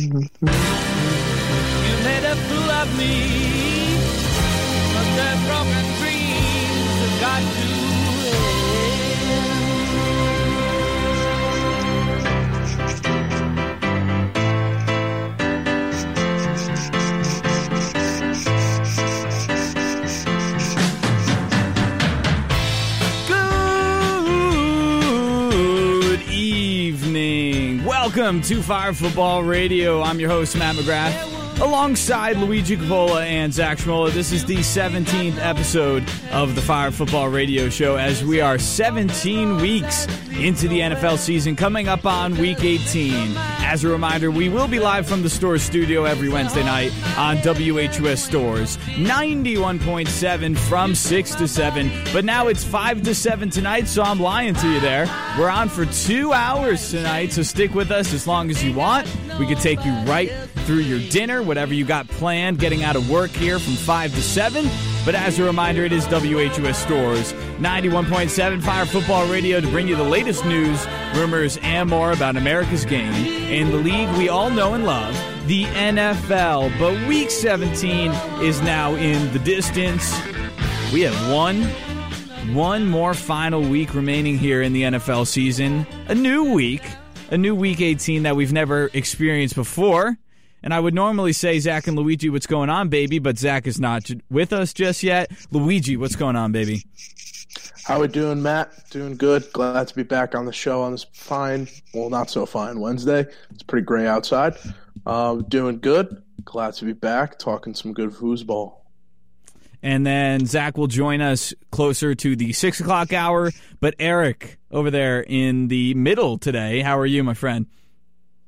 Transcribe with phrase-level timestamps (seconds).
[0.00, 0.10] You
[2.04, 3.96] made a fool of me,
[4.94, 7.97] but the broken dreams have got to
[28.28, 30.02] Welcome to Phire Football Radio.
[30.02, 34.12] I'm your host, Matt McGrath, alongside Luigi Capola and Zach Schmola.
[34.12, 39.56] This is the 17th episode of the Phire Football Radio Show as we are 17
[39.56, 40.06] weeks
[40.38, 43.34] into the NFL season, coming up on week 18.
[43.36, 47.38] As a reminder, we will be live from the store studio every Wednesday night on
[47.38, 48.76] WHUS Storrs.
[48.96, 54.54] 91.7 from 6 to 7, but now it's 5 to 7 tonight, so I'm lying
[54.54, 55.06] to you there.
[55.36, 59.08] We're on for two hours tonight, so stick with us as long as you want.
[59.40, 60.32] We could take you right
[60.68, 64.22] through your dinner, whatever you got planned, getting out of work here from 5 to
[64.22, 64.68] 7.
[65.02, 69.96] But as a reminder, it is WHUS Storrs 91.7 Phire Football Radio to bring you
[69.96, 73.14] the latest news, rumors, and more about America's game
[73.50, 75.14] in the league we all know and love,
[75.46, 76.78] the NFL.
[76.78, 78.10] But week 17
[78.42, 80.14] is now in the distance.
[80.92, 81.62] We have one
[82.54, 85.86] one more final week remaining here in the NFL season.
[86.08, 86.82] A new week,
[87.30, 90.18] a new week 18 that we've never experienced before.
[90.62, 93.18] And I would normally say, Zach and Luigi, what's going on, baby?
[93.18, 95.30] But Zach is not with us just yet.
[95.50, 96.84] Luigi, what's going on, baby?
[97.84, 98.90] How are we doing, Matt?
[98.90, 99.50] Doing good.
[99.52, 103.26] Glad to be back on the show on this fine, well, not so fine Wednesday.
[103.50, 104.56] It's pretty gray outside.
[105.06, 106.22] Um, doing good.
[106.44, 108.74] Glad to be back, talking some good foosball.
[109.82, 113.52] And then Zach will join us closer to the six o'clock hour.
[113.80, 117.66] But Eric over there in the middle today, how are you, my friend?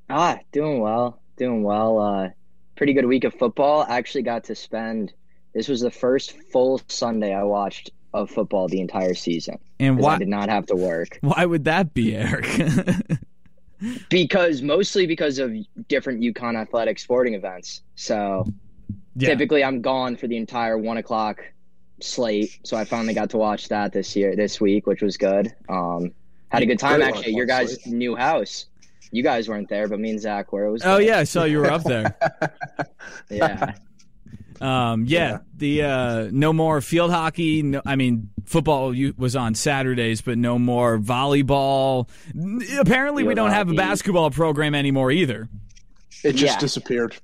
[0.09, 1.99] Ah, doing well, doing well.
[1.99, 2.29] Uh,
[2.77, 3.85] pretty good week of football.
[3.89, 5.13] I actually got to spend.
[5.55, 9.59] This was the first full Sunday I watched of football the entire season.
[9.81, 10.15] And why?
[10.15, 12.47] I did not have to work Why would that be, Eric?
[14.11, 15.53] because mostly because of
[15.89, 17.83] different UConn athletic sporting events.
[17.95, 18.47] So
[19.17, 19.29] yeah.
[19.31, 21.43] typically I'm gone for the entire one o'clock
[22.01, 22.61] slate.
[22.65, 25.55] So I finally got to watch that this year, this week, which was good.
[25.69, 26.13] Um,
[26.51, 27.27] had a good time actually.
[27.27, 28.67] at Your guys' new house.
[29.11, 30.67] You guys weren't there, but me and Zach were.
[30.67, 31.07] It was Oh good.
[31.09, 32.15] yeah, I saw you were up there.
[33.31, 33.75] yeah.
[34.61, 35.39] Um, yeah, Yeah.
[35.57, 37.63] the uh, no more field hockey.
[37.63, 42.09] No, I mean, football was on Saturdays, but no more volleyball.
[42.35, 45.49] N- Apparently, we don't have a basketball program anymore either.
[46.23, 46.59] It just Yeah.
[46.61, 47.17] disappeared.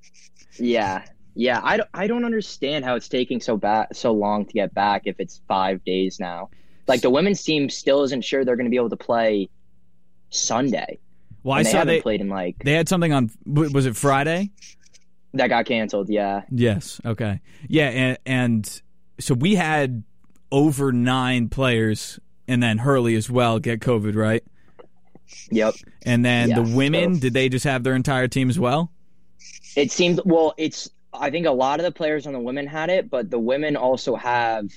[0.58, 1.04] Yeah,
[1.34, 1.60] yeah.
[1.62, 5.02] I don't, I don't understand how it's taking so bad so long to get back.
[5.04, 6.48] If it's five days now,
[6.88, 9.50] like the women's team still isn't sure they're going to be able to play
[10.30, 10.98] Sunday.
[11.46, 13.30] Well, I they saw they played in like they had something on.
[13.46, 14.50] Was it Friday?
[15.34, 16.08] that got canceled.
[16.08, 17.00] Yeah, Yes.
[17.04, 17.40] Okay.
[17.68, 18.82] Yeah, and, and
[19.20, 20.02] so we had
[20.50, 22.18] over nine players,
[22.48, 24.42] and then Hurley as well get COVID, right?
[25.52, 25.74] yep.
[26.04, 28.90] And then Yeah, the women, so- did they just have their entire team as well?
[29.76, 30.52] It seemed well.
[30.56, 33.38] It's I think a lot of the players on the women had it, but the
[33.38, 34.68] women also have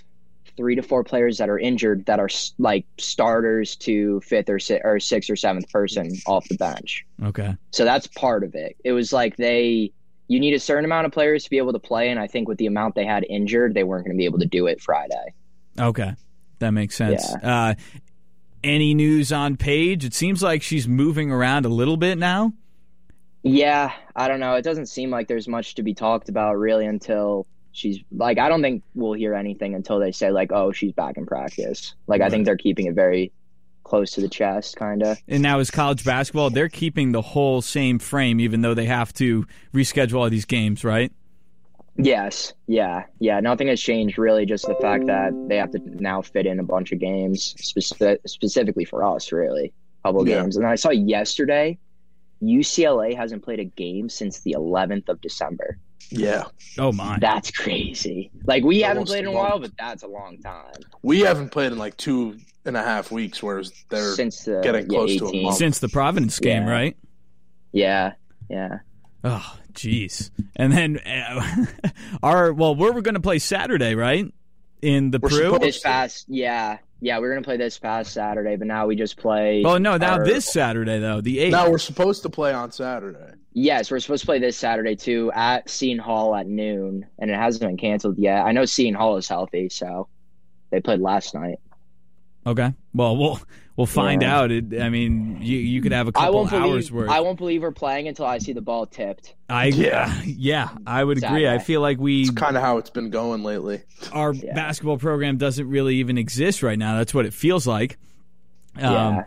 [0.59, 4.59] three to four players that are injured that are s- like starters to fifth or
[4.59, 7.05] si- or sixth or seventh person off the bench.
[7.23, 7.55] Okay.
[7.71, 8.75] So that's part of it.
[8.83, 9.93] It was like they
[10.27, 12.49] you need a certain amount of players to be able to play, and I think
[12.49, 14.81] with the amount they had injured, they weren't going to be able to do it
[14.81, 15.33] Friday.
[15.79, 16.13] Okay,
[16.59, 17.25] that makes sense.
[17.41, 17.75] Uh,
[18.61, 20.03] any news on Paige?
[20.03, 22.51] It seems like she's moving around a little bit now.
[23.43, 24.55] Yeah, I don't know.
[24.55, 27.47] It doesn't seem like there's much to be talked about really until
[27.79, 31.17] she's like I don't think we'll hear anything until they say like oh she's back
[31.17, 31.95] in practice.
[32.07, 33.31] Like I think they're keeping it very
[33.83, 35.17] close to the chest kind of.
[35.27, 39.13] And now is college basketball, they're keeping the whole same frame, even though they have
[39.13, 41.11] to reschedule all these games, right?
[41.97, 42.53] Yes.
[42.67, 43.05] Yeah.
[43.19, 43.39] Yeah.
[43.39, 44.45] Nothing has changed really.
[44.45, 48.19] Just the fact that they have to now fit in a bunch of games speci-
[48.27, 49.73] specifically for us, really.
[50.03, 50.41] Couple Yeah.
[50.41, 50.55] games.
[50.55, 51.77] And I saw yesterday,
[52.41, 55.77] UCLA hasn't played a game since the 11th of December.
[56.09, 56.43] Yeah.
[56.77, 57.17] Oh my!
[57.19, 58.31] That's crazy.
[58.45, 61.49] Like we haven't played in a a while, but that's a long time We haven't
[61.49, 65.17] played in like two and a half weeks, whereas they're since the getting yeah, close
[65.17, 65.57] to a month.
[65.57, 66.69] Since the Providence game, Yeah.
[66.71, 66.97] right?
[67.71, 68.13] Yeah.
[68.49, 68.79] Yeah.
[69.23, 70.31] Oh, jeez.
[70.55, 71.65] And then uh,
[72.23, 74.25] our well, we're going to play Saturday, right?
[74.81, 75.59] In the We're Peru.
[75.59, 79.17] This past, yeah, yeah, we are gonna play this past Saturday, but now we just
[79.17, 79.63] play.
[79.65, 79.97] Oh no!
[79.97, 81.51] Now our- this Saturday though, the eighth.
[81.51, 83.33] now we're supposed to play on Saturday.
[83.53, 87.35] Yes, we're supposed to play this Saturday too at Seton Hall at noon, and it
[87.35, 88.45] hasn't been canceled yet.
[88.45, 90.07] I know Seton Hall is healthy, so
[90.69, 91.59] they played last night.
[92.45, 92.73] Okay.
[92.93, 93.39] Well, we'll
[93.75, 94.37] we'll find Yeah.
[94.39, 94.51] out.
[94.51, 97.09] It, I mean, you you could have a I couple won't hours believe worth.
[97.09, 99.35] I won't believe we're playing until I see the ball tipped.
[99.49, 100.21] I Yeah.
[100.25, 101.47] yeah, I would agree.
[101.47, 103.81] I feel like we It's kind of how it's been going lately.
[104.13, 104.53] our Yeah.
[104.53, 106.97] basketball program doesn't really even exist right now.
[106.97, 107.97] That's what it feels like.
[108.77, 109.23] Um, Yeah.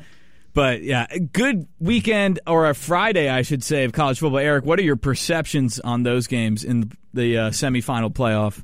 [0.54, 4.38] But yeah, good weekend or a Friday, I should say, of college football.
[4.38, 8.62] Eric, what are your perceptions on those games in the uh, semifinal playoff?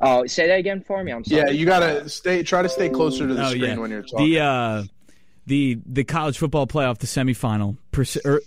[0.00, 1.12] Oh, say that again for me.
[1.12, 1.42] I'm sorry.
[1.42, 2.42] Yeah, you gotta stay.
[2.42, 3.76] Try to stay closer to the Oh, screen yeah.
[3.78, 4.30] when you're talking.
[4.30, 4.82] The uh,
[5.46, 8.40] the the college football playoff, the semifinal, perce- er,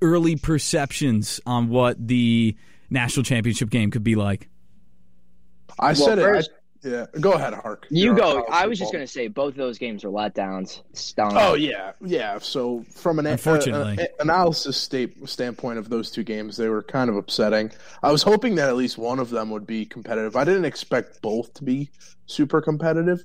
[0.00, 2.54] early perceptions on what the
[2.90, 4.48] national championship game could be like.
[5.78, 6.56] I said first- it.
[6.84, 7.86] I, yeah, go ahead, Hark.
[7.90, 8.44] You You're go.
[8.50, 10.80] I was just gonna say both of those games are letdowns.
[10.92, 11.34] Stunk.
[11.36, 12.38] Oh yeah, yeah.
[12.38, 13.98] So from an Unfortunately.
[13.98, 17.70] uh, uh, analysis state, standpoint of those two games, they were kind of upsetting.
[18.02, 20.36] I was hoping that at least one of them would be competitive.
[20.36, 21.90] I didn't expect both to be
[22.26, 23.24] super competitive,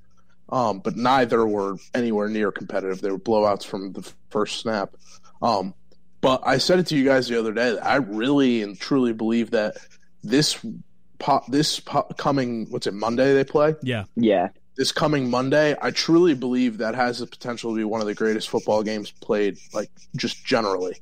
[0.50, 3.02] um, but neither were anywhere near competitive.
[3.02, 4.96] They were blowouts from the first snap.
[5.42, 5.74] Um,
[6.22, 7.74] but I said it to you guys the other day.
[7.74, 9.78] that I really and truly believe that
[10.24, 10.64] this
[11.20, 14.50] po- this po- coming what's it Monday they play Yeah, Yeah.
[14.76, 18.14] this coming Monday, I truly believe that has the potential to be one of the
[18.16, 20.96] greatest football games played, like just generally.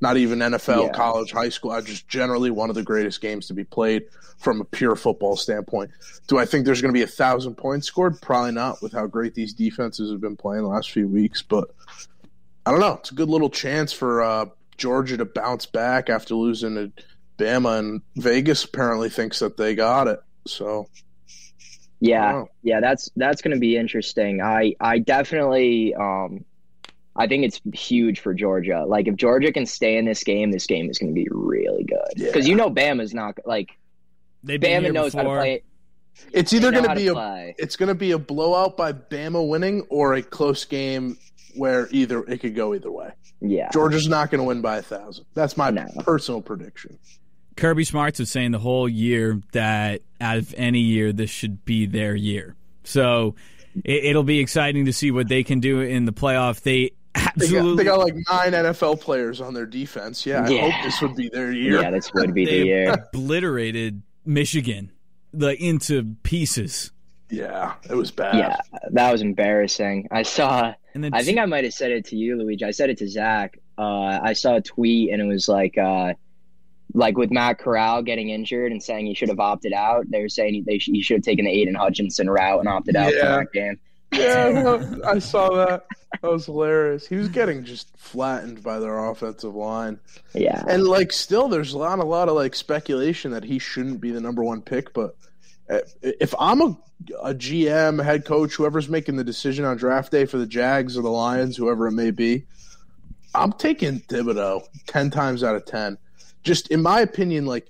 [0.00, 0.92] Not even NFL, Yeah.
[0.92, 4.04] college, high school, uh, just generally one of the greatest games to be played
[4.38, 5.90] from a pure football standpoint.
[6.28, 8.20] Do I think there's going to be a thousand points scored?
[8.20, 11.70] Probably not with how great these defenses have been playing the last few weeks, but
[12.66, 12.94] I don't know.
[13.00, 14.46] It's a good little chance for uh,
[14.76, 16.92] Georgia to bounce back after losing to
[17.38, 20.20] Bama, and Vegas apparently thinks that they got it.
[20.46, 20.88] So,
[22.00, 22.32] Yeah.
[22.32, 22.48] Wow.
[22.62, 22.80] Yeah.
[22.80, 24.40] That's that's gonna be interesting.
[24.42, 26.44] I I definitely um
[27.18, 28.84] I think it's huge for Georgia.
[28.86, 31.98] Like if Georgia can stay in this game, this game is gonna be really good.
[32.16, 32.50] Because Yeah.
[32.50, 33.70] you know Bama's not like
[34.44, 35.38] they've Bama here knows how to before.
[35.38, 35.62] play.
[36.32, 37.54] it's either going to be a play.
[37.58, 41.18] it's going to be a blowout by Bama winning or a close game
[41.56, 43.10] where either it could go either way.
[43.40, 43.70] Yeah.
[43.70, 45.24] Georgia's not going to win by a thousand.
[45.34, 45.84] That's my No.
[45.98, 46.98] personal prediction.
[47.56, 51.86] Kirby Smarts was saying the whole year that out of any year, this should be
[51.86, 52.54] their year.
[52.84, 53.34] So
[53.84, 56.60] it, it'll be exciting to see what they can do in the playoff.
[56.62, 60.24] They They got, absolutely they got like nine NFL players on their defense.
[60.26, 60.70] Yeah, I Yeah.
[60.70, 61.80] hope this would be their year.
[61.80, 62.92] Yeah, this would be the year.
[63.14, 64.92] obliterated Michigan
[65.32, 66.92] like into pieces.
[67.28, 68.36] Yeah, it was bad.
[68.36, 68.56] Yeah,
[68.92, 70.08] that was embarrassing.
[70.12, 70.72] I saw.
[70.94, 72.64] And then I think I might have said it to you, Luigi.
[72.64, 73.58] I said it to Zach.
[73.76, 76.14] Uh, I saw a tweet and it was like, uh,
[76.96, 80.06] like with Matt Corral getting injured and saying he should have opted out.
[80.10, 82.96] They were saying he, they, he should have taken the Aidan Hutchinson route and opted
[82.96, 83.20] out Yeah.
[83.36, 83.78] from that game.
[84.12, 85.84] Yeah, I saw that.
[86.22, 87.06] That was hilarious.
[87.06, 89.98] He was getting just flattened by their offensive line.
[90.32, 94.00] Yeah, And like, still, there's a lot, a lot of like speculation that he shouldn't
[94.00, 94.94] be the number one pick.
[94.94, 95.16] But
[95.68, 96.78] uh, if I'm a,
[97.22, 101.02] a GM, head coach, whoever's making the decision on draft day for the Jags or
[101.02, 102.46] the Lions, whoever it may be,
[103.34, 105.98] I'm taking Thibodeaux ten times out of ten.
[106.46, 107.68] Just in my opinion, like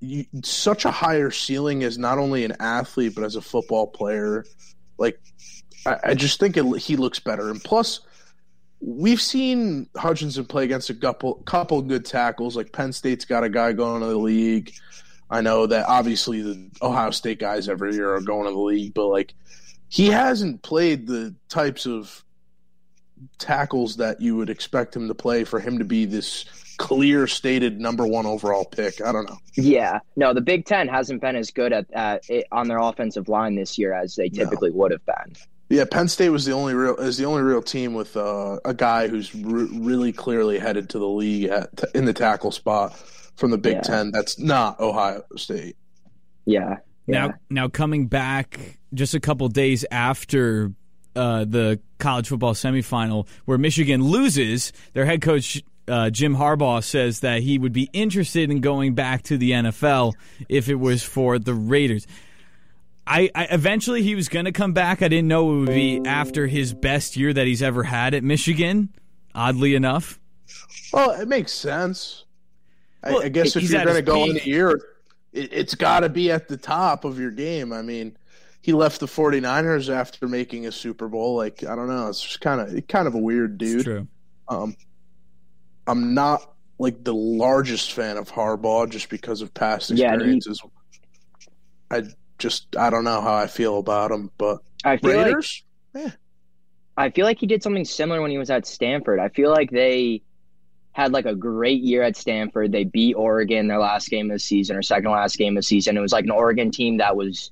[0.00, 4.46] you, such a higher ceiling as not only an athlete but as a football player.
[4.96, 5.20] Like
[5.84, 8.00] I, I just think it, he looks better, and plus
[8.80, 12.56] we've seen Hutchinson play against a couple couple good tackles.
[12.56, 14.72] Like Penn State's got a guy going to the league.
[15.28, 18.94] I know that obviously the Ohio State guys every year are going to the league,
[18.94, 19.34] but like
[19.90, 22.24] he hasn't played the types of
[23.38, 26.46] tackles that you would expect him to play for him to be this
[26.80, 29.00] clear stated number one overall pick.
[29.04, 29.36] I don't know.
[29.54, 29.98] yeah.
[30.16, 33.54] No, the Big Ten hasn't been as good at, at it on their offensive line
[33.54, 34.44] this year as they No.
[34.44, 35.36] typically would have been.
[35.68, 38.72] Yeah, Penn State was the only real is the only real team with uh, a
[38.74, 42.96] guy who's re- really clearly headed to the league at, in the tackle spot
[43.36, 43.80] from the Big Yeah.
[43.82, 44.10] Ten.
[44.10, 45.76] That's not Ohio State.
[46.46, 46.78] Yeah.
[47.06, 47.26] Yeah.
[47.28, 50.72] Now, now coming back just a couple days after
[51.14, 57.20] uh, the college football semifinal, where Michigan loses, their head coach uh, Jim Harbaugh says
[57.20, 60.14] that he would be interested in going back to the NFL
[60.48, 62.06] if it was for the Raiders.
[63.06, 65.02] I, I eventually he was going to come back.
[65.02, 68.22] I didn't know it would be after his best year that he's ever had at
[68.22, 68.90] Michigan.
[69.34, 70.18] Oddly enough,
[70.92, 72.24] Well, it makes sense.
[73.04, 74.72] Well, I, I guess if you're going to go in a year,
[75.32, 77.72] it, it's got to be at the top of your game.
[77.72, 78.16] I mean,
[78.60, 81.36] he left the 49ers after making a Super Bowl.
[81.36, 82.08] Like, I don't know.
[82.08, 83.84] It's just kind of kind of a weird dude.
[83.84, 84.08] true.
[84.48, 84.76] Um,
[85.90, 90.62] I'm not like the largest fan of Harbaugh just because of past Yeah, he- experiences.
[91.90, 92.04] I
[92.38, 95.64] just I don't know how I feel about him, but I feel like Raiders.
[96.96, 99.18] I feel like he did something similar when he was at Stanford.
[99.20, 100.22] I feel like they
[100.92, 102.72] had like a great year at Stanford.
[102.72, 105.66] They beat Oregon their last game of the season or second last game of the
[105.66, 105.96] season.
[105.96, 107.50] It was like an Oregon team that was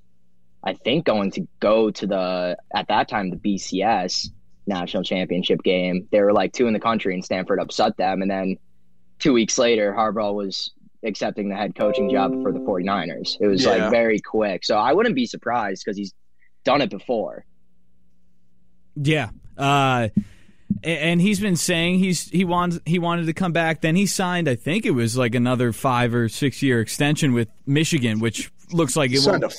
[0.62, 4.28] I think, going to go to the at that time the BCS
[4.68, 6.06] national championship game.
[6.12, 8.22] They were like two in the country, and Stanford upset them.
[8.22, 8.56] And then
[9.18, 10.70] two weeks later, Harbaugh was
[11.04, 13.37] accepting the head coaching job for the 49ers.
[13.40, 13.70] It was Yeah.
[13.70, 14.64] like very quick.
[14.64, 16.12] So I wouldn't be surprised because he's
[16.64, 17.44] done it before.
[18.96, 19.30] Yeah.
[19.56, 20.08] Uh,
[20.84, 23.80] and he's been saying he's he wants he wanted to come back.
[23.80, 27.48] Then he signed, I think it was like another five or six year extension with
[27.66, 29.52] Michigan, which looks like it Signed won't.
[29.52, 29.56] a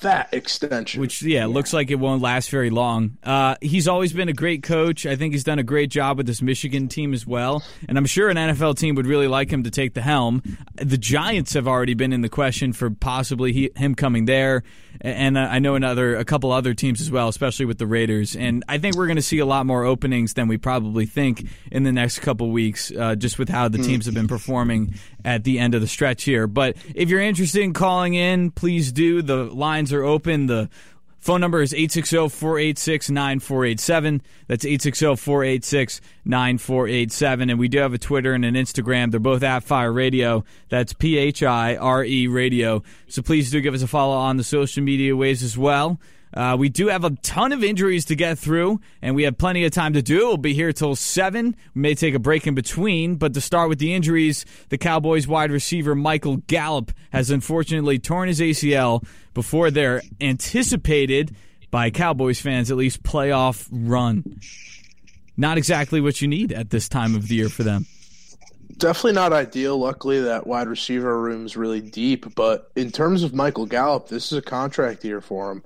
[0.00, 1.00] fat extension.
[1.00, 3.18] Which yeah, looks like it won't last very long.
[3.22, 5.06] Uh, he's always been a great coach.
[5.06, 7.62] I think he's done a great job with this Michigan team as well.
[7.88, 10.42] And I'm sure an NFL team would really like him to take the helm.
[10.76, 14.62] The Giants have already been in the question for possibly he, him coming there,
[15.00, 18.36] and uh, I know another a couple other teams as well, especially with the Raiders.
[18.36, 21.46] And I think we're going to see a lot more openings than we probably think
[21.70, 24.94] in the next couple weeks, uh, just with how the teams have been performing
[25.28, 26.46] at the end of the stretch here.
[26.46, 29.20] But if you're interested in calling in, please do.
[29.20, 30.46] The lines are open.
[30.46, 30.70] The
[31.18, 34.22] phone number is 860-486-9487.
[34.46, 37.50] That's 860-486-9487.
[37.50, 39.10] And we do have a Twitter and an Instagram.
[39.10, 40.46] They're both at Phire Radio.
[40.70, 42.82] That's P-H-I-R-E Radio.
[43.08, 46.00] So please do give us a follow on the social media ways as well.
[46.34, 49.64] Uh, we do have a ton of injuries to get through, and we have plenty
[49.64, 50.26] of time to do.
[50.28, 51.56] We'll be here till 7.
[51.74, 55.26] We may take a break in between, but to start with the injuries, the Cowboys
[55.26, 59.04] wide receiver Michael Gallup has unfortunately torn his ACL
[59.34, 61.34] before their anticipated,
[61.70, 64.40] by Cowboys fans at least, playoff run.
[65.36, 67.86] Not exactly what you need at this time of the year for them.
[68.76, 69.78] Definitely not ideal.
[69.78, 72.34] Luckily, that wide receiver room's really deep.
[72.34, 75.62] But in terms of Michael Gallup, this is a contract year for him.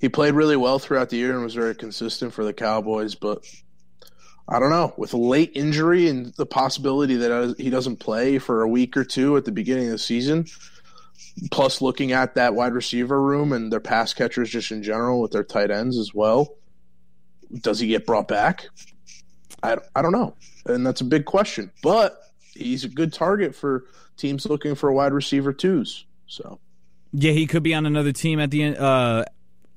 [0.00, 3.14] He played really well throughout the year and was very consistent for the Cowboys.
[3.14, 3.44] But
[4.48, 4.94] I don't know.
[4.96, 9.04] With a late injury and the possibility that he doesn't play for a week or
[9.04, 10.46] two at the beginning of the season,
[11.50, 15.32] plus looking at that wide receiver room and their pass catchers just in general with
[15.32, 16.54] their tight ends as well,
[17.60, 18.66] does he get brought back?
[19.62, 20.34] I, I don't know.
[20.66, 21.72] And that's a big question.
[21.82, 22.18] But
[22.54, 23.84] he's a good target for
[24.16, 26.04] teams looking for wide receiver twos.
[26.26, 26.60] So
[27.12, 29.24] Yeah, he could be on another team at the end uh,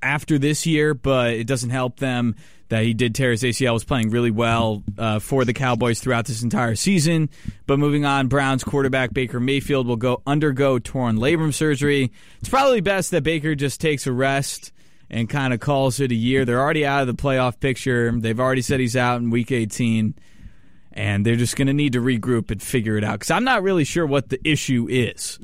[0.01, 2.35] after this year, but it doesn't help them
[2.69, 3.73] that he did tear his ACL.
[3.73, 7.29] Was playing really well uh, for the Cowboys throughout this entire season.
[7.67, 12.11] But moving on, Browns quarterback Baker Mayfield will go undergo torn labrum surgery.
[12.39, 14.71] It's probably best that Baker just takes a rest
[15.09, 16.45] and kind of calls it a year.
[16.45, 18.09] They're already out of the playoff picture.
[18.11, 20.15] They've already said he's out in Week 18
[20.93, 23.63] and they're just going to need to regroup and figure it out because I'm not
[23.63, 25.39] really sure what the issue is.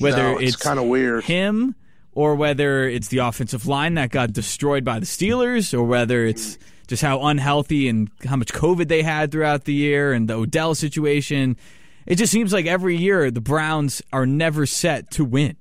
[0.00, 1.24] Whether No, it's kinda weird.
[1.24, 1.74] him
[2.14, 6.58] or whether it's the offensive line that got destroyed by the Steelers or whether it's
[6.88, 10.74] just how unhealthy and how much COVID they had throughout the year and the Odell
[10.74, 11.56] situation.
[12.06, 15.56] It just seems like every year the Browns are never set to win.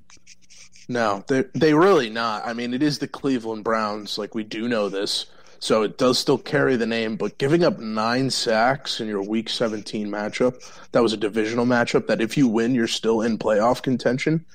[0.88, 2.46] no, they they really not.
[2.48, 4.18] I mean, it is the Cleveland Browns.
[4.18, 5.25] Like we do know this,
[5.60, 7.18] so it does still carry the name.
[7.18, 10.56] But giving up nine sacks in your Week 17 matchup,
[10.94, 12.08] that was a divisional matchup.
[12.08, 14.46] That if you win, you're still in playoff contention,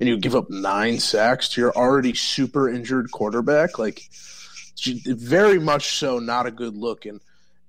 [0.00, 4.08] and you give up nine sacks to your already super injured quarterback, like
[5.06, 7.04] very much so not a good look.
[7.04, 7.20] And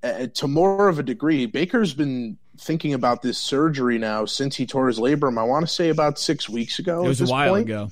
[0.02, 4.66] uh, to more of a degree, Baker's been thinking about this surgery now since he
[4.66, 5.38] tore his labrum.
[5.38, 7.04] I want to say about six weeks ago.
[7.04, 7.66] It was a while point.
[7.66, 7.90] ago.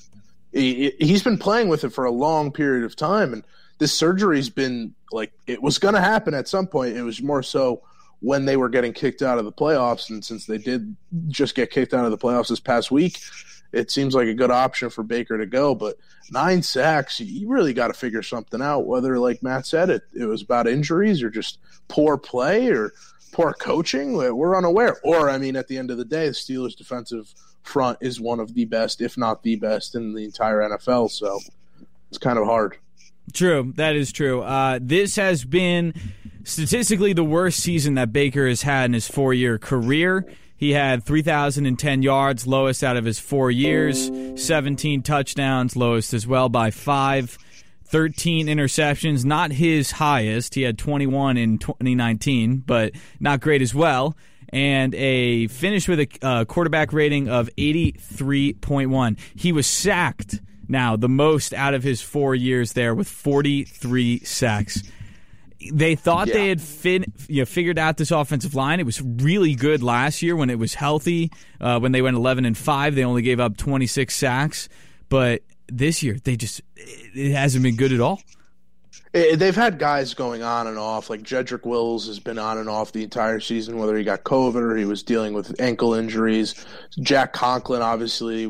[0.53, 3.43] He, he's been playing with it for a long period of time, and
[3.77, 6.95] this surgery's been like it was going to happen at some point.
[6.95, 7.81] It was more so
[8.21, 10.95] when they were getting kicked out of the playoffs, and since they did
[11.27, 13.19] just get kicked out of the playoffs this past week,
[13.71, 15.75] it seems like a good option for Baker to go.
[15.75, 15.97] But
[16.31, 18.87] nine sacks, you really got to figure something out.
[18.87, 22.93] Whether, like Matt said, it it was about injuries or just poor play or
[23.31, 24.97] poor coaching, we're unaware.
[25.03, 27.33] Or, I mean, at the end of the day, the Steelers' defensive
[27.63, 31.11] front is one of the best, if not the best, in the entire NFL.
[31.11, 31.39] So
[32.09, 32.77] it's kind of hard.
[33.33, 34.41] True, that is true.
[34.41, 35.93] Uh, this has been
[36.43, 40.25] statistically the worst season that Baker has had in his four year career.
[40.59, 46.49] He had 3,010 yards, lowest out of his four years, 17 touchdowns, lowest as well
[46.49, 47.37] by five,
[47.85, 50.55] 13 interceptions, not his highest.
[50.55, 54.17] He had 21 in 2019, but not great as well.
[54.49, 59.17] And a finish with a uh, quarterback rating of 83.1.
[59.35, 64.83] He was sacked now, the most out of his four years there with 43 sacks.
[65.73, 66.33] They thought Yeah.
[66.35, 68.79] they had fin- you know, figured out this offensive line.
[68.79, 71.31] It was really good last year when it was healthy.
[71.59, 74.69] Uh, when they went 11 and 5, they only gave up 26 sacks.
[75.09, 78.21] But this year, they just, it hasn't been good at all.
[79.13, 81.09] Eh, They've had guys going on and off.
[81.09, 84.55] Like Jedrick Wills has been on and off the entire season, whether he got COVID
[84.55, 86.55] or he was dealing with ankle injuries.
[87.01, 88.49] Jack Conklin obviously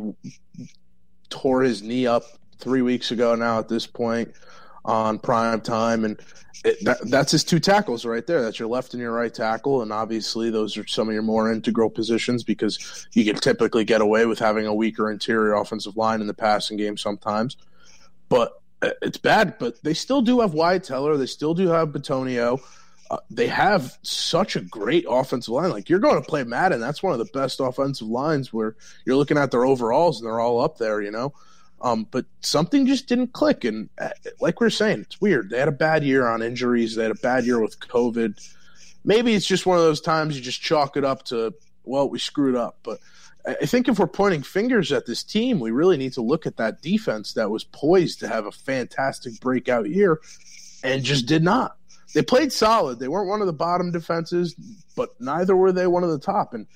[1.30, 2.24] tore his knee up
[2.60, 4.32] three weeks ago now at this point
[4.89, 6.19] on prime time, and
[6.65, 8.41] it, that, that's his two tackles right there.
[8.41, 11.51] That's your left and your right tackle, and obviously those are some of your more
[11.51, 16.22] integral positions because you can typically get away with having a weaker interior offensive line
[16.22, 17.55] in the passing game sometimes.
[18.29, 19.58] But uh, it's bad.
[19.60, 21.17] But they still do have Wyatt Teller.
[21.17, 22.60] They still do have Bitonio.
[23.12, 25.69] Uh, they have such a great offensive line.
[25.69, 29.15] Like you're going to play Madden, that's one of the best offensive lines where you're
[29.15, 31.01] looking at their overalls and they're all up there.
[31.01, 31.34] You know.
[31.81, 33.63] Um, but something just didn't click.
[33.63, 34.09] And uh,
[34.39, 35.50] like we are saying, it's weird.
[35.50, 36.95] They had a bad year on injuries.
[36.95, 38.55] They had a bad year with COVID.
[39.05, 41.53] Maybe it's just one of those times you just chalk it up to,
[41.86, 42.79] well, we screwed up.
[42.83, 43.00] But
[43.45, 46.57] I think if we're pointing fingers at this team, we really need to look at
[46.57, 50.19] that defense that was poised to have a fantastic breakout year
[50.83, 51.77] and just did not.
[52.13, 53.00] They played solid.
[53.00, 54.55] They weren't one of the bottom defenses,
[54.95, 56.53] but neither were they one of the top.
[56.53, 56.67] And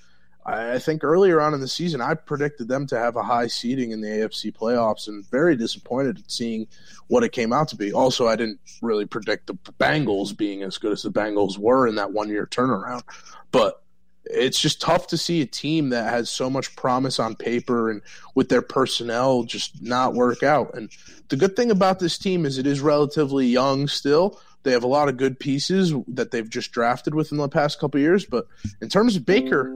[0.46, 3.92] I think earlier on in the season, I predicted them to have a high seeding
[3.92, 6.68] in the AFC playoffs, and very disappointed at seeing
[7.08, 7.94] what it came out to be.
[7.94, 11.96] Also, I didn't really predict the Bengals being as good as the Bengals were in
[11.96, 13.04] that one year turnaround.
[13.52, 13.82] But
[14.26, 18.02] it's just tough to see a team that has so much promise on paper and
[18.36, 20.76] with their personnel just not work out.
[20.76, 20.90] And
[21.30, 24.40] the good thing about this team is it is relatively young still.
[24.64, 28.00] They have a lot of good pieces that they've just drafted within the past couple
[28.00, 28.26] years.
[28.26, 28.48] But
[28.82, 29.74] in terms of Baker,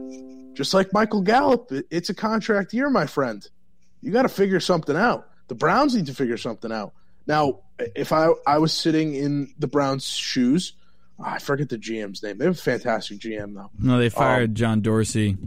[0.57, 3.47] just like Michael Gallup, it's a contract year, my friend.
[4.01, 5.29] You got to figure something out.
[5.49, 6.93] The Browns need to figure something out.
[7.27, 10.73] Now, if I, I was sitting in the Browns' shoes,
[11.23, 12.39] I forget the GM's name.
[12.39, 13.69] They have a fantastic GM, though.
[13.77, 15.37] No, they fired um, John Dorsey.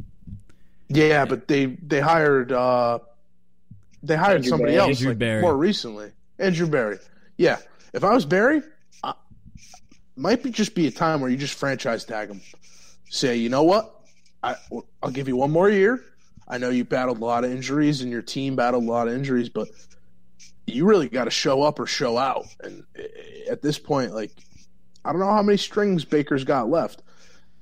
[0.88, 3.00] Yeah, but they they hired uh,
[4.02, 4.90] they hired Andrew somebody Berry.
[4.90, 6.12] else like, more recently.
[6.38, 6.99] Andrew Berry.
[7.37, 7.59] Yeah,
[7.93, 8.62] if I was Berry,
[9.05, 9.12] uh,
[10.17, 12.40] might be just be a time where you just franchise tag him.
[13.09, 14.00] Say, you know what?
[14.42, 14.56] I,
[15.02, 16.02] I'll give you one more year.
[16.49, 19.14] I know you battled a lot of injuries and your team battled a lot of
[19.14, 19.68] injuries, but
[20.66, 22.47] you really got to show up or show out.
[22.61, 22.85] And
[23.49, 24.32] at this point, like,
[25.04, 27.02] I don't know how many strings Baker's got left.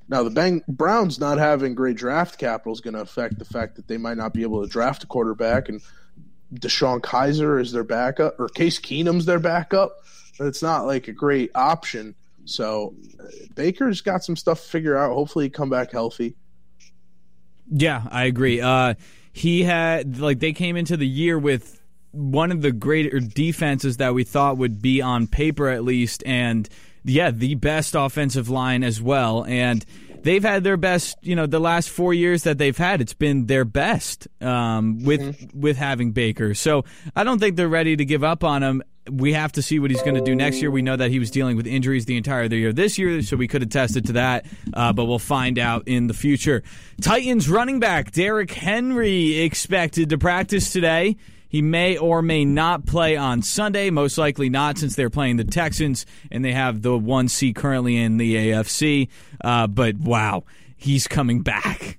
[0.09, 3.77] Now, the Bang- Browns not having great draft capital is going to affect the fact
[3.77, 5.83] that they might not be able to draft a quarterback, and
[6.55, 9.99] DeShone Kizer is their backup, or Case Keenum's their backup.
[10.39, 12.15] But it's not like a great option.
[12.47, 12.95] So
[13.55, 15.13] Baker's got some stuff to figure out.
[15.13, 16.37] Hopefully, he come back healthy.
[17.71, 18.61] Yeah, I agree.
[18.61, 18.95] Uh,
[19.33, 21.81] he had like they came into the year with
[22.13, 26.69] one of the greater defenses that we thought would be on paper at least, and
[27.05, 29.85] yeah, the best offensive line as well, and
[30.23, 31.17] they've had their best.
[31.23, 35.21] You know, the last four years that they've had, it's been their best um, with
[35.21, 35.61] mm-hmm.
[35.61, 36.55] with having Baker.
[36.55, 39.79] So I don't think they're ready to give up on him we have to see
[39.79, 40.71] what he's going to do next year.
[40.71, 43.49] We know that he was dealing with injuries the entire year this year, so we
[43.49, 46.63] could have tested to that, uh, but we'll find out in the future.
[47.01, 51.17] Titans running back Derrick Henry expected to practice today.
[51.49, 53.89] He may or may not play on Sunday.
[53.89, 57.97] Most likely not, since they're playing the Texans and they have the one seat currently
[57.97, 59.09] in the AFC.
[59.43, 60.45] Uh, but wow,
[60.77, 61.99] he's coming back.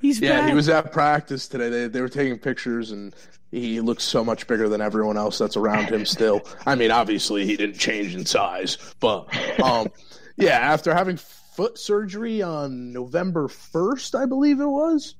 [0.00, 0.48] He's yeah, back.
[0.48, 1.68] he was at practice today.
[1.68, 3.14] They they were taking pictures and
[3.50, 6.42] he looks so much bigger than everyone else that's around him still.
[6.64, 9.28] I mean, obviously he didn't change in size, but
[9.60, 9.88] um,
[10.36, 15.16] yeah, after having foot surgery on November 1st, I believe it was.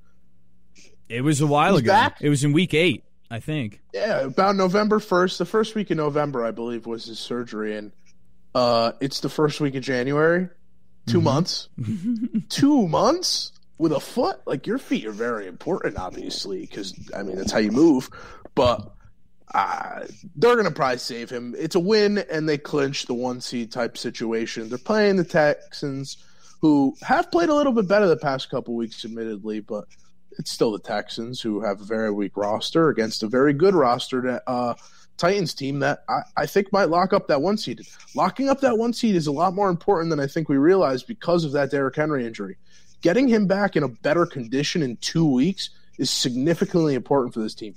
[1.09, 1.89] It was a while ago.
[1.89, 2.19] Back.
[2.21, 3.81] It was in week 8, I think.
[3.93, 7.91] Yeah, about November 1st, the first week in November, I believe was his surgery and
[8.55, 10.49] uh, it's the first week of January.
[11.07, 11.25] 2 mm-hmm.
[11.25, 11.69] months.
[12.49, 13.53] 2 months?
[13.81, 17.59] With a foot, like your feet are very important, obviously, because I mean that's how
[17.59, 18.11] you move.
[18.55, 18.93] But
[19.55, 21.55] uh, they're gonna probably save him.
[21.59, 24.69] It's a win, and they clinch the one seed type situation.
[24.69, 26.19] They're playing the Texans,
[26.61, 29.87] who have played a little bit better the past couple weeks, admittedly, but
[30.39, 34.21] it's still the Texans who have a very weak roster against a very good roster
[34.21, 34.75] that, uh,
[35.17, 37.83] Titans team that I, I, think might lock up that one seed.
[38.15, 41.03] Locking up that one seed is a lot more important than I think we realize
[41.03, 42.57] because of that Derrick Henry injury
[43.01, 47.55] getting him back in a better condition in two weeks is significantly important for this
[47.55, 47.75] team.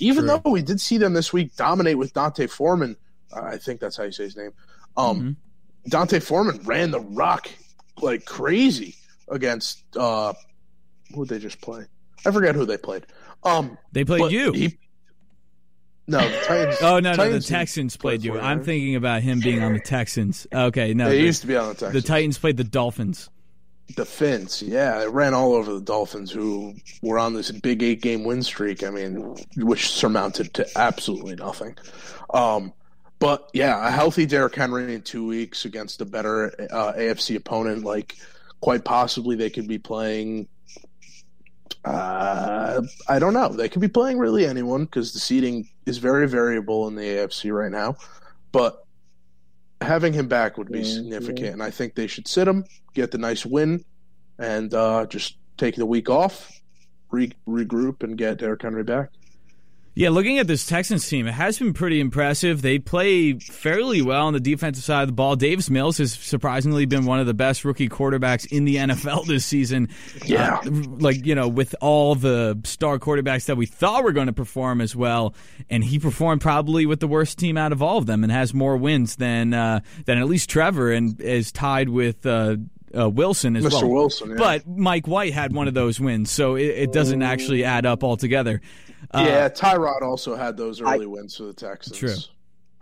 [0.00, 0.40] Even True.
[0.44, 2.96] though we did see them this week dominate with Dante Foreman,
[3.34, 4.52] uh, I think that's how you say his name.
[4.96, 5.30] Um, mm-hmm.
[5.88, 7.48] D'Onta Foreman ran the rock
[8.00, 8.94] like crazy
[9.28, 10.32] against uh,
[11.14, 11.84] who did they just play?
[12.26, 13.06] I forget who they played.
[13.44, 14.52] Um, they played you.
[14.52, 14.78] He,
[16.06, 18.38] no, Titans, oh no, no, the Texans played you.
[18.38, 20.46] I'm thinking about him being on the Texans.
[20.52, 21.92] Okay, no, they the, used to be on the Texans.
[21.92, 23.30] The Titans played the Dolphins
[23.94, 28.24] defense, yeah, it ran all over the Dolphins, who were on this big eight game
[28.24, 28.82] win streak.
[28.82, 31.76] I mean, which surmounted to absolutely nothing.
[32.32, 32.72] Um,
[33.18, 37.84] but yeah, a healthy Derrick Henry in two weeks against a better uh, AFC opponent,
[37.84, 38.16] like
[38.60, 40.48] quite possibly they could be playing
[41.84, 43.48] uh, I don't know.
[43.48, 47.52] They could be playing really anyone because the seating is very variable in the AFC
[47.52, 47.96] right now.
[48.52, 48.84] But
[49.80, 52.64] having him back would be Yeah, significant, and I think they should sit him,
[52.94, 53.84] get the nice win,
[54.38, 56.50] and uh, just take the week off,
[57.10, 59.10] re- regroup, and get Derrick Henry back.
[59.98, 62.62] Yeah, looking at this Texans team, it has been pretty impressive.
[62.62, 65.34] They play fairly well on the defensive side of the ball.
[65.34, 69.44] Davis Mills has surprisingly been one of the best rookie quarterbacks in the NFL this
[69.44, 69.88] season.
[70.24, 70.60] Yeah.
[70.64, 74.32] Uh, like, you know, with all the star quarterbacks that we thought were going to
[74.32, 75.34] perform as well.
[75.68, 78.54] And he performed probably with the worst team out of all of them and has
[78.54, 82.54] more wins than, uh, than at least Trevor and is tied with, uh,
[82.96, 83.82] uh, Wilson as Mr.
[83.82, 83.90] well.
[83.90, 84.36] Wilson, yeah.
[84.36, 88.04] But Mike White had one of those wins, so it, it doesn't actually add up
[88.04, 88.60] altogether.
[89.12, 91.96] Uh, yeah, Tyrod also had those early wins for the Texans.
[91.96, 92.14] True.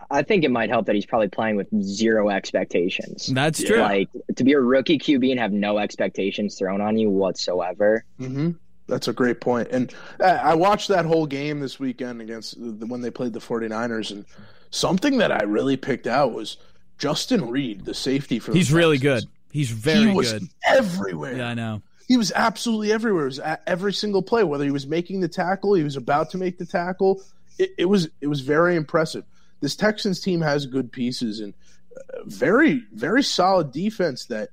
[0.09, 3.27] I think it might help that he's probably playing with zero expectations.
[3.27, 3.79] That's true.
[3.79, 8.05] Like to be a rookie QB and have no expectations thrown on you whatsoever.
[8.17, 8.51] hmm
[8.87, 9.67] That's a great point.
[9.69, 9.93] And
[10.23, 14.25] I watched that whole game this weekend against the, when they played the 49ers, and
[14.69, 16.55] something that I really picked out was
[16.97, 19.25] Justin Reid, the safety for the He's really good.
[19.57, 20.49] He's very he was good.
[20.67, 21.37] everywhere.
[21.37, 21.81] Yeah, I know.
[22.07, 23.23] He was absolutely everywhere.
[23.23, 26.29] It was at every single play, whether he was making the tackle, he was about
[26.29, 27.23] to make the tackle.
[27.57, 29.25] It, it was it was very impressive.
[29.59, 31.55] This Texans team has good pieces and
[31.97, 34.49] uh, very very solid defense that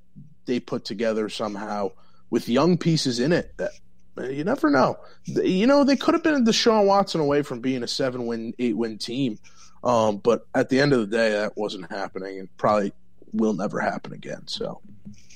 [0.47, 1.91] they put together somehow
[2.31, 3.53] with young pieces in it.
[3.57, 3.73] That
[4.17, 4.97] uh, you never know.
[5.25, 8.75] You know they could have been Deshaun Watson away from being a seven win eight
[8.75, 9.37] win team,
[9.83, 12.91] um, but at the end of the day, that wasn't happening and probably
[13.33, 14.43] will never happen again.
[14.47, 14.81] So.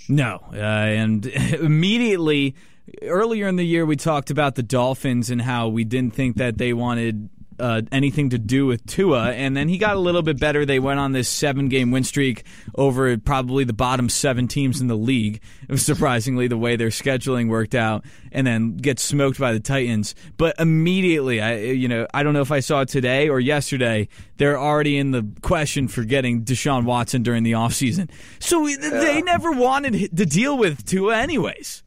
[0.08, 2.56] No, uh, and immediately
[3.04, 6.58] earlier in the year we talked about the Dolphins and how we didn't think that
[6.58, 10.40] they wanted uh, anything to do with Tua, and then he got a little bit
[10.40, 10.66] better.
[10.66, 12.44] They went on this seven-game win streak
[12.76, 15.42] over probably the bottom seven teams in the league.
[15.76, 20.16] Surprisingly, the way their scheduling worked out, and then get smoked by the Titans.
[20.38, 24.08] But immediately, I you know I don't know if I saw it today or yesterday.
[24.38, 28.10] They're already in the question for getting Deshaun Watson during the offseason.
[28.40, 31.84] So they never wanted to deal with Tua, anyways.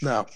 [0.00, 0.26] No,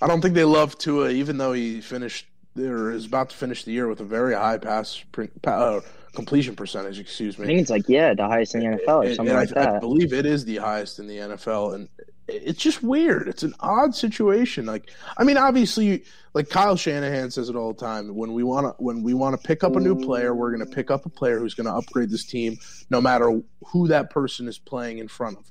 [0.00, 2.26] I don't think they love Tua, even though he finished
[2.58, 5.02] or is about to finish the year with a very high pass
[5.44, 5.80] uh,
[6.14, 6.98] completion percentage.
[6.98, 7.44] Excuse me.
[7.44, 9.78] I think it's like yeah, the highest in the NFL or something like I, I
[9.78, 11.88] believe it is the highest in the NFL, and
[12.28, 13.28] it's just weird.
[13.28, 14.66] It's an odd situation.
[14.66, 18.14] Like, I mean, obviously, like Kyle Shanahan says it all the time.
[18.14, 20.66] When we want to, when we want to pick up a new player, we're going
[20.66, 22.58] to pick up a player who's going to upgrade this team,
[22.90, 25.50] no matter who that person is playing in front of.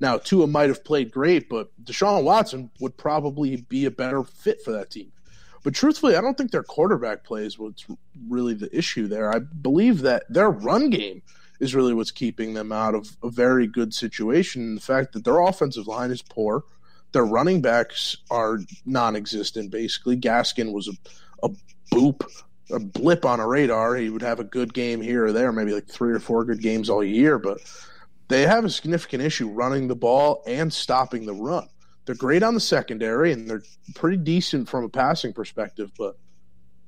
[0.00, 4.62] Now, Tua might have played great, but Deshaun Watson would probably be a better fit
[4.62, 5.12] for that team.
[5.62, 7.86] But truthfully, I don't think their quarterback play is what's
[8.28, 9.34] really the issue there.
[9.34, 11.22] I believe that their run game
[11.60, 14.62] is really what's keeping them out of a very good situation.
[14.62, 16.64] And the fact that their offensive line is poor,
[17.12, 19.70] their running backs are non-existent.
[19.70, 20.92] Basically, Gaskin was a,
[21.46, 21.50] a
[21.92, 22.26] boop,
[22.72, 23.96] a blip on a radar.
[23.96, 26.62] He would have a good game here or there, maybe like three or four good
[26.62, 27.58] games all year, but
[28.28, 31.68] they have a significant issue running the ball and stopping the run.
[32.04, 33.62] They're great on the secondary and they're
[33.94, 36.16] pretty decent from a passing perspective, but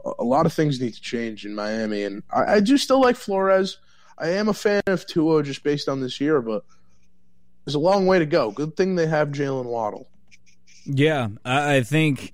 [0.05, 2.03] a- lot of things need to change in Miami.
[2.05, 3.79] And I, I do still like Flores.
[4.19, 6.65] I am a fan of Tua just based on this year, but
[7.65, 8.51] there's a long way to go.
[8.51, 10.09] Good thing they have Jaylen Waddle.
[10.85, 12.33] Yeah, I think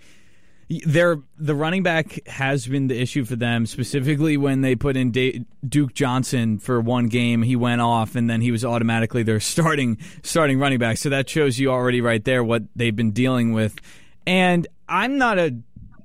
[0.84, 5.10] their the running back has been the issue for them, specifically when they put in
[5.10, 7.42] Da- Duke Johnson for one game.
[7.42, 10.98] He went off, and then he was automatically their starting starting running back.
[10.98, 13.76] So that shows you already right there what they've been dealing with.
[14.26, 15.56] And I'm not a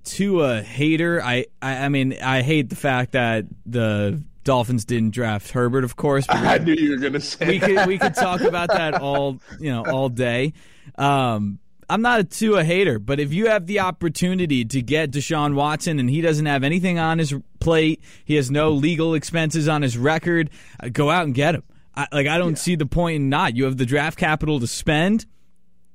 [0.05, 1.21] Tua hater.
[1.21, 5.95] I, I I mean I hate the fact that the Dolphins didn't draft Herbert, of
[5.95, 6.25] course.
[6.29, 7.67] I knew you were going to say we that.
[7.69, 10.53] could we could talk about that all you know all day.
[10.97, 11.59] Um,
[11.93, 15.99] I'm not a Tua hater, but if you have the opportunity to get Deshaun Watson
[15.99, 19.95] and he doesn't have anything on his plate, he has no legal expenses on his
[19.95, 21.61] record, uh, go out and get him.
[21.95, 23.55] I, like I don't see the point in not.
[23.55, 25.27] You have the draft capital to spend.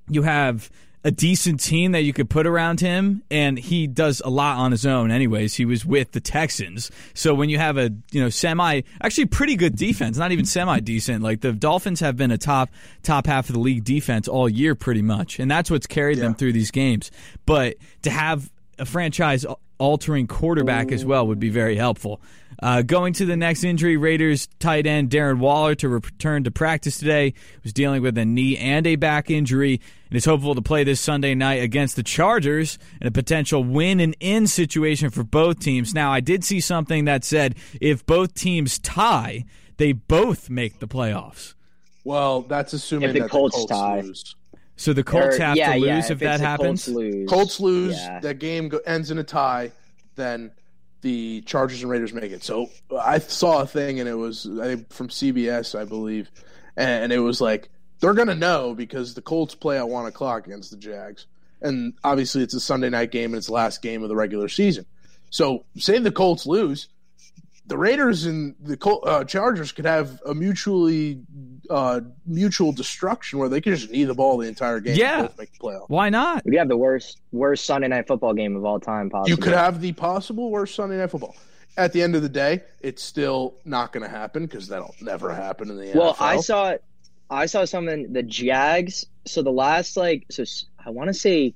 [0.08, 0.70] You have
[1.04, 4.72] a decent team that you could put around him, and he does a lot on
[4.72, 5.10] his own.
[5.10, 9.26] Anyways, he was with the Texans, so when you have a you know semi, actually
[9.26, 11.22] pretty good defense, not even semi decent.
[11.22, 12.70] Like the Dolphins have been a top
[13.02, 16.34] top half of the league defense all year, pretty much, and that's what's carried them
[16.34, 17.10] through these games.
[17.46, 19.46] But to have a franchise
[19.78, 22.20] altering quarterback as well would be very helpful.
[22.60, 26.98] Uh, going to the next injury, Raiders tight end Darren Waller to return to practice
[26.98, 30.82] today was dealing with a knee and a back injury and is hopeful to play
[30.82, 35.60] this Sunday night against the Chargers in a potential win and in situation for both
[35.60, 35.94] teams.
[35.94, 39.44] Now, I did see something that said if both teams tie,
[39.76, 41.54] they both make the playoffs.
[42.02, 44.00] Well, that's assuming If the that Colts the Colts tie.
[44.00, 44.34] lose.
[44.74, 46.86] So the Colts Or- have yeah, to yeah, lose if, that happens.
[46.86, 47.28] Colts lose.
[47.28, 48.18] Colts lose, Yeah.
[48.20, 49.70] that game go, ends in a tie,
[50.16, 50.50] then
[51.00, 52.42] the Chargers and Raiders make it.
[52.42, 56.30] So I saw a thing, and it was from CBS, I believe,
[56.76, 57.68] and, and it was like
[58.00, 61.26] they're gonna know because the Colts play at one o'clock against the Jags,
[61.60, 64.48] and obviously it's a Sunday night game and it's the last game of the regular
[64.48, 64.86] season.
[65.30, 66.88] So say the Colts lose,
[67.66, 71.20] the Raiders and the Col- uh, Chargers could have a mutually
[71.70, 74.96] uh, mutual destruction where they could just knee the ball the entire game.
[74.96, 75.20] Yeah.
[75.20, 75.88] and both make the playoff.
[75.88, 76.44] Why not?
[76.44, 79.10] We have the worst worst Sunday night football game of all time.
[79.10, 79.30] Possibly.
[79.30, 81.36] You could have the possible worst Sunday night football.
[81.76, 85.32] At the end of the day, it's still not going to happen because that'll never
[85.32, 86.20] happen in the Well, NFL.
[86.20, 86.74] Well, I saw
[87.30, 88.12] I saw something.
[88.12, 89.06] The Jags.
[89.26, 90.44] So the last like so
[90.84, 91.54] I want to say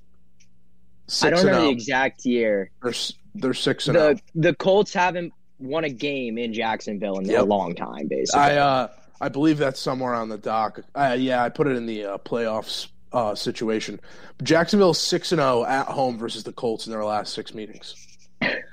[1.06, 2.70] six I don't know the exact year.
[2.82, 2.92] They're,
[3.34, 3.96] they're six and.
[3.96, 8.40] The the Colts haven't won a game in Jacksonville in a long time, basically.
[8.40, 8.88] I uh,
[9.22, 10.80] I believe that's somewhere on the dock.
[10.94, 14.00] Uh, yeah, I put it in the uh, playoffs uh, situation.
[14.42, 17.94] Jacksonville six and zero at home versus the Colts in their last six meetings,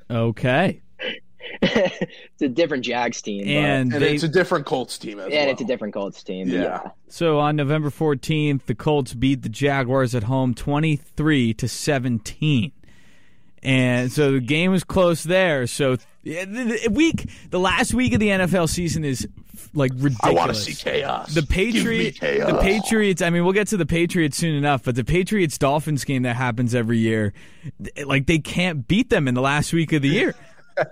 [0.10, 0.82] Okay.
[1.62, 5.26] it's a different Jags team, but- And and they it's a different Colts team as
[5.26, 5.50] and well.
[5.50, 6.48] it's a different Colts team.
[6.50, 6.62] Yeah.
[6.62, 6.82] Yeah.
[7.10, 12.72] so on November 14th, the Colts beat the Jaguars at home 23 to 17.
[13.64, 15.68] And so the game was close there.
[15.68, 19.28] So yeah, the, the week the last week of the NFL season is
[19.74, 20.18] like ridiculous.
[20.24, 21.34] I want to see chaos.
[21.34, 22.52] The Give me Patriot, chaos.
[22.52, 23.22] the Patriots.
[23.22, 26.36] I mean, we'll get to the Patriots soon enough, but the Patriots Dolphins game that
[26.36, 27.34] happens every year,
[28.06, 30.36] like they can't beat them in the last week of the year.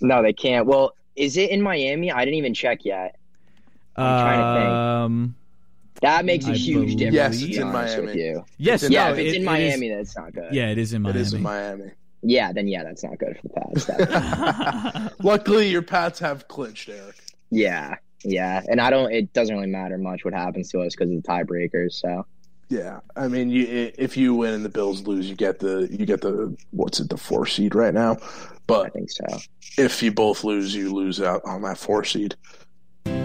[0.00, 0.66] No, they can't.
[0.66, 2.10] Well, is it in Miami?
[2.12, 3.16] I didn't even check yet.
[3.96, 4.70] I'm trying to think.
[4.72, 5.34] Um,
[6.02, 7.40] That makes a I huge believe- difference.
[7.40, 8.20] Yes, it's in Miami.
[8.20, 8.44] you.
[8.58, 10.52] yes, in Yeah, no, if it's it- in Miami, is- that's not good.
[10.52, 11.20] yeah, it is in Miami.
[11.20, 11.90] is in Miami.
[12.26, 13.54] Yeah, then yeah, that's not good for the
[15.04, 15.14] Pats.
[15.22, 17.16] Luckily, your Pats have clinched, Eric.
[17.50, 19.12] yeah, yeah, and I don't.
[19.12, 21.92] It doesn't really matter much what happens to us because of the tiebreakers.
[21.92, 22.24] So
[22.70, 26.06] Yeah, I mean, you, if you win and the Bills lose, you get the you
[26.06, 28.16] get the what's it the four seed right now.
[28.66, 29.24] But I But think so.
[29.76, 32.34] if you both lose, you lose out on that four seed.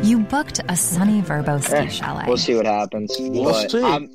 [0.04, 2.26] You booked a sunny Verbo ski Eh, chalet.
[2.28, 3.16] We'll see what happens.
[3.18, 3.82] We'll but see.
[3.82, 4.10] I'm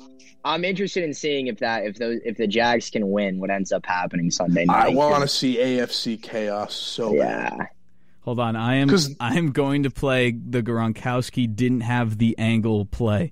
[0.45, 3.71] I'm interested in seeing if that if those if the Jags can win, what ends
[3.71, 4.85] up happening Sunday night.
[4.85, 7.53] I want to see AFC chaos so bad.
[7.57, 7.65] Yeah,
[8.21, 12.35] Hold on, I am 'Cause- I am going to play the Gronkowski didn't have the
[12.37, 13.31] angle play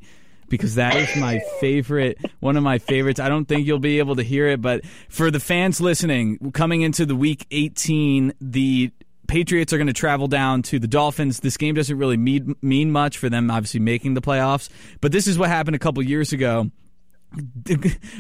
[0.49, 3.19] because that is my favorite, one of my favorites.
[3.19, 6.81] I don't think you'll be able to hear it, but for the fans listening, coming
[6.81, 8.91] into the week 18, the
[9.27, 11.39] Patriots are going to travel down to the Dolphins.
[11.39, 14.69] This game doesn't really mean, mean much for them, obviously making the playoffs,
[15.01, 16.69] but this is what happened a couple years ago.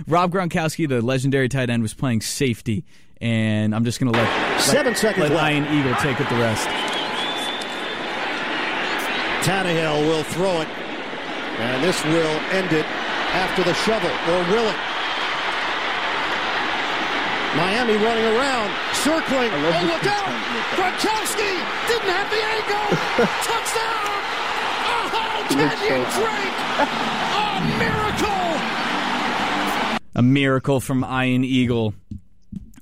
[0.07, 2.85] Rob Gronkowski, the legendary tight end, was playing safety,
[3.21, 5.53] and I'm just going to let Seven let, seconds let left.
[5.53, 6.67] Ian Eagle take it the rest.
[9.45, 10.67] Tannehill will throw it.
[11.59, 12.85] And this will end it
[13.35, 14.79] after the shovel, or will it?
[17.53, 18.73] Miami running around,
[19.05, 19.51] circling.
[19.53, 20.25] Oh, look out!
[20.73, 21.53] Gronkowski
[21.85, 22.87] didn't have the angle.
[23.45, 24.17] Touchdown!
[24.89, 26.57] Oh, Kenyan Drake!
[26.81, 28.82] A miracle!
[30.15, 31.93] A miracle from Ian Eagle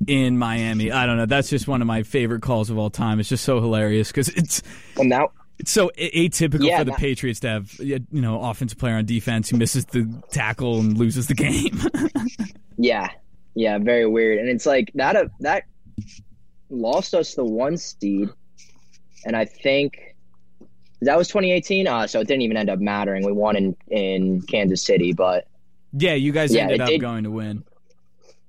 [0.07, 0.91] in Miami.
[0.91, 1.25] I don't know.
[1.25, 3.19] That's just one of my favorite calls of all time.
[3.19, 4.61] It's just so hilarious because it's
[4.97, 8.77] and now it's so atypical Yeah, for the that- Patriots to have you know offensive
[8.77, 11.79] player on defense who misses the tackle and loses the game.
[12.77, 13.09] Yeah,
[13.53, 14.39] yeah, very weird.
[14.39, 15.15] And it's like that.
[15.15, 15.63] Uh, that
[16.71, 18.29] lost us the one seed,
[19.23, 20.15] and I think
[21.01, 21.85] that was 2018.
[21.85, 23.23] Uh, so it didn't even end up mattering.
[23.23, 25.47] We won in in Kansas City, but
[25.93, 27.63] yeah, you guys Yeah, ended up did- going to win.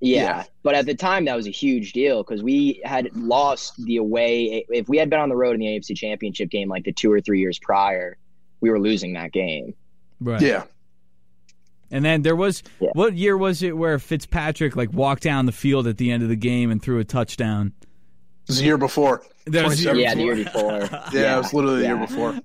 [0.00, 0.20] yeah.
[0.22, 0.44] Yeah.
[0.62, 4.64] But at the time, that was a huge deal because we had lost the away.
[4.68, 7.10] If we had been on the road in the AFC Championship game like the two
[7.12, 8.16] or three years prior,
[8.60, 9.74] we were losing that game.
[10.20, 10.40] Right.
[10.40, 10.64] Yeah,
[11.90, 12.90] And then there was Yeah.
[12.94, 16.28] what year was it where Fitzpatrick like walked down the field at the end of
[16.28, 17.72] the game and threw a touchdown?
[17.82, 17.86] it
[18.48, 19.22] was the year before.
[19.46, 20.80] That was the year Yeah, the year before.
[21.12, 22.40] Yeah, it was literally the year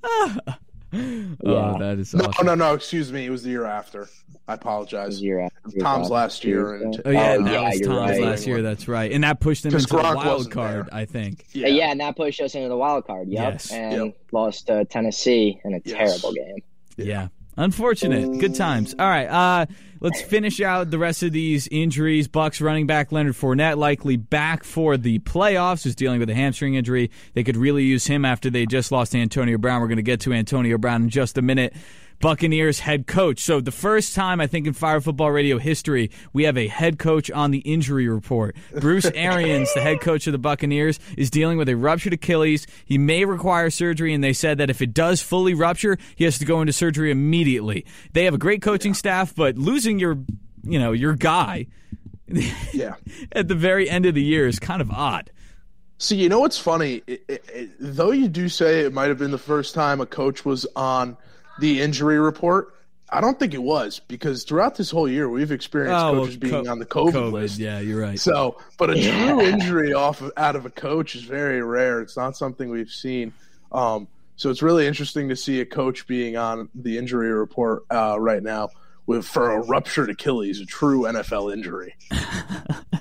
[0.93, 1.35] Oh, yeah.
[1.43, 2.45] Oh, that is No, awesome.
[2.45, 2.73] no, no.
[2.73, 3.25] Excuse me.
[3.25, 4.07] It was the year after.
[4.47, 5.17] I apologize.
[5.19, 5.79] the year after.
[5.79, 8.21] Tom's last year, and Oh yeah, Oh, that yeah, was Tom's right.
[8.21, 8.61] last year.
[8.61, 10.85] That's right, and that pushed them 'Cause into the wild card.
[10.87, 10.95] there.
[10.95, 11.45] I think.
[11.51, 11.67] Yeah.
[11.67, 13.27] yeah, and that pushed us into the wild card.
[13.27, 13.53] Yep.
[13.53, 13.71] Yes.
[13.73, 14.17] And Yep.
[14.31, 16.21] lost to Tennessee in a Yes.
[16.21, 16.63] terrible game.
[16.95, 17.27] Yeah.
[17.57, 18.39] Unfortunate.
[18.39, 18.93] Good times.
[18.99, 19.25] All right.
[19.25, 19.65] Uh,
[19.99, 22.27] let's finish out the rest of these injuries.
[22.27, 25.85] Bucks running back Leonard Fournette likely back for the playoffs.
[25.85, 27.09] Is dealing with a hamstring injury.
[27.33, 29.81] They could really use him after they just lost Antonio Brown.
[29.81, 31.73] We're going to get to Antonio Brown in just a minute.
[32.19, 33.39] Buccaneers head coach.
[33.39, 36.99] So the first time I think in Phire Football Radio history we have a head
[36.99, 38.55] coach on the injury report.
[38.79, 42.65] Bruce Arians, the head coach of the Buccaneers, is dealing with a ruptured Achilles.
[42.85, 46.37] He may require surgery, and they said that if it does fully rupture, he has
[46.39, 47.85] to go into surgery immediately.
[48.13, 50.17] They have a great coaching staff, but losing your,
[50.63, 51.67] you know, your guy
[52.73, 52.95] Yeah.
[53.31, 55.31] at the very end of the year is kind of odd.
[55.99, 57.01] See, you know what's funny?
[57.07, 60.05] It, it, it, though you do say it might have been the first time a
[60.05, 61.17] coach was on
[61.59, 62.73] the injury report,
[63.09, 66.37] I don't think it was because throughout this whole year we've experienced Oh, well, coaches
[66.37, 67.57] being co- on the COVID, COVID, list.
[67.59, 68.19] yeah, you're right.
[68.19, 72.01] So, but a true injury off of, out of a coach is very rare.
[72.01, 73.31] It's not something we've seen.
[73.71, 78.17] Um, so it's really interesting to see a coach being on the injury report uh,
[78.19, 78.69] right now
[79.05, 81.95] with for a ruptured Achilles, a true NFL injury.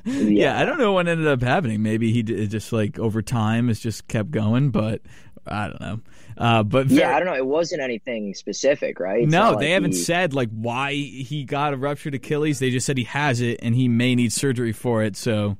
[0.08, 1.82] Yeah, I don't know what ended up happening.
[1.82, 5.02] Maybe he d- just like over time has just kept going, but
[5.44, 6.00] I don't know.
[6.38, 7.34] Uh, but Yeah, I don't know.
[7.34, 9.22] It wasn't anything specific, right?
[9.22, 12.58] It's no, they like haven't he- said like why he got a ruptured Achilles.
[12.58, 15.16] They just said he has it and he may need surgery for it.
[15.16, 15.56] So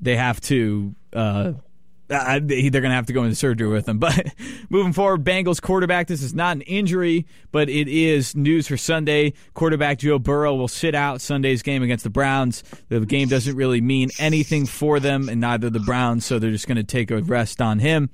[0.00, 0.94] they have to.
[1.12, 1.52] Uh,
[2.10, 3.98] uh, they- they're going to have to go into surgery with him.
[4.08, 4.32] But
[4.70, 6.06] moving forward, Bengals quarterback.
[6.08, 9.34] This is not an injury, but it is news for Sunday.
[9.54, 12.64] Quarterback Joe Burrow will sit out Sunday's game against the Browns.
[12.88, 16.66] The game doesn't really mean anything for them, and neither the Browns, so they're just
[16.66, 18.08] going to take a rest on him.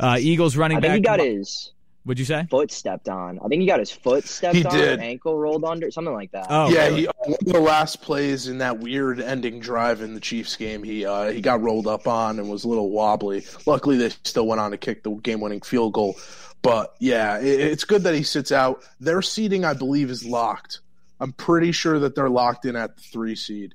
[0.00, 0.96] Uh, Eagles running I think back.
[0.96, 1.72] he got his
[2.04, 2.46] What'd you say?
[2.50, 3.40] foot stepped on.
[3.42, 4.98] I think he got his foot stepped He on, did.
[4.98, 6.46] or ankle rolled under, something like that.
[6.50, 7.00] Oh, yeah, really?
[7.02, 10.82] he, one of the last plays in that weird ending drive in the Chiefs game,
[10.82, 13.46] he uh, he got rolled up on and was a little wobbly.
[13.64, 16.16] Luckily, they still went on to kick the game-winning field goal.
[16.60, 18.82] But yeah, it, it's good that he sits out.
[19.00, 20.80] Their seating, I believe, is locked.
[21.20, 23.74] I'm pretty sure that they're locked in at the three seed.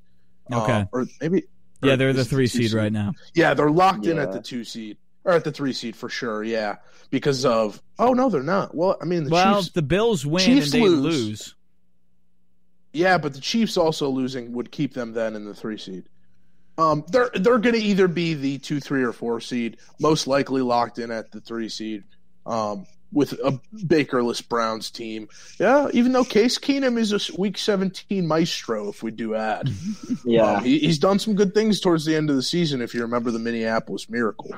[0.51, 0.71] Okay.
[0.71, 1.45] Uh, or maybe.
[1.81, 3.13] Yeah, they're the three two seed right now.
[3.33, 6.43] Yeah, they're locked in at the two seed or at the three seed for sure.
[6.43, 6.77] Yeah,
[7.09, 8.75] because of oh no, they're not.
[8.75, 9.43] Well, I mean the Chiefs.
[9.43, 9.67] Well, Chiefs.
[9.67, 11.03] if the Bills win Chiefs and they lose.
[11.03, 11.55] lose.
[12.91, 16.05] Yeah, but the Chiefs also losing would keep them then in the three seed.
[16.79, 20.61] Um, they're they're going to either be the two, three, or four seed, most likely
[20.61, 22.03] locked in at the three seed,
[22.45, 25.27] um, with a Bakerless Browns team.
[25.59, 29.69] Yeah, even though Case Keenum is a Week 17 maestro, if we do add,
[30.25, 30.53] yeah.
[30.53, 32.81] um, he, he's done some good things towards the end of the season.
[32.81, 34.55] If you remember the Minneapolis Miracle,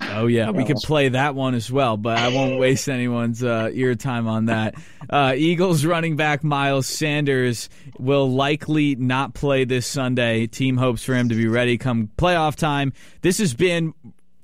[0.00, 3.70] Oh yeah, we could play that one as well, but I won't waste anyone's uh,
[3.72, 4.74] ear time on that.
[5.08, 10.46] Uh, Eagles running back Miles Sanders will likely not play this Sunday.
[10.46, 12.92] Team hopes for him to be ready come playoff time.
[13.22, 13.94] This has been,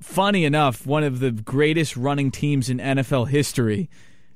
[0.01, 3.89] funny enough, one of the greatest running teams in NFL history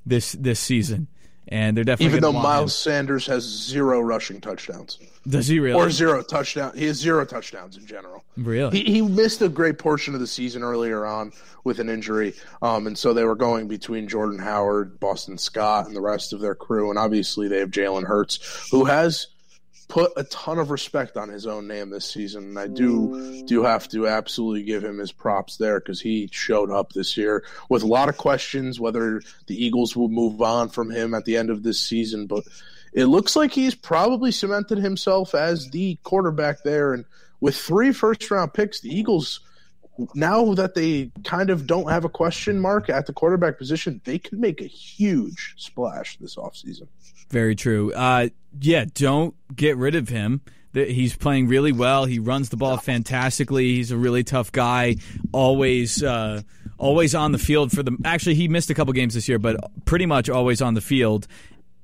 [0.06, 1.08] this this season,
[1.50, 5.90] and they're definitely even though Miles Sanders has zero rushing touchdowns does he really or
[5.90, 8.24] zero touchdown, he has zero touchdowns in general.
[8.38, 8.82] really?
[8.82, 11.34] He, he missed a great portion of the season earlier on
[11.64, 15.96] with an injury, um, and so they were going between Jordan Howard, Boston Scott, and
[15.96, 16.90] the rest of their crew.
[16.90, 19.28] And obviously, they have Jalen Hurts, who has
[19.88, 22.44] put a ton of respect on his own name this season.
[22.46, 26.72] And I do do have to absolutely give him his props there because he showed
[26.72, 30.92] up this year with a lot of questions whether the Eagles will move on from
[30.92, 32.44] him at the end of this season, but.
[32.94, 37.06] It looks like he's probably cemented himself as the quarterback there, and
[37.40, 39.42] with three first round picks, the Eagles
[40.14, 44.20] now that they kind of don't have a question mark at the quarterback position, they
[44.20, 46.88] could make a huge splash this offseason.
[47.30, 47.94] Very true.
[47.94, 50.42] Uh, yeah, don't get rid of him.
[50.74, 52.06] He's playing really well.
[52.06, 53.76] He runs the ball fantastically.
[53.76, 54.98] He's a really tough guy.
[55.32, 56.42] Always, uh,
[56.78, 57.98] always on the field for the.
[58.06, 61.28] Actually, he missed a couple games this year, but pretty much always on the field.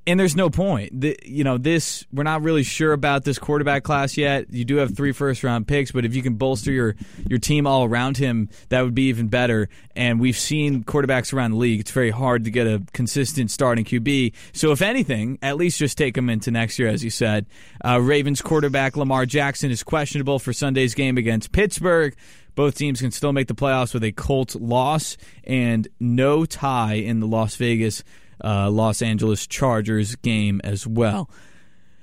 [0.06, 1.00] And there's no point.
[1.00, 4.52] The, you know, this we're not really sure about this quarterback class yet.
[4.52, 6.96] You do have three first round picks, but if you can bolster your
[7.30, 9.70] your team all around him, that would be even better.
[9.96, 11.80] And we've seen quarterbacks around the league.
[11.80, 14.34] It's very hard to get a consistent starting QB.
[14.52, 17.46] So if anything, at least just take him into next year, as you said.
[17.84, 22.13] Uh, Ravens quarterback Lamar Jackson is questionable for Sunday's game against Pittsburgh.
[22.56, 27.20] Both teams can still make the playoffs with a Colts loss and no tie in
[27.20, 28.04] the Las Vegas
[28.44, 31.30] uh, Los Angeles Chargers game as well.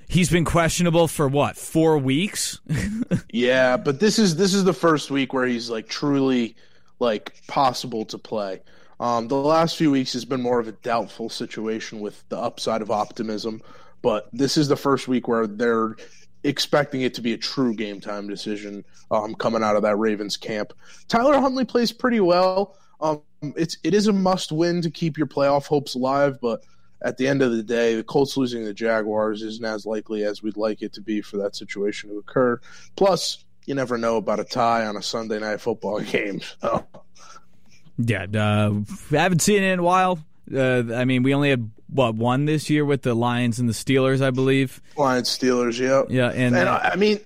[0.08, 2.60] He's been questionable for what four weeks.
[3.32, 6.56] Yeah, but this is this is the first week where he's like truly
[6.98, 8.60] like possible to play.
[8.98, 12.82] Um, the last few weeks has been more of a doubtful situation with the upside
[12.82, 13.62] of optimism,
[14.02, 15.96] but this is the first week where they're
[16.44, 20.36] expecting it to be a true game time decision um, coming out of that Ravens
[20.36, 20.72] camp.
[21.08, 22.76] Tyler Huntley plays pretty well.
[23.00, 23.22] Um,
[23.56, 26.62] it's it is a must win to keep your playoff hopes alive, but
[27.02, 30.42] at the end of the day, the Colts losing the Jaguars isn't as likely as
[30.42, 32.60] we'd like it to be for that situation to occur.
[32.96, 36.40] Plus, you never know about a tie on a Sunday night football game.
[36.60, 36.86] So.
[37.98, 38.74] yeah, uh,
[39.10, 40.18] haven't seen it in a while.
[40.52, 43.72] Uh, I mean, we only had what won this year with the Lions and the
[43.72, 44.82] Steelers, I believe.
[44.96, 46.02] Lions, Steelers, yeah.
[46.08, 47.20] Yeah, and, And uh, I mean,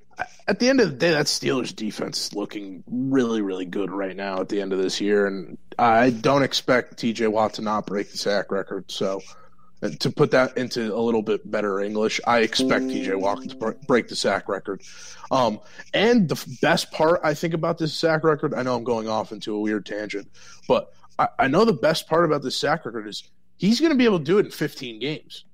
[0.46, 4.16] at the end of the day, that Steelers defense is looking really, really good right
[4.16, 5.26] now at the end of this year.
[5.26, 8.90] And I don't expect TJ Watt to not break the sack record.
[8.90, 9.20] So,
[10.00, 14.08] to put that into a little bit better English, I expect TJ Watt to break
[14.08, 14.82] the sack record.
[15.30, 15.60] Um,
[15.92, 19.32] and the best part I think about this sack record, I know I'm going off
[19.32, 20.28] into a weird tangent,
[20.68, 23.98] but I, I know the best part about this sack record is he's going to
[23.98, 25.44] be able to do it in 15 games.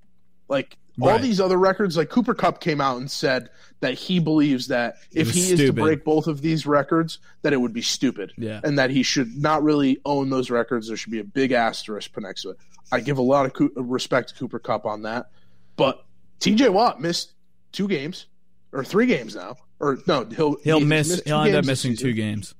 [0.48, 1.22] Like all Right.
[1.22, 3.48] these other records, like Cooper Kupp came out and said
[3.80, 7.56] that he believes that if he is to break both of these records, that it
[7.60, 8.32] would be stupid.
[8.36, 8.60] Yeah.
[8.62, 10.88] And that he should not really own those records.
[10.88, 12.56] There should be a big asterisk put next to it.
[12.92, 15.30] I give a lot of Coo- respect to Cooper Kupp on that.
[15.76, 16.04] But
[16.40, 17.32] TJ Watt missed
[17.72, 18.26] two games
[18.72, 19.56] or three games now.
[19.78, 21.22] Or no, he'll he'll he's miss.
[21.24, 22.54] He'll end up missing two games.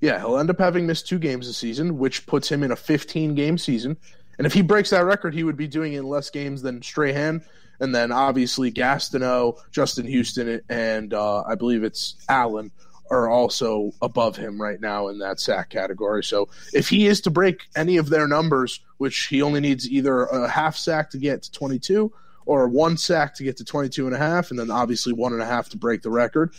[0.00, 2.76] Yeah, he'll end up having missed two games this season, which puts him in a
[2.76, 3.96] 15 game season.
[4.38, 6.80] And if he breaks that record, he would be doing it in less games than
[6.82, 7.44] Strahan.
[7.80, 12.72] And then obviously Gastineau, Justin Houston, and uh, I believe it's Allen
[13.10, 16.22] are also above him right now in that sack category.
[16.22, 20.24] So if he is to break any of their numbers, which he only needs either
[20.24, 22.12] a half sack to get to 22
[22.46, 25.42] or one sack to get to 22 and a half, and then obviously one and
[25.42, 26.54] a half to break the record,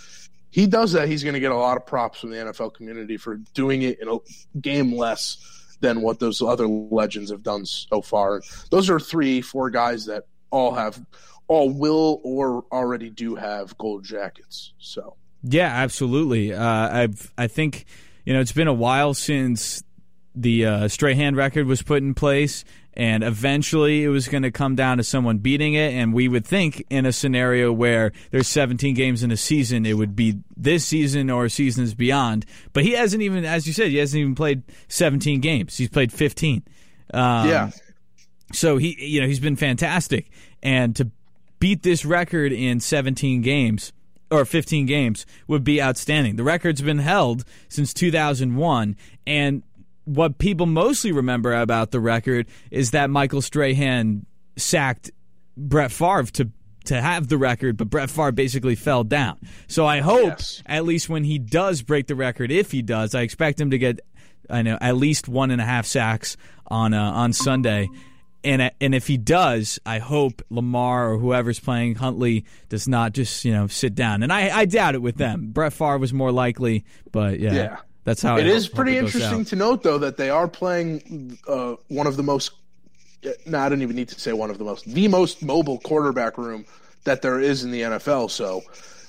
[0.52, 3.18] he does that, he's going to get a lot of props from the NFL community
[3.18, 4.18] for doing it in a
[4.60, 5.38] game less
[5.82, 8.42] than what those other legends have done so far.
[8.72, 11.04] Those are three, four guys that all have,
[11.48, 14.74] all will or already do have gold jackets.
[14.80, 16.54] So Yeah, absolutely.
[16.54, 17.86] Uh, I've I think
[18.26, 19.84] you know it's been a while since
[20.36, 24.76] the uh, Strahan record was put in place, and eventually it was going to come
[24.76, 25.94] down to someone beating it.
[25.94, 29.94] And we would think in a scenario where there's 17 games in a season, it
[29.94, 32.46] would be this season or seasons beyond.
[32.74, 35.78] But he hasn't even, as you said, he hasn't even played 17 games.
[35.78, 36.64] He's played 15.
[37.14, 37.72] Um, yeah,
[38.52, 40.30] so he, you know, he's been fantastic,
[40.64, 41.10] and to
[41.60, 43.92] beat this record in 17 games
[44.32, 46.36] or 15 games would be outstanding.
[46.36, 48.96] The record's been held since 2001,
[49.28, 49.64] and
[50.06, 54.26] what people mostly remember about the record is that Michael Strahan
[54.58, 55.12] sacked
[55.58, 56.50] Brett Favre to
[56.86, 59.38] to have the record, but Brett Favre basically fell down.
[59.68, 60.64] So I hope Yes.
[60.66, 63.78] at least when he does break the record, if he does, I expect him to
[63.78, 64.00] get
[64.50, 66.36] I know at least one and a half sacks
[66.68, 67.90] on uh, on Sunday.
[68.44, 73.44] And and if he does, I hope Lamar or whoever's playing Huntley does not just
[73.44, 74.24] you know sit down.
[74.24, 75.52] And I, I doubt it with them.
[75.52, 77.78] Brett Favre was more likely, but yeah, Yeah.
[78.06, 79.48] that's how it I is hope pretty it interesting out.
[79.48, 82.52] to note, though, that they are playing uh, one of the most.
[83.46, 86.38] No, I don't even need to say one of the most, the most mobile quarterback
[86.38, 86.66] room
[87.04, 88.30] that there is in the NFL.
[88.32, 88.62] So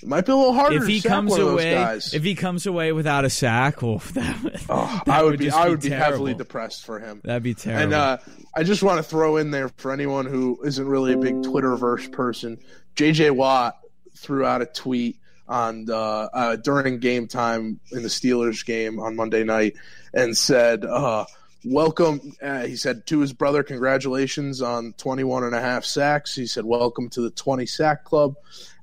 [0.03, 2.15] it might be a little harder If he comes one of those away, guys.
[2.15, 5.51] if he comes away without a sack, well, that, would- Oh, that I would, be,
[5.51, 6.05] I would be, terrible.
[6.13, 7.21] heavily depressed for him.
[7.25, 7.83] That'd be terrible.
[7.85, 8.19] And uh,
[8.55, 12.11] I just want to throw in there for anyone who isn't really a big Twitterverse
[12.13, 12.59] person,
[12.97, 13.79] JJ Watt
[14.17, 15.19] threw out a tweet
[15.49, 19.75] on uh, during game time in the Steelers game on Monday night
[20.15, 21.25] and said, uh,
[21.65, 26.47] "Welcome." Uh, he said to his brother, "Congratulations on 21 and a half sacks." He
[26.47, 28.35] said, "Welcome to the 20 sack club,"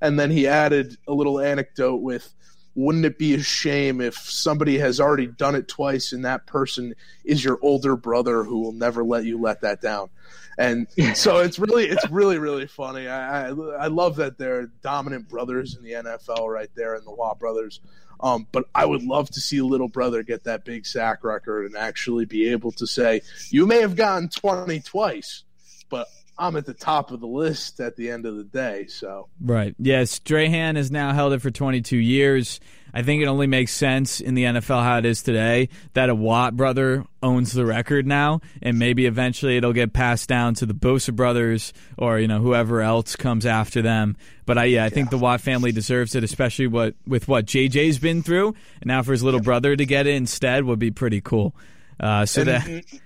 [0.01, 2.33] and then he added a little anecdote with.
[2.79, 6.93] Wouldn't it be a shame if somebody has already done it twice and that person
[7.25, 10.11] is your older brother who will never let you let that down?
[10.57, 13.07] And so it's really, it's really, really funny.
[13.07, 17.11] I, I, I love that they're dominant brothers in the NFL right there in the
[17.11, 17.79] Law brothers.
[18.19, 21.75] Um, but I would love to see little brother get that big sack record and
[21.75, 25.43] actually be able to say, you may have gotten 20 twice,
[25.89, 26.07] but
[26.37, 28.87] I'm at the top of the list at the end of the day.
[28.87, 29.75] So Right.
[29.79, 32.59] Yes, Strahan has now held it for 22 years.
[32.93, 36.15] I think it only makes sense in the NFL how it is today that a
[36.15, 40.73] Watt brother owns the record now, and maybe eventually it'll get passed down to the
[40.73, 44.15] Bosa brothers or you know whoever else comes after them.
[44.45, 47.99] But I yeah, I think the Watt family deserves it, especially what with what JJ's
[47.99, 51.21] been through, and now for his little brother to get it instead would be pretty
[51.21, 51.55] cool.
[51.99, 53.01] Uh, so and, that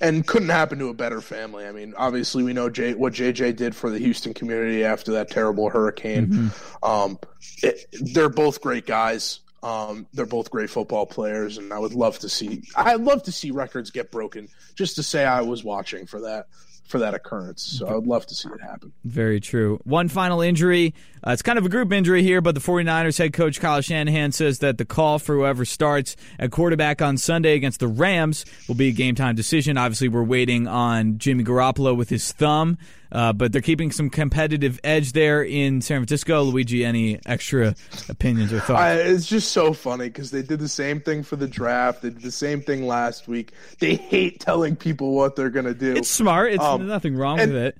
[0.00, 1.66] and couldn't happen to a better family.
[1.66, 5.30] I mean, obviously we know J, what JJ did for the Houston community after that
[5.30, 6.26] terrible hurricane.
[6.26, 6.84] Mm-hmm.
[6.84, 7.18] Um,
[7.62, 9.40] it, they're both great guys.
[9.62, 12.62] Um, they're both great football players, and I would love to see.
[12.76, 16.46] I'd love to see records get broken, just to say I was watching for that
[16.90, 17.62] for that occurrence.
[17.62, 18.92] So I would love to see it happen.
[19.04, 19.78] Very true.
[19.84, 20.94] One final injury.
[21.26, 24.32] Uh, it's kind of a group injury here, but the 49ers head coach Kyle Shanahan
[24.32, 28.74] says that the call for whoever starts at quarterback on Sunday against the Rams will
[28.74, 29.76] be a game time decision.
[29.76, 32.78] Obviously, we're waiting on Jimmy Garoppolo with his thumb,
[33.12, 36.42] uh, but they're keeping some competitive edge there in San Francisco.
[36.42, 37.74] Luigi, any extra
[38.08, 38.80] opinions or thoughts?
[38.80, 42.00] I, it's just so funny because they did the same thing for the draft.
[42.00, 43.52] They did the same thing last week.
[43.78, 45.96] They hate telling people what they're going to do.
[45.96, 46.52] it's smart.
[46.54, 47.78] It's Um, nothing wrong and- with it.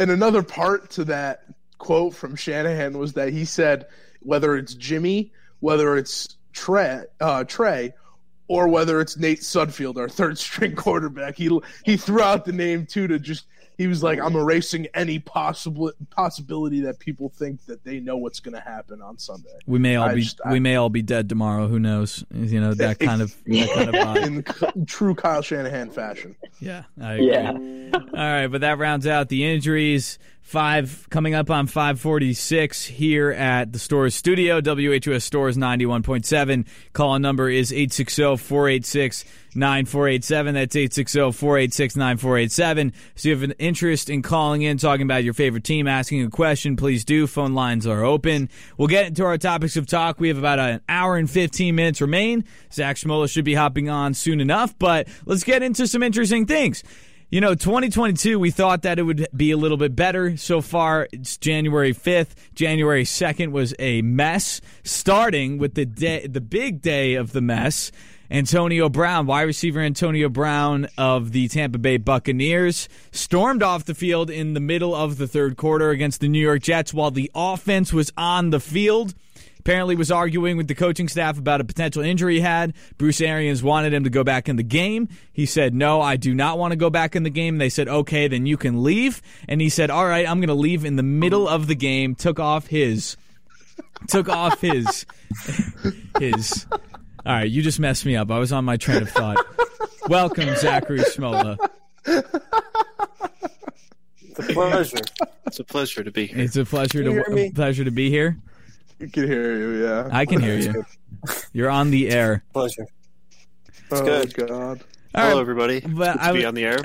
[0.00, 1.42] And another part to that
[1.78, 3.86] quote from Shanahan was that he said
[4.20, 7.94] whether it's Jimmy, whether it's Trey, uh, Trey,
[8.48, 12.86] or whether it's Nate Sudfeld, our third string quarterback, he he threw out the name
[12.86, 17.84] too to just he was like, I'm erasing any possible possibility that people think that
[17.84, 19.56] they know what's going to happen on Sunday.
[19.66, 21.68] We may all I be just- we I- may all be dead tomorrow.
[21.68, 22.24] Who knows?
[22.34, 24.74] You know that kind of that kind of vibe.
[24.74, 26.34] In true Kyle Shanahan fashion.
[26.58, 27.28] Yeah, I agree.
[27.30, 27.52] Yeah.
[27.92, 30.18] All right, but that rounds out the injuries.
[30.48, 34.62] Five coming up on 546 here at the Storrs studio.
[34.62, 36.66] WHUS Storrs 91.7.
[36.94, 40.52] Call number is 860-486-9487.
[40.54, 42.94] That's 860-486-9487.
[43.14, 46.30] So you have an interest in calling in, talking about your favorite team, asking a
[46.30, 47.26] question, please do.
[47.26, 48.48] Phone lines are open.
[48.78, 50.18] We'll get into our topics of talk.
[50.18, 52.46] We have about an hour and 15 minutes remain.
[52.72, 56.82] Zach Schmola should be hopping on soon enough, but let's get into some interesting things.
[57.30, 60.38] You know, 2022, we thought that it would be a little bit better.
[60.38, 62.30] So far, it's January 5th.
[62.54, 67.92] January 2nd was a mess, starting with the day, the big day of the mess.
[68.30, 74.30] Antonio Brown, wide receiver Antonio Brown of the Tampa Bay Buccaneers, stormed off the field
[74.30, 77.92] in the middle of the third quarter against the New York Jets while the offense
[77.92, 79.12] was on the field.
[79.60, 82.74] Apparently was arguing with the coaching staff about a potential injury he had.
[82.96, 85.08] Bruce Arians wanted him to go back in the game.
[85.32, 87.88] He said, "No, I do not want to go back in the game." They said,
[87.88, 90.96] "Okay, then you can leave." And he said, "All right, I'm going to leave in
[90.96, 93.16] the middle of the game." Took off his
[94.06, 95.04] took off his
[96.18, 96.66] his
[97.26, 98.30] All right, you just messed me up.
[98.30, 99.44] I was on my train of thought.
[100.08, 101.58] Welcome, Zachary Schmola.
[102.06, 102.24] It's
[104.38, 104.96] a pleasure.
[105.46, 106.38] it's a pleasure to be here.
[106.38, 108.38] It's a pleasure to hear a pleasure to be here.
[109.00, 110.08] You can hear you, yeah.
[110.10, 110.84] I can hear you.
[111.52, 112.42] You're on the air.
[112.52, 112.86] pleasure.
[113.92, 114.34] oh good.
[114.34, 114.48] God.
[115.14, 115.80] All Hello, right, everybody.
[115.80, 116.78] but Good I to be on the air.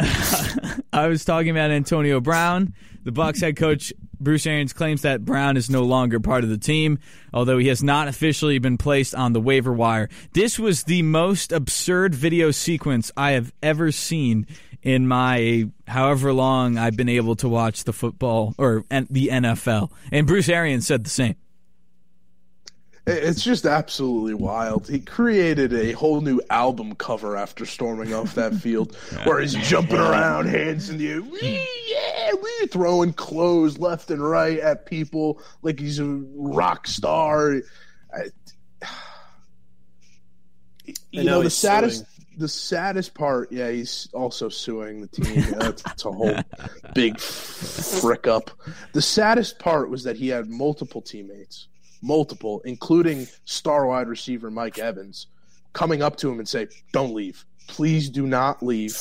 [0.93, 2.73] I was talking about Antonio Brown.
[3.03, 6.57] The Bucs head coach Bruce Arians claims that Brown is no longer part of the
[6.57, 6.99] team,
[7.33, 10.07] although he has not officially been placed on the waiver wire.
[10.33, 14.47] This was the most absurd video sequence I have ever seen
[14.81, 19.91] in my however long I've been able to watch the football or the NFL.
[20.11, 21.35] And Bruce Arians said the same.
[23.05, 24.87] It- It's just absolutely wild.
[24.87, 28.95] He created a whole new album cover after storming off that field,
[29.25, 34.21] where he's jumping around, hands in the air, "Wee, yeah, we throwing clothes left and
[34.23, 37.61] right at people like he's a rock star.
[38.13, 38.29] I-
[41.11, 42.05] you know know, the he's saddest,
[42.37, 43.51] the saddest part.
[43.51, 45.35] Yeah, he's also suing the team.
[45.35, 46.35] Yeah, that's, that's a whole
[46.95, 48.51] big frick up.
[48.91, 51.67] The saddest part was that he had multiple teammates
[52.03, 55.27] multiple, including star wide receiver Mike Evans,
[55.71, 57.45] coming up to him and say, "Don't leave.
[57.67, 58.95] Please do not leave.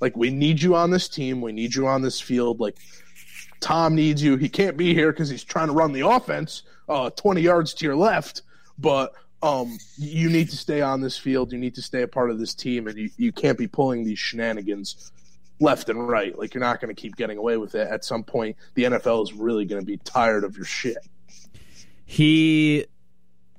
[0.00, 1.40] Like we need you on this team.
[1.40, 2.60] We need you on this field.
[2.60, 2.76] Like
[3.60, 4.36] Tom needs you.
[4.36, 7.84] He can't be here because he's trying to run the offense, uh, twenty yards to
[7.84, 8.42] your left,
[8.78, 11.52] but." Um, you need to stay on this field.
[11.52, 14.02] You need to stay a part of this team, and you, you can't be pulling
[14.02, 15.12] these shenanigans
[15.60, 16.36] left and right.
[16.38, 17.88] Like you're not going to keep getting away with it.
[17.88, 20.98] At some point, the NFL is really going to be tired of your shit.
[22.06, 22.86] He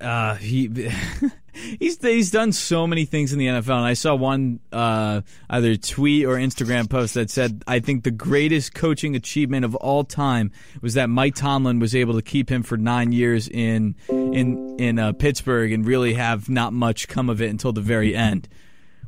[0.00, 0.68] uh he
[1.78, 5.20] he's he's done so many things in the NFL and I saw one uh
[5.50, 10.04] either tweet or Instagram post that said I think the greatest coaching achievement of all
[10.04, 14.76] time was that Mike Tomlin was able to keep him for 9 years in in
[14.78, 18.48] in uh, Pittsburgh and really have not much come of it until the very end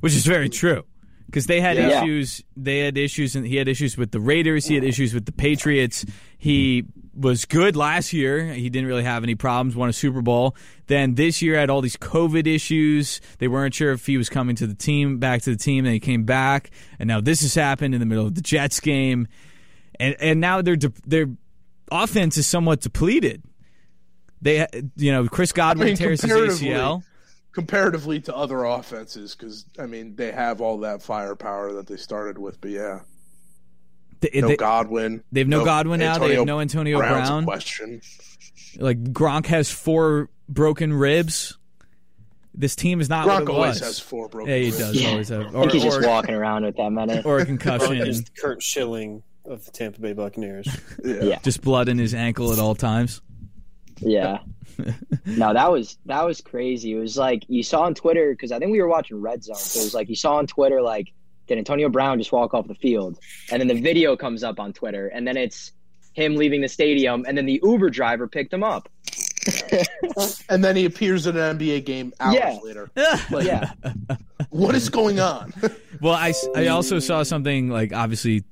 [0.01, 0.84] which is very true
[1.26, 2.03] because they had Yeah.
[2.03, 2.43] issues.
[2.57, 4.66] They had issues, and he had issues with the Raiders.
[4.66, 6.05] He had issues with the Patriots.
[6.38, 6.84] He
[7.14, 8.52] was good last year.
[8.52, 9.74] He didn't really have any problems.
[9.76, 10.56] Won a Super Bowl.
[10.86, 13.20] Then this year had all these COVID issues.
[13.38, 15.84] They weren't sure if he was coming to the team, back to the team.
[15.84, 18.80] And he came back, and now this has happened in the middle of the Jets
[18.80, 19.28] game,
[19.98, 21.26] and and now their their
[21.90, 23.42] offense is somewhat depleted.
[24.42, 27.02] They, you know, Chris Godwin I mean, tears his ACL.
[27.52, 32.38] comparatively to other offenses because I mean they have all that firepower that they started
[32.38, 32.61] with.
[32.61, 33.00] But yeah,
[34.21, 35.23] They- no they- Godwin.
[35.33, 36.18] They have no Godwin now.
[36.18, 37.45] They have no Antonio Brown's a Brown.
[37.45, 38.01] question.
[38.79, 41.57] Like Gronk has four broken ribs.
[42.55, 43.81] This team is not Gronk what it always was.
[43.81, 44.51] has four broken.
[44.51, 44.79] yeah, he ribs.
[44.79, 45.09] does Yeah.
[45.11, 47.23] always have, I think he's just or, walking around with that many.
[47.23, 50.68] or a concussion, is the Curt Schilling of the Tampa Bay Buccaneers.
[51.05, 51.23] Yeah.
[51.23, 51.39] Yeah.
[51.43, 53.23] just blood in his ankle at all times.
[54.01, 54.39] Yeah.
[55.27, 56.93] no, that was that was crazy.
[56.93, 59.57] It was like you saw on Twitter because I think we were watching Red Zone.
[59.57, 61.12] So it was like you saw on Twitter like
[61.51, 63.18] did Antonio Brown just walk off the field,
[63.53, 65.72] and then the video comes up on Twitter, and then it's
[66.14, 68.88] him leaving the stadium, and then the Uber driver picked him up.
[70.48, 72.59] And then he appears at an NBA game hours Yeah.
[72.62, 72.90] later.
[73.30, 73.72] Like, Yeah,
[74.51, 75.53] what is going on?
[76.01, 78.44] Well, I, I also saw something like obviously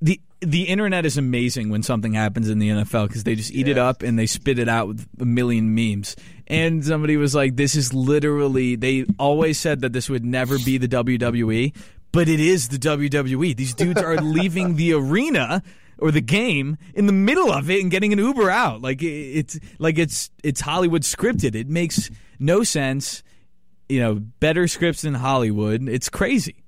[0.00, 3.68] the the internet is amazing when something happens in the NFL because they just eat
[3.68, 6.16] it up and they spit it out with a million memes.
[6.46, 10.78] And somebody was like, "This is literally." They always said that this would never be
[10.78, 11.74] the WWE,
[12.16, 13.54] but it is the WWE.
[13.54, 15.62] These dudes are leaving the arena
[15.98, 18.80] or the game in the middle of it and getting an Uber out.
[18.80, 21.54] Like it's like it's it's Hollywood scripted.
[21.54, 23.22] It makes no sense.
[23.90, 25.86] You know, better scripts than Hollywood.
[25.90, 26.64] It's crazy.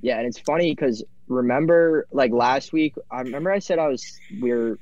[0.00, 4.16] Yeah, and it's funny because remember, like last week, I remember I said I was
[4.40, 4.78] we were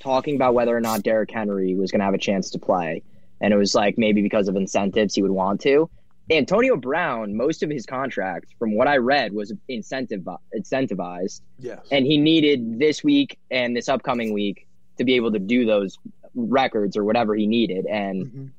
[0.00, 3.04] talking about whether or not Derrick Henry was going to have a chance to play,
[3.40, 5.88] and it was like maybe because of incentives he would want to.
[6.30, 10.26] Antonio Brown, most of his contract, from what I read, was incentive
[10.58, 11.80] incentivized, Yes.
[11.90, 14.66] and he needed this week and this upcoming week
[14.96, 15.98] to be able to do those
[16.34, 18.50] records or whatever he needed, and Mhm.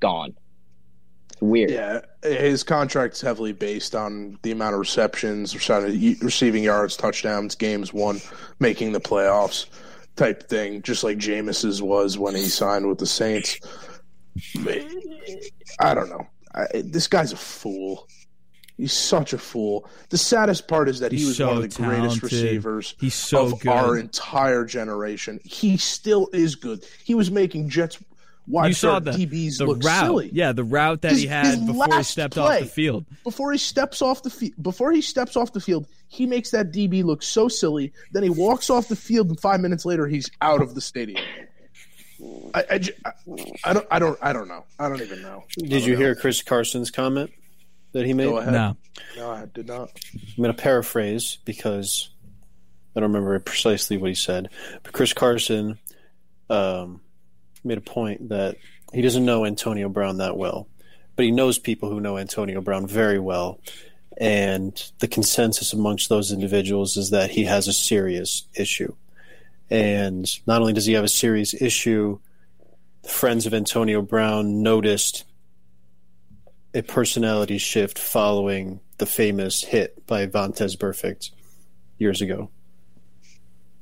[0.00, 0.34] gone.
[1.32, 1.70] It's weird.
[1.70, 7.92] Yeah, his contract's heavily based on the amount of receptions, receiving receiving yards, touchdowns, games
[7.92, 8.20] won,
[8.60, 9.66] making the playoffs
[10.16, 13.58] type thing, just like Jameis's was when he signed with the Saints.
[15.78, 16.26] I don't know.
[16.54, 18.06] I, this guy's a fool.
[18.76, 19.88] He's such a fool.
[20.08, 23.46] The saddest part is that he was so one of the greatest receivers He's so
[23.46, 23.68] of good.
[23.70, 25.38] our entire generation.
[25.44, 26.84] He still is good.
[27.04, 27.98] He was making Jets
[28.46, 31.26] wide you saw the DBs the look route, silly yeah, the route that His- he
[31.26, 32.56] had before he stepped play.
[32.56, 33.04] off the field.
[33.22, 34.54] before he steps off the field.
[34.62, 37.92] Before he steps off the field, he makes that DB look so silly.
[38.12, 41.22] Then he walks off the field, and five minutes later, he's out of the stadium.
[42.54, 43.12] I, I, I-
[43.64, 44.64] I don't, I don't, I don't know.
[44.78, 45.44] I don't even know.
[45.58, 45.98] Did you know.
[45.98, 47.30] hear Chris Carson's comment
[47.92, 48.24] that he made?
[48.28, 48.52] Go ahead.
[48.52, 48.76] No,
[49.16, 49.90] No, I did not.
[50.14, 52.10] I'm going to paraphrase because
[52.96, 54.48] I don't remember precisely what he said.
[54.82, 55.78] But Chris Carson
[56.48, 57.00] um,
[57.64, 58.56] made a point that
[58.92, 60.68] he doesn't know Antonio Brown that well,
[61.16, 63.60] but he knows people who know Antonio Brown very well.
[64.16, 68.94] And the consensus amongst those individuals is that he has a serious issue.
[69.70, 72.18] And not only does he have a serious issue,
[73.02, 75.24] the friends of Antonio Brown noticed
[76.74, 81.30] a personality shift following the famous hit by Vontaze Burfict
[81.98, 82.50] years ago.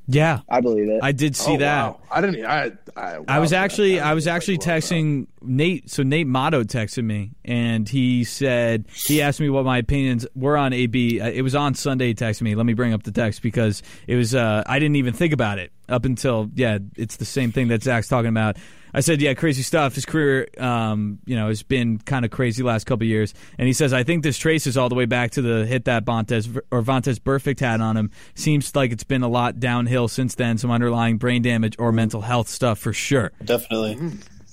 [0.06, 1.00] yeah, I believe it.
[1.02, 1.84] I did see Oh, that.
[1.92, 2.00] wow.
[2.10, 2.44] I didn't.
[2.46, 5.90] I, I, I was actually that- I was actually like a texting Nate.
[5.90, 10.56] So Nate Motto texted me, and he said he asked me what my opinions were
[10.56, 11.20] on AB.
[11.20, 12.08] Uh, It was on Sunday.
[12.08, 12.54] He texted me.
[12.54, 14.34] Let me bring up the text because it was.
[14.34, 16.78] Uh, I didn't even think about it up until yeah.
[16.96, 18.56] It's the same thing that Zach's talking about.
[18.94, 19.94] I said yeah, crazy stuff.
[19.94, 23.34] His career, um, you know, has been kind of crazy last couple of years.
[23.58, 26.04] And he says I think this traces all the way back to the hit that
[26.06, 28.10] Bontes or Vontaze Burfict had on him.
[28.34, 30.56] Seems like it's been a lot downhill since then.
[30.58, 33.96] Some underlying brain damage or mental health stuff for sure Definitely.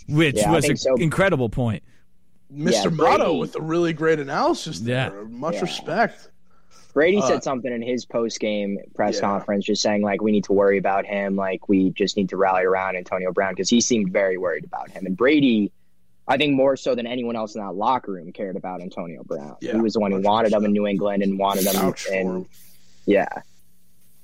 [0.10, 0.96] which Yeah, was an think so.
[0.96, 1.84] incredible point.
[2.54, 2.84] Mr.
[2.86, 5.10] Yeah, Motto with a really great analysis Yeah.
[5.30, 5.62] Much Yeah.
[5.62, 6.30] respect.
[6.96, 9.22] Brady Uh, said something in his post game press Yeah.
[9.22, 12.38] conference, just saying like we need to worry about him, like we just need to
[12.38, 15.06] rally around Antonio Brown because he seemed very worried about him.
[15.06, 15.74] And Brady,
[16.26, 19.58] I think more so than anyone else in that locker room, cared about Antonio Brown.
[19.60, 22.06] Yeah, he was the one who wanted him in New England and wanted him, Vouch
[22.06, 22.46] for
[23.06, 23.28] yeah,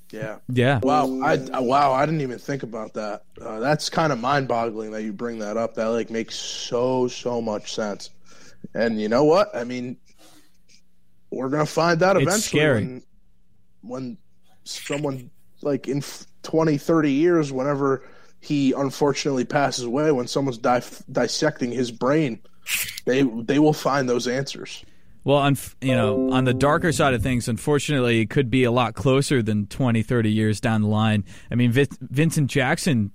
[0.10, 0.38] Yeah.
[0.48, 0.80] Yeah.
[0.82, 3.24] Wow, I wow, I didn't even think about that.
[3.40, 5.76] Uh, that's kind of mind-boggling that you bring that up.
[5.76, 8.10] That like makes so so much sense.
[8.74, 9.54] And you know what?
[9.54, 9.98] I mean,
[11.32, 12.84] we're gonna find out It's eventually scary.
[12.84, 13.04] when
[13.82, 14.18] when
[14.64, 18.04] someone like in f- 20, 30 years, whenever
[18.40, 22.40] he unfortunately passes away, when someone's di- dissecting his brain,
[23.06, 24.84] they they will find those answers.
[25.24, 28.72] Well, on you know, on the darker side of things, unfortunately, it could be a
[28.72, 31.24] lot closer than 20, 30 years down the line.
[31.52, 33.12] I mean, Vin- Vincent Jackson,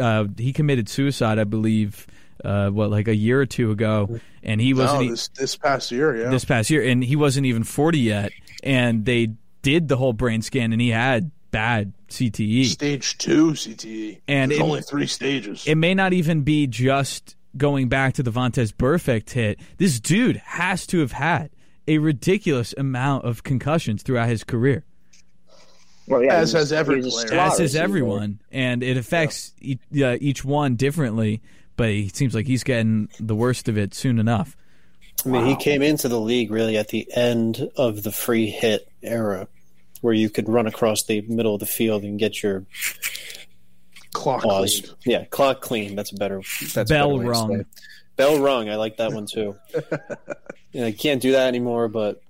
[0.00, 2.06] uh, he committed suicide, I believe,
[2.44, 5.90] uh, what like a year or two ago, and he wasn't No, this this past
[5.90, 6.30] year, yeah.
[6.30, 8.32] this past year, and he wasn't even forty yet,
[8.62, 9.28] and they
[9.62, 11.92] did the whole brain scan, and he had bad.
[12.08, 12.64] CTE.
[12.64, 15.64] Stage two CTE, And There's it- only three stages.
[15.64, 19.60] it may not even be just going back to the Vontaze Burfict hit.
[19.76, 21.50] This dude has to have had
[21.86, 24.84] a ridiculous amount of concussions throughout his career,
[26.08, 27.40] well, yeah, As has every he was a player.
[27.40, 27.84] as is receiver.
[27.84, 31.40] everyone, and it affects each, uh, each one differently.
[31.80, 34.54] But he seems like he's getting the worst of it soon enough.
[35.24, 38.86] I mean, he came into the league really at the end of the free hit
[39.02, 39.48] era,
[40.02, 42.66] where you could run across the middle of the field and get your
[44.12, 44.80] Clock claws.
[44.80, 44.96] cleaned.
[45.06, 45.96] Yeah, clock clean.
[45.96, 46.42] That's a better.
[46.74, 47.64] That's Bell better rung.
[48.16, 48.68] Bell rung.
[48.68, 49.56] I like that one too.
[50.72, 51.88] yeah, I can't do that anymore.
[51.88, 52.20] But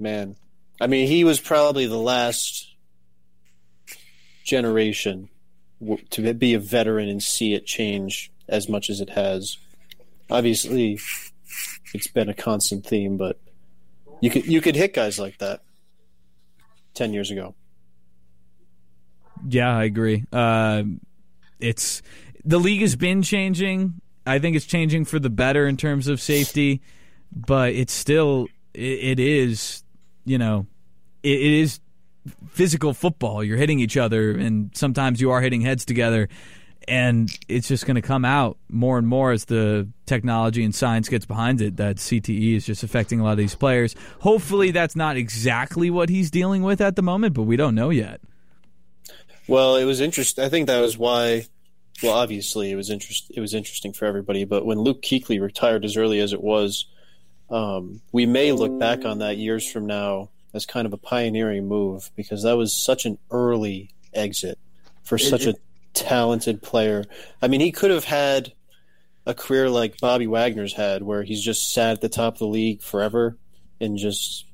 [0.00, 0.34] man,
[0.80, 2.74] I mean, he was probably the last
[4.42, 5.28] generation
[6.10, 9.58] to be a veteran and see it change as much as it has.
[10.30, 10.98] Obviously,
[11.94, 13.38] it's been a constant theme, but
[14.20, 15.62] you could you could hit guys like that.
[16.94, 17.54] ten years ago.
[19.48, 20.24] Yeah, I agree.
[20.32, 20.82] Uh,
[21.60, 22.02] it's
[22.44, 24.00] the league has been changing.
[24.26, 26.82] I think it's changing for the better in terms of safety,
[27.34, 29.82] but it's still it, it is
[30.24, 30.66] you know
[31.22, 31.80] it, it is
[32.50, 33.42] physical football.
[33.42, 36.28] You're hitting each other, and sometimes you are hitting heads together.
[36.88, 41.08] And it's just going to come out more and more as the technology and science
[41.08, 43.94] gets behind it that CTE is just affecting a lot of these players.
[44.20, 47.90] Hopefully, that's not exactly what he's dealing with at the moment, but we don't know
[47.90, 48.20] yet.
[49.46, 50.44] Well, it was interesting.
[50.44, 51.46] I think that was why.
[52.02, 53.30] Well, obviously, it was interest.
[53.34, 54.44] It was interesting for everybody.
[54.44, 56.86] But when Luke Kuechly retired as early as it was,
[57.50, 61.66] um, we may look back on that years from now as kind of a pioneering
[61.66, 64.58] move because that was such an early exit
[65.02, 65.54] for such a
[65.98, 67.04] talented player.
[67.42, 68.52] I mean, he could have had
[69.26, 72.46] a career like Bobby Wagner's had, where he's just sat at the top of the
[72.46, 73.36] league forever
[73.80, 74.44] and just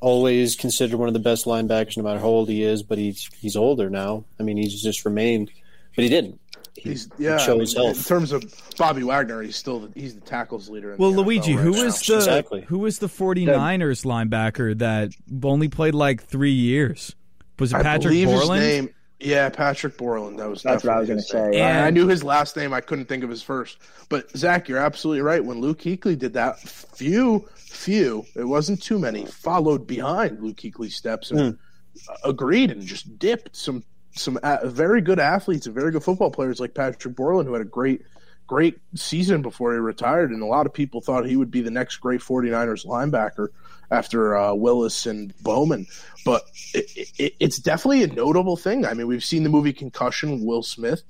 [0.00, 2.82] always considered one of the best linebackers, no matter how old he is.
[2.82, 4.24] But he's he's older now.
[4.38, 5.50] I mean, he's just remained,
[5.94, 6.40] but he didn't.
[6.74, 7.38] He, He's yeah.
[7.38, 8.44] he I chose mean, in terms of
[8.76, 10.92] Bobby Wagner, he's still the, he's the tackles leader.
[10.92, 11.84] In Well, the NFL Luigi, right who now.
[11.84, 12.60] was the Exactly.
[12.62, 15.12] who was the 49ers linebacker that
[15.42, 17.14] only played like 3 years?
[17.58, 18.90] Was it I Patrick believe his name.
[19.18, 20.38] Yeah, Patrick Borland.
[20.38, 21.50] That was That's what I was gonna say.
[21.50, 21.64] name.
[21.64, 22.72] I- I knew his last name.
[22.72, 23.78] I couldn't think of his first.
[24.08, 25.42] But Zach, you're absolutely right.
[25.44, 30.96] When Luke Kuechly did that, few, few, it wasn't too many, followed behind Luke Kuechly's
[30.96, 32.12] steps and hmm.
[32.24, 36.74] agreed and just dipped some some very good athletes and very good football players like
[36.74, 38.02] Patrick Borland, who had a great
[38.46, 41.70] great season before he retired, and a lot of people thought he would be the
[41.70, 43.48] next great 49ers linebacker
[43.90, 45.86] after uh, Willis and Bowman.
[46.24, 46.42] But
[46.74, 48.84] it, it, it's definitely a notable thing.
[48.84, 51.02] I mean, we've seen the movie Concussion, Will Smith.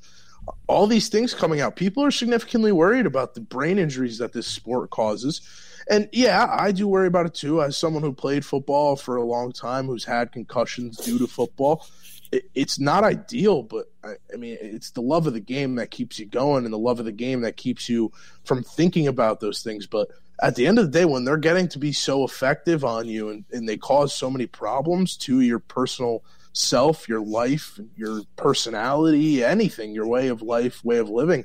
[0.69, 1.75] All these things coming out.
[1.77, 5.41] People are significantly worried about the brain injuries that this sport causes.
[5.89, 7.63] And yeah, I do worry about it too.
[7.63, 11.87] As someone who played football for a long time, who's had concussions due to football,
[12.33, 15.91] it, it's not ideal, but I, I mean, it's the love of the game that
[15.91, 18.13] keeps you going and the love of the game that keeps you
[18.45, 19.87] from thinking about those things.
[19.87, 20.09] But
[20.43, 23.31] at the end of the day, when they're getting to be so effective on you
[23.31, 29.45] and, and they cause so many problems to your personal self, your life, your personality,
[29.45, 31.45] anything, your way of life, way of living,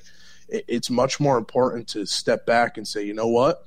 [0.49, 3.65] it, it's much more important to step back and say, you know what?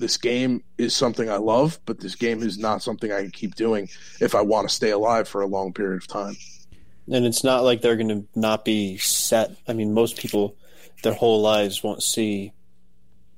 [0.00, 3.54] This game is something I love, but this game is not something I can keep
[3.54, 6.36] doing if I want to stay alive for a long period of time.
[7.12, 9.50] And it's not like they're going to not be set.
[9.68, 10.56] I mean, most people,
[11.02, 12.54] their whole lives won't see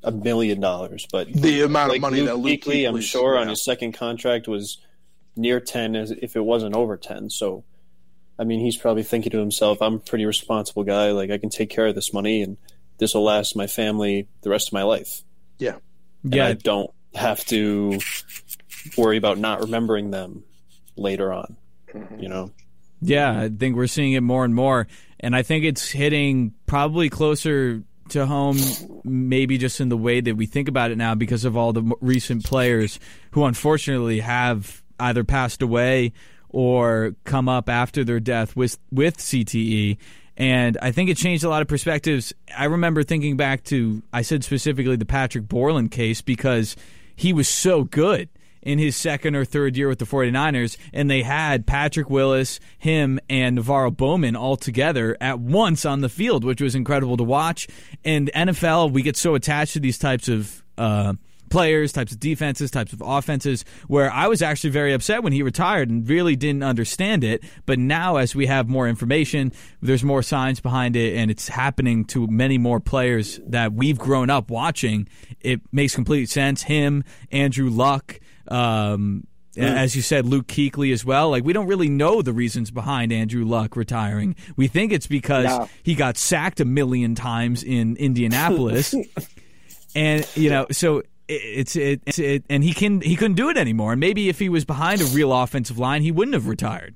[0.05, 3.37] a million dollars, but The amount like of money Luke that Luke Kuechly, I'm sure,
[3.37, 4.79] on his second contract was
[5.35, 7.29] near ten, as if it wasn't over ten.
[7.29, 7.65] So,
[8.39, 11.11] I mean, he's probably thinking to himself, "I'm a pretty responsible guy.
[11.11, 12.57] Like, I can take care of this money, and
[12.99, 15.23] this will last my family the rest of my life.
[15.59, 15.77] Yeah.
[16.25, 17.99] Yeah, I don't have to
[18.97, 20.45] worry about not remembering them
[20.97, 21.57] later on.
[22.19, 22.51] You know,
[23.01, 24.87] Yeah, I think we're seeing it more and more,
[25.21, 28.59] and I think it's hitting probably closer to home,
[29.05, 31.95] maybe just in the way that we think about it now, because of all the
[32.01, 32.99] recent players
[33.33, 36.13] who unfortunately have either passed away
[36.49, 39.97] or come up after their death with with CTE.
[40.37, 42.33] And I think it changed a lot of perspectives.
[42.57, 46.77] I remember thinking back to, I said specifically the Patrick Borland case because
[47.15, 48.29] he was so good
[48.63, 53.19] in his second or third year with the 49ers, and they had Patrick Willis, him,
[53.29, 57.67] and Navarro Bowman all together at once on the field, which was incredible to watch.
[58.05, 61.15] And NFL, we get so attached to these types of uh,
[61.53, 65.43] players, types of defenses, types of offenses, where I was actually very upset when he
[65.43, 67.45] retired and really didn't understand it.
[67.67, 72.05] But now, as we have more information, there's more science behind it, and it's happening
[72.07, 75.07] to many more players that we've grown up watching.
[75.41, 76.63] It makes complete sense.
[76.63, 79.27] Him, Andrew Luck, um,
[79.57, 81.29] as you said, Luke Kuechly as well.
[81.29, 84.35] Like we don't really know the reasons behind Andrew Luck retiring.
[84.57, 85.69] We think it's because No.
[85.83, 88.95] he got sacked a million times in Indianapolis,
[89.95, 91.03] and you know, so
[91.35, 93.93] it's it, it's it, and he can he couldn't do it anymore.
[93.93, 96.95] And maybe if he was behind a real offensive line, he wouldn't have retired.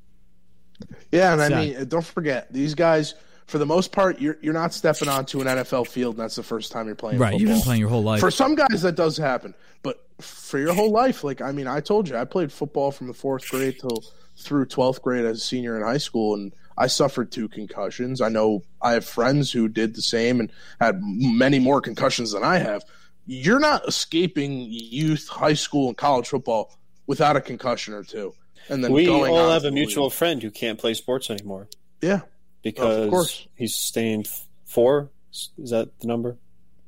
[1.11, 3.14] Yeah, and I mean, don't forget these guys.
[3.47, 6.43] For the most part, you're you're not stepping onto an NFL field, and that's the
[6.43, 7.18] first time you're playing.
[7.18, 8.20] Right, you've been playing your whole life.
[8.20, 11.80] For some guys, that does happen, but for your whole life, like I mean, I
[11.80, 14.03] told you, I played football from the fourth grade till
[14.37, 18.20] through twelfth grade as a senior in high school, and I suffered two concussions.
[18.20, 22.43] I know I have friends who did the same and had many more concussions than
[22.43, 22.84] I have.
[23.27, 26.72] You're not escaping youth, high school, and college football
[27.07, 28.35] without a concussion or two,
[28.68, 30.12] and then we going all have a mutual league.
[30.12, 31.68] friend who can't play sports anymore
[32.01, 32.20] Yeah,
[32.62, 33.47] because course.
[33.57, 34.27] he's staying
[34.64, 35.11] four.
[35.59, 36.37] Is that the number?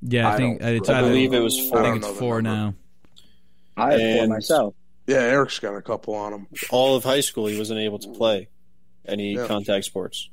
[0.00, 1.78] Yeah, I, I think don't- it's I either, believe it was four.
[1.80, 2.74] I don't it's four now.
[3.76, 4.74] I have four myself.
[5.06, 6.46] Yeah, Eric's got a couple on him.
[6.70, 8.48] All of high school, he wasn't able to play
[9.06, 9.46] any Yeah.
[9.46, 10.28] contact sports.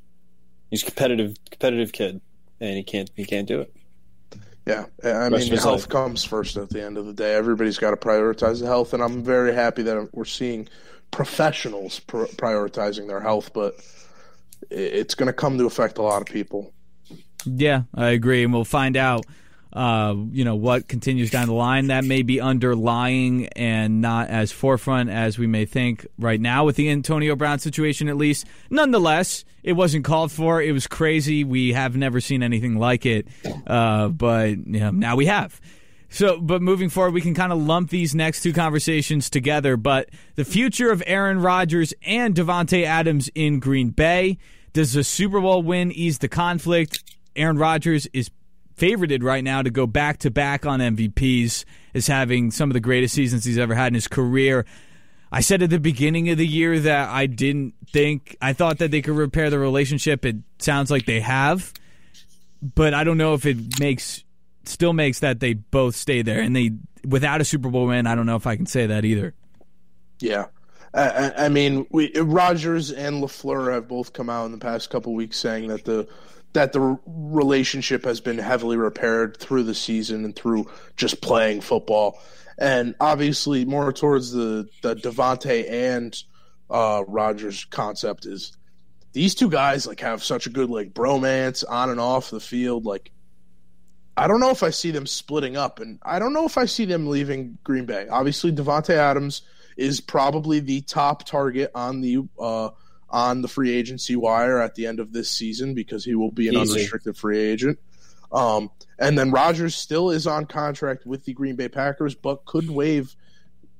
[0.70, 2.20] He's a competitive, competitive kid,
[2.60, 3.72] and he can't he can't do it.
[4.66, 5.88] Yeah, I Rest mean, of health life.
[5.88, 7.34] comes first at the end of the day.
[7.34, 10.68] Everybody's got to prioritize the health, and I'm very happy that we're seeing
[11.12, 13.52] professionals pr- prioritizing their health.
[13.52, 13.76] But
[14.70, 16.72] it's going to come to affect a lot of people.
[17.44, 19.24] Yeah, I agree, and we'll find out.
[19.76, 24.50] Uh, you know what continues down the line that may be underlying and not as
[24.50, 28.08] forefront as we may think right now with the Antonio Brown situation.
[28.08, 30.62] At least, nonetheless, it wasn't called for.
[30.62, 31.44] It was crazy.
[31.44, 33.28] We have never seen anything like it,
[33.66, 35.60] uh, but you know, now we have.
[36.08, 39.76] So, but moving forward, we can kind of lump these next two conversations together.
[39.76, 44.38] But the future of Aaron Rodgers and Davante Adams in Green Bay.
[44.72, 47.02] Does the Super Bowl win ease the conflict?
[47.34, 48.30] Aaron Rodgers is
[48.76, 51.64] favorited right now to go back to back on MVPs,
[51.94, 54.66] is having some of the greatest seasons he's ever had in his career.
[55.32, 58.90] I said at the beginning of the year that I didn't think, I thought that
[58.90, 60.24] they could repair the relationship.
[60.24, 61.72] It sounds like they have,
[62.62, 64.22] but I don't know if it makes,
[64.64, 66.40] still makes that they both stay there.
[66.40, 66.72] And they,
[67.04, 69.34] without a Super Bowl win, I don't know if I can say that either.
[70.20, 70.46] Yeah.
[70.94, 75.14] I, I- mean, we Rodgers and LaFleur have both come out in the past couple
[75.14, 76.08] weeks saying that the
[76.56, 82.18] that the relationship has been heavily repaired through the season and through just playing football,
[82.56, 86.22] and obviously more towards the the and
[86.70, 88.56] uh, Rodgers concept is
[89.12, 92.86] these two guys like have such a good like bromance on and off the field.
[92.86, 93.12] Like,
[94.16, 96.64] I don't know if I see them splitting up, and I don't know if I
[96.64, 98.08] see them leaving Green Bay.
[98.08, 99.42] Obviously, Davante Adams
[99.76, 102.70] is probably the top target on the uh,
[103.08, 106.48] on the free agency wire at the end of this season because he will be
[106.48, 106.72] an Easy.
[106.72, 107.78] unrestricted free agent.
[108.32, 112.68] Um, and then Rodgers still is on contract with the Green Bay Packers, but could
[112.68, 113.14] waive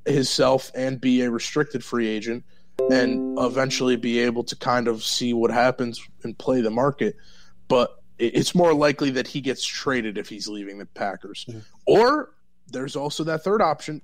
[0.05, 2.45] himself and be a restricted free agent
[2.91, 7.16] and eventually be able to kind of see what happens and play the market.
[7.68, 11.47] But it's more likely that he gets traded if he's leaving the Packers.
[11.87, 12.31] Or
[12.68, 14.03] there's also that third option.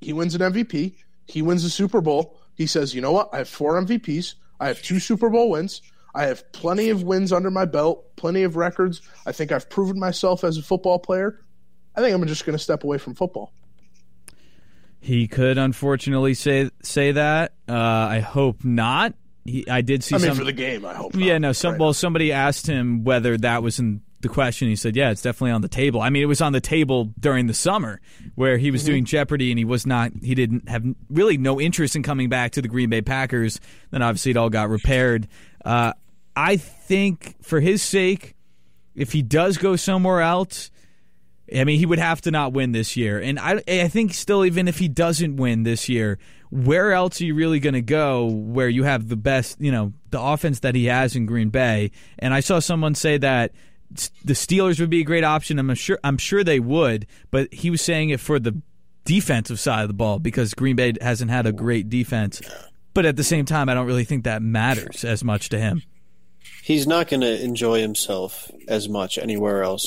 [0.00, 0.94] He wins an MVP.
[1.26, 2.38] He wins the Super Bowl.
[2.54, 3.30] He says, you know what?
[3.32, 4.34] I have four MVPs.
[4.60, 5.82] I have two Super Bowl wins.
[6.14, 9.02] I have plenty of wins under my belt, plenty of records.
[9.26, 11.40] I think I've proven myself as a football player.
[11.94, 13.52] I think I'm just going to step away from football.
[15.00, 17.52] He could unfortunately say say that.
[17.68, 19.14] Uh, I hope not.
[19.44, 21.14] He, I did see I mean, some for the game, I hope.
[21.14, 21.40] Yeah, not.
[21.48, 21.52] no.
[21.52, 21.80] Some Right.
[21.80, 24.68] well, somebody asked him whether that was in the question.
[24.68, 27.12] He said, "Yeah, it's definitely on the table." I mean, it was on the table
[27.18, 28.00] during the summer
[28.34, 28.90] where he was Mm-hmm.
[28.90, 30.12] doing Jeopardy, and he was not.
[30.22, 33.60] He didn't have really no interest in coming back to the Green Bay Packers.
[33.90, 35.28] Then obviously it all got repaired.
[35.64, 35.92] Uh,
[36.36, 38.34] I think for his sake,
[38.94, 40.70] if he does go somewhere else.
[41.50, 44.44] I mean, he would have to not win this year, and I, I think still,
[44.44, 46.18] even if he doesn't win this year,
[46.50, 48.26] where else are you really going to go?
[48.26, 51.90] Where you have the best, you know, the offense that he has in Green Bay?
[52.18, 53.52] And I saw someone say that
[53.90, 55.58] the Steelers would be a great option.
[55.58, 58.60] I'm sure, I'm sure they would, but he was saying it for the
[59.04, 62.42] defensive side of the ball because Green Bay hasn't had a great defense.
[62.92, 65.82] But at the same time, I don't really think that matters as much to him.
[66.62, 69.86] He's not going to enjoy himself as much anywhere else.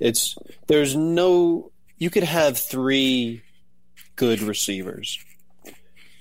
[0.00, 0.36] It's
[0.66, 3.42] there's no you could have three
[4.16, 5.18] good receivers.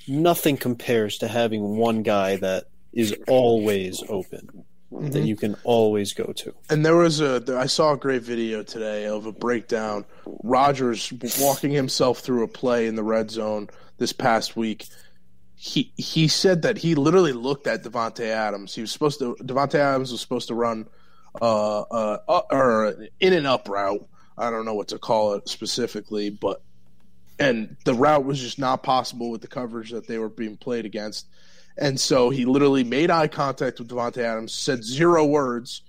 [0.07, 6.33] Nothing compares to having one guy that is always open that you can always go
[6.33, 6.53] to.
[6.69, 10.05] And there was a, I saw a great video today of a breakdown.
[10.43, 14.87] Rodgers walking himself through a play in the red zone this past week.
[15.55, 18.73] He he said that he literally looked at Davante Adams.
[18.73, 20.87] He was supposed to Davante Adams was supposed to run
[21.41, 24.07] uh, uh, uh or in and up route.
[24.37, 26.61] I don't know what to call it specifically, but
[27.37, 30.85] and the route was just not possible with the coverage that they were being played
[30.85, 31.27] against.
[31.79, 35.81] And so he literally made eye contact with Davante Adams, said zero words,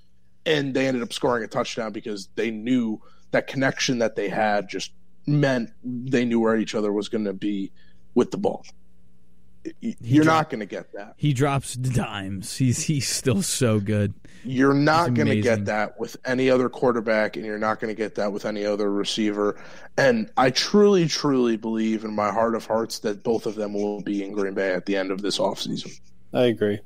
[0.46, 4.68] and they ended up scoring a touchdown because they knew that connection that they had
[4.68, 4.92] just
[5.26, 7.72] meant they knew where each other was going to be
[8.14, 8.64] with the ball.
[9.82, 11.14] Y- You're not going to get that.
[11.16, 12.56] He drops dimes.
[12.56, 14.14] He's he's still so good.
[14.42, 17.98] You're not going to get that with any other quarterback, and you're not going to
[17.98, 19.60] get that with any other receiver.
[19.98, 24.00] And I truly, truly believe in my heart of hearts that both of them will
[24.00, 25.92] be in Green Bay at the end of this offseason.
[26.32, 26.78] I agree.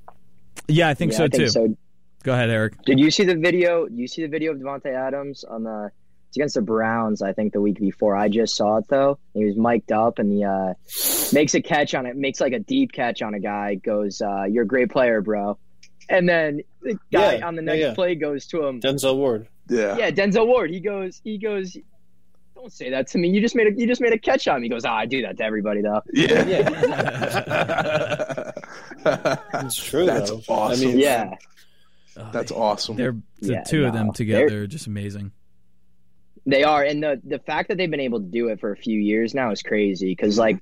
[0.67, 1.49] Yeah, I think Yeah, so I think too.
[1.49, 1.77] so.
[2.25, 2.83] Go ahead, Eric.
[2.87, 3.87] Did you see the video?
[3.87, 5.93] You see the video of Davante Adams on the?
[6.35, 8.17] It's against the Browns, I think, the week before.
[8.17, 9.21] I just saw it though.
[9.35, 10.75] He was mic'd up and he uh,
[11.33, 12.17] makes a catch on it.
[12.17, 13.77] Makes like a deep catch on a guy.
[13.77, 15.57] Goes, uh, "You're a great player, bro."
[16.09, 17.95] And then the guy Yeah, on the next yeah.
[17.95, 18.81] play goes to him.
[18.81, 19.47] Denzel Ward.
[19.69, 19.97] Yeah.
[19.97, 20.71] Yeah, Denzel Ward.
[20.71, 21.21] He goes.
[21.23, 21.77] He goes.
[22.57, 23.29] Don't say that to me.
[23.29, 24.65] You just made a you just made a catch on me.
[24.67, 26.03] He goes, ah, I do that to everybody though.
[26.13, 26.43] Yeah.
[29.07, 30.07] It's true.
[30.07, 30.43] That's though.
[30.49, 30.89] awesome.
[30.89, 31.35] I mean, Yeah.
[32.33, 32.97] That's awesome.
[32.97, 35.33] They're the Yeah, two of them together they're- are just amazing.
[36.47, 38.77] They are, and the the fact that they've been able to do it for a
[38.77, 40.11] few years now is crazy.
[40.11, 40.59] Because like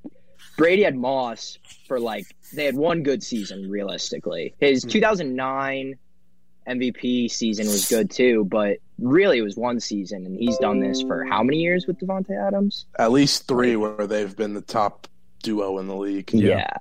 [0.56, 1.58] Brady had Moss
[1.88, 4.54] for like they had one good season realistically.
[4.58, 4.90] His hmm.
[4.90, 5.94] 2009
[6.68, 11.02] MVP season was good too, but really it was one season, and he's done this
[11.02, 12.86] for how many years with Davante Adams?
[12.98, 15.08] At least three where they've been the top
[15.42, 16.32] duo in the league.
[16.32, 16.76] Yeah.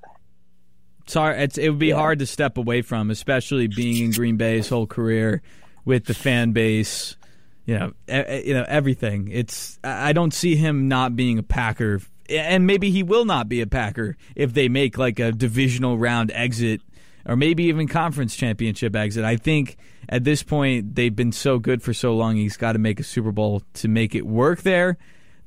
[1.06, 1.96] Sorry, it's, it would be Yeah.
[1.96, 5.42] hard to step away from, especially being in Green Bay his whole career
[5.84, 7.16] with the fan base.
[7.64, 9.28] You know, e- you know everything.
[9.30, 13.48] It's I I don't see him not being a Packer, and maybe he will not
[13.48, 16.80] be a Packer if they make like a divisional round exit,
[17.26, 19.24] or maybe even conference championship exit.
[19.24, 19.76] I think
[20.08, 22.36] at this point they've been so good for so long.
[22.36, 24.98] He's got to make a Super Bowl to make it work there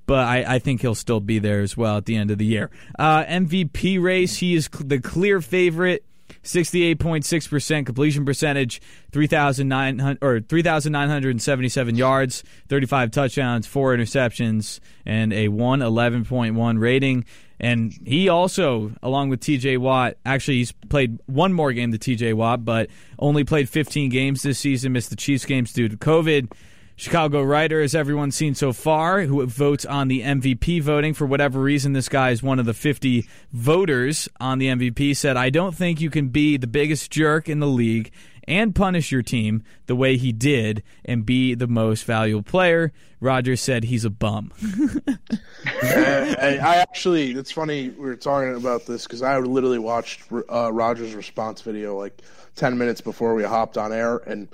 [0.06, 2.46] but I, I think he'll still be there as well at the end of the
[2.46, 2.70] year.
[2.98, 6.04] Uh, MVP race, he is cl- the clear favorite.
[6.46, 8.82] 68.6% completion percentage,
[9.12, 17.26] 3,900 or 3,977 yards, 35 touchdowns, 4 interceptions, and a 111.1 rating.
[17.60, 22.34] And he also, along with TJ Watt, actually he's played one more game than TJ
[22.34, 26.52] Watt, but only played 15 games this season, missed the Chiefs games due to COVID.
[26.96, 31.14] Chicago writer, as everyone's seen so far, who votes on the MVP voting.
[31.14, 35.36] For whatever reason, this guy is one of the 50 voters on the MVP, said,
[35.36, 38.12] I don't think you can be the biggest jerk in the league
[38.48, 42.94] and punish your team the way he did and be the most valuable player.
[43.20, 44.52] Rodgers said he's a bum.
[45.66, 50.72] I, I actually, it's funny we were talking about this because I literally watched uh,
[50.72, 52.22] Rodgers' response video like
[52.56, 54.48] 10 minutes before we hopped on air, and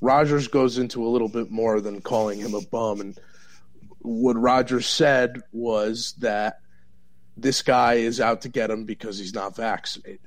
[0.00, 3.00] Rodgers goes into a little bit more than calling him a bum.
[3.00, 3.18] And
[4.00, 6.60] what Rodgers said was that
[7.36, 10.20] this guy is out to get him because he's not vaccinated.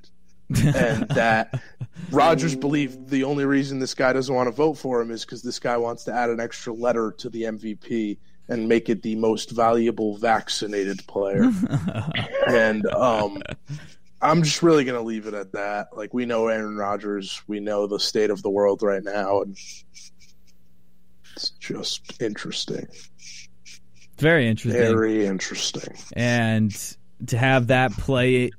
[0.50, 1.62] and that
[2.12, 5.42] Rodgers believed the only reason this guy doesn't want to vote for him is because
[5.42, 8.18] this guy wants to add an extra letter to the MVP
[8.50, 11.50] and make it the most valuable vaccinated player.
[12.48, 13.42] and um,
[14.24, 15.90] I'm just really going to leave it at that.
[15.96, 19.58] Like we know Aaron Rodgers, we know the state of the world right now, and
[21.36, 22.88] it's just interesting,
[24.18, 24.82] Very interesting.
[24.82, 25.96] very interesting.
[26.16, 26.74] and
[27.28, 28.52] to have that play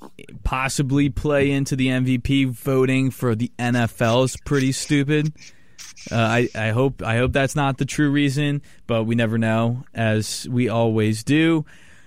[0.42, 5.32] possibly play into the MVP voting for the NFL is pretty stupid.
[6.10, 9.84] Uh, I, I hope I hope that's not the true reason, but we never know,
[9.94, 11.64] as we always do.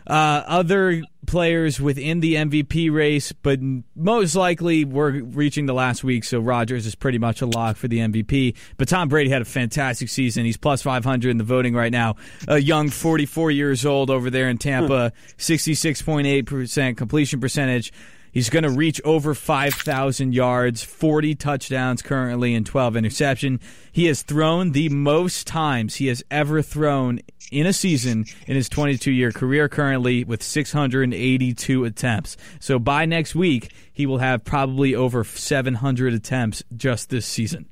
[0.07, 3.59] Uh, other players within the MVP race, but
[3.93, 7.89] most likely we're reaching the last week, so Rodgers is pretty much a lock for
[7.89, 8.55] the MVP.
[8.77, 10.45] But Tom Brady had a fantastic season.
[10.45, 12.15] He's plus 500 in the voting right now.
[12.47, 17.91] A young 44 years old over there in Tampa, 66.8% completion percentage.
[18.37, 23.59] He's going to reach over 5,000 yards, 40 touchdowns currently, and 12 interception.
[23.91, 27.19] He has thrown the most times he has ever thrown
[27.51, 32.37] in a season in his 22 year career currently with 682 attempts.
[32.59, 37.65] So by next week, he will have probably over 700 attempts just this season.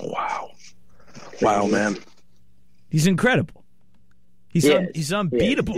[0.00, 0.52] Wow,
[1.42, 1.98] wow, man.
[2.88, 3.62] He's incredible.
[4.48, 5.74] He's He un- he's unbeatable.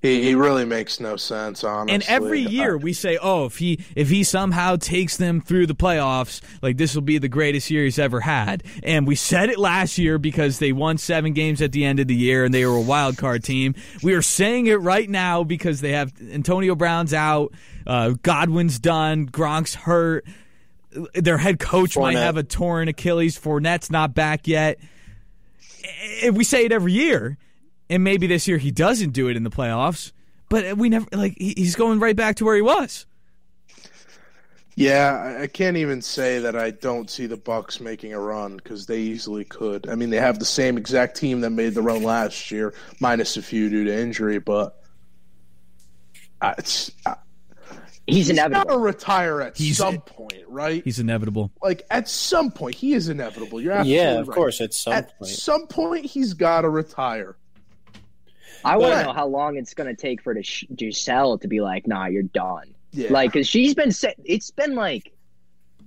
[0.00, 1.94] He, he really makes no sense, honestly.
[1.94, 5.74] And every year we say, "Oh, if he if he somehow takes them through the
[5.74, 9.58] playoffs, like this will be the greatest year he's ever had." And we said it
[9.58, 12.64] last year because they won 7 games at the end of the year and they
[12.64, 13.74] were a wild card team.
[14.00, 17.52] We are saying it right now because they have Antonio Brown's out,
[17.84, 20.24] uh, Godwin's done, Gronk's hurt.
[21.14, 23.36] Their head coach might have a torn Achilles.
[23.36, 24.78] Fournette's not back yet.
[26.22, 27.36] Eh, We say it every year,
[27.90, 30.12] and maybe this year he doesn't do it in the playoffs.
[30.50, 33.04] But we never like he's going right back to where he was.
[34.76, 38.56] Yeah, I- I can't even say that I don't see the Bucs making a run
[38.56, 39.88] because they easily could.
[39.88, 43.36] I mean, they have the same exact team that made the run last year, minus
[43.36, 44.38] a few due to injury.
[44.38, 44.80] But
[46.40, 47.16] uh, it's uh,
[48.06, 48.78] He's he's got to inevitable.
[48.80, 50.82] retire at He's- some point, right?
[50.84, 51.50] He's inevitable.
[51.60, 53.60] Like at some point, he is inevitable.
[53.60, 54.34] You're absolutely Yeah, of right.
[54.34, 55.30] course, at some At point.
[55.30, 57.36] some point, he's got to retire.
[58.64, 61.48] I want to know how long it's going to take for the Sh- Gisele to
[61.48, 64.16] be like, "Nah, you're done." Yeah, Like, cause she's been set.
[64.24, 65.12] It's been like he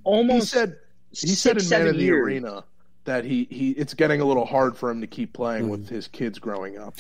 [0.03, 0.77] almost said.
[1.09, 2.25] He six, said in Man seven of the years.
[2.25, 2.63] Arena
[3.05, 5.69] that he, he it's getting a little hard for him to keep playing Hmm.
[5.71, 6.93] with his kids growing up.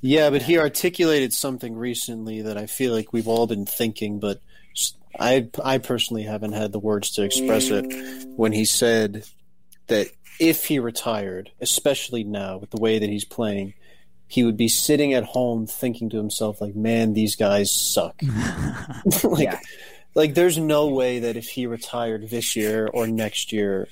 [0.00, 4.40] Yeah, but he articulated something recently that I feel like we've all been thinking, but
[5.18, 7.84] I I personally haven't had the words to express it.
[8.36, 9.24] When he said
[9.88, 10.08] that
[10.38, 13.74] if he retired, especially now with the way that he's playing,
[14.28, 18.20] he would be sitting at home thinking to himself, like, man, these guys suck.
[19.24, 19.58] like, Yeah.
[20.14, 23.88] like, there's no way that if he retired this year or next year,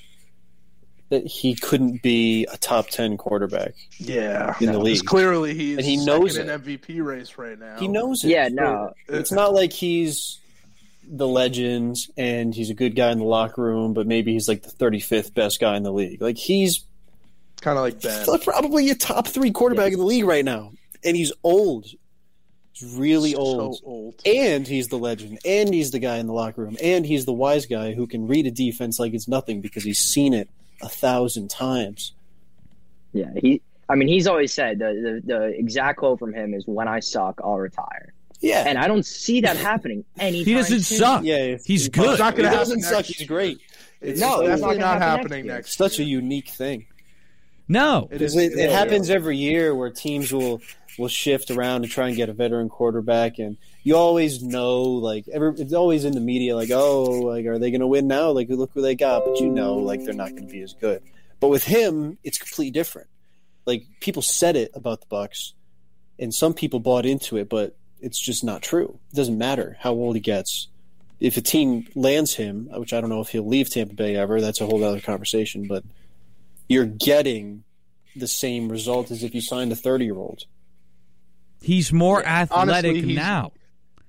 [1.09, 3.73] that he couldn't be a top 10 quarterback.
[3.97, 5.05] Yeah, In the Because league.
[5.05, 6.63] Clearly, he's And he knows second it.
[6.65, 7.79] MVP race right now.
[7.79, 8.29] He knows it.
[8.29, 8.91] Yeah, no.
[9.07, 10.39] It's not like he's
[11.09, 14.63] the legend and he's a good guy in the locker room, but maybe he's like
[14.63, 16.21] the 35th best guy in the league.
[16.21, 16.83] Like, he's
[17.61, 18.25] kind of like Ben.
[18.43, 20.71] probably a top three quarterback in the league right now.
[21.03, 21.85] And he's old.
[22.73, 23.77] He's really old.
[23.77, 24.21] So old.
[24.25, 25.39] And he's the legend.
[25.45, 26.77] And he's the guy in the locker room.
[26.81, 29.99] And he's the wise guy who can read a defense like it's nothing because he's
[29.99, 30.49] seen it
[30.81, 32.13] a thousand times.
[33.13, 33.61] Yeah, he.
[33.89, 36.99] I mean, he's always said the, the the exact quote from him is, "When I
[36.99, 38.65] suck, I'll retire." Yeah.
[38.67, 40.45] And I don't see that happening anytime.
[40.45, 40.97] He doesn't soon.
[40.99, 41.23] suck.
[41.23, 41.37] yeah.
[41.37, 42.09] if- He's good.
[42.11, 42.97] It's not He gonna doesn't suck.
[42.97, 43.59] next He's great.
[44.01, 45.53] It's No, it's not not happening next year.
[45.55, 45.77] next.
[45.77, 46.85] Such a unique thing.
[47.67, 48.07] No.
[48.11, 48.35] It is.
[48.35, 50.61] It, it happens every year where teams will
[50.97, 55.27] will shift around to try and get a veteran quarterback, and you always know, like,
[55.27, 58.31] every, it's always in the media, like, oh, like, are they going to win now?
[58.31, 60.73] Like, look who they got, but you know, like, they're not going to be as
[60.73, 61.03] good.
[61.39, 63.09] But with him, it's completely different.
[63.65, 65.53] Like, people said it about the Bucs,
[66.17, 68.99] and some people bought into it, but it's just not true.
[69.11, 70.67] It doesn't matter how old he gets.
[71.19, 74.41] If a team lands him, which I don't know if he'll leave Tampa Bay ever,
[74.41, 75.83] that's a whole other conversation, but
[76.67, 77.63] you're getting
[78.15, 80.43] the same result as if you signed a 30 year old.
[81.61, 83.51] He's more Yeah, athletic honestly, he's- now.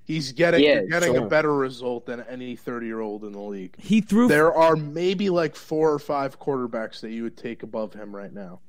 [0.04, 1.26] He's getting Yeah, getting sure.
[1.26, 3.74] a better result than any 30 year old in the league.
[3.78, 7.92] He threw There are maybe like four or five quarterbacks that you would take above
[7.92, 8.60] him right now.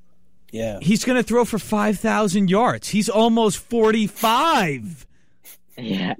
[0.52, 0.80] Yeah.
[0.82, 2.90] He's going to throw for 5,000 yards.
[2.90, 5.06] He's almost 45.
[5.78, 6.16] Yeah,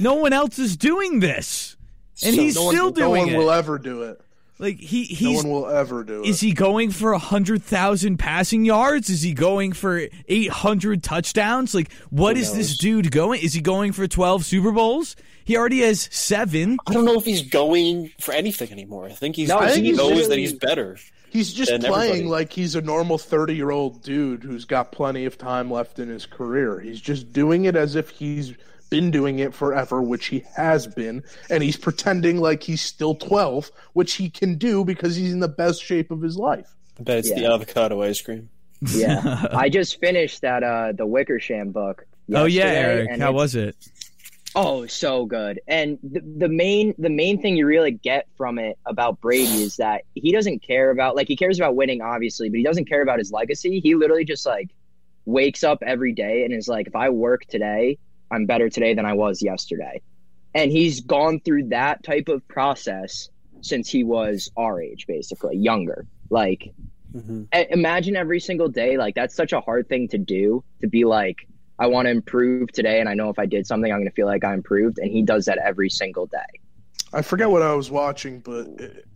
[0.00, 1.76] No one else is doing this.
[2.24, 3.36] And So- he's No one, still no doing one it.
[3.36, 4.18] will ever do it.
[4.62, 6.28] Like he he's No one will ever do it.
[6.28, 9.10] is he going for a 100,000 passing yards?
[9.10, 11.74] Is he going for 800 touchdowns?
[11.74, 13.42] Like what is this dude going?
[13.42, 15.16] Is he going for 12 Super Bowls?
[15.44, 16.78] He already has 7.
[16.86, 19.06] I don't know if he's going for anything anymore.
[19.06, 20.96] I think he's No, I think he he's knows that he's better.
[21.30, 22.28] He's just than playing everybody.
[22.28, 26.08] like he's a normal 30 year old dude who's got plenty of time left in
[26.08, 26.78] his career.
[26.78, 28.54] He's just doing it as if he's
[28.92, 33.70] been doing it forever, which he has been, and he's pretending like he's still 12,
[33.94, 36.70] which he can do because he's in the best shape of his life.
[37.00, 38.50] I bet it's the avocado ice cream.
[38.82, 39.46] yeah.
[39.50, 42.06] I just finished that uh the Wickersham book.
[42.34, 43.18] oh yeah, Eric.
[43.18, 43.76] How was it?
[44.54, 45.60] Oh, so good.
[45.66, 49.76] And the, the main the main thing you really get from it about Brady is
[49.76, 53.00] that he doesn't care about like he cares about winning obviously, but he doesn't care
[53.00, 53.80] about his legacy.
[53.80, 54.68] He literally just like
[55.24, 57.96] wakes up every day and is like if I work today,
[58.32, 60.00] I'm better today than I was yesterday.
[60.54, 63.28] And he's gone through that type of process
[63.60, 66.06] since he was our age basically, younger.
[66.30, 66.72] Like
[67.12, 71.04] hmm imagine every single day like that's such a hard thing to do to be
[71.04, 71.46] like
[71.78, 74.14] i want to improve today and i know if i did something i'm going to
[74.14, 76.38] feel like i improved and he does that every single day
[77.12, 79.06] I forget what I was watching, but it,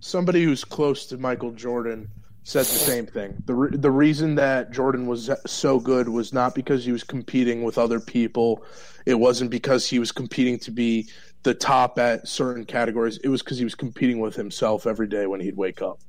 [0.00, 2.08] somebody who's close to Michael Jordan
[2.48, 3.42] said the same thing.
[3.44, 7.62] The re- the reason that Jordan was so good was not because he was competing
[7.62, 8.64] with other people.
[9.04, 11.08] It wasn't because he was competing to be
[11.42, 13.18] the top at certain categories.
[13.18, 16.00] It was because he was competing with himself every day when he'd wake up.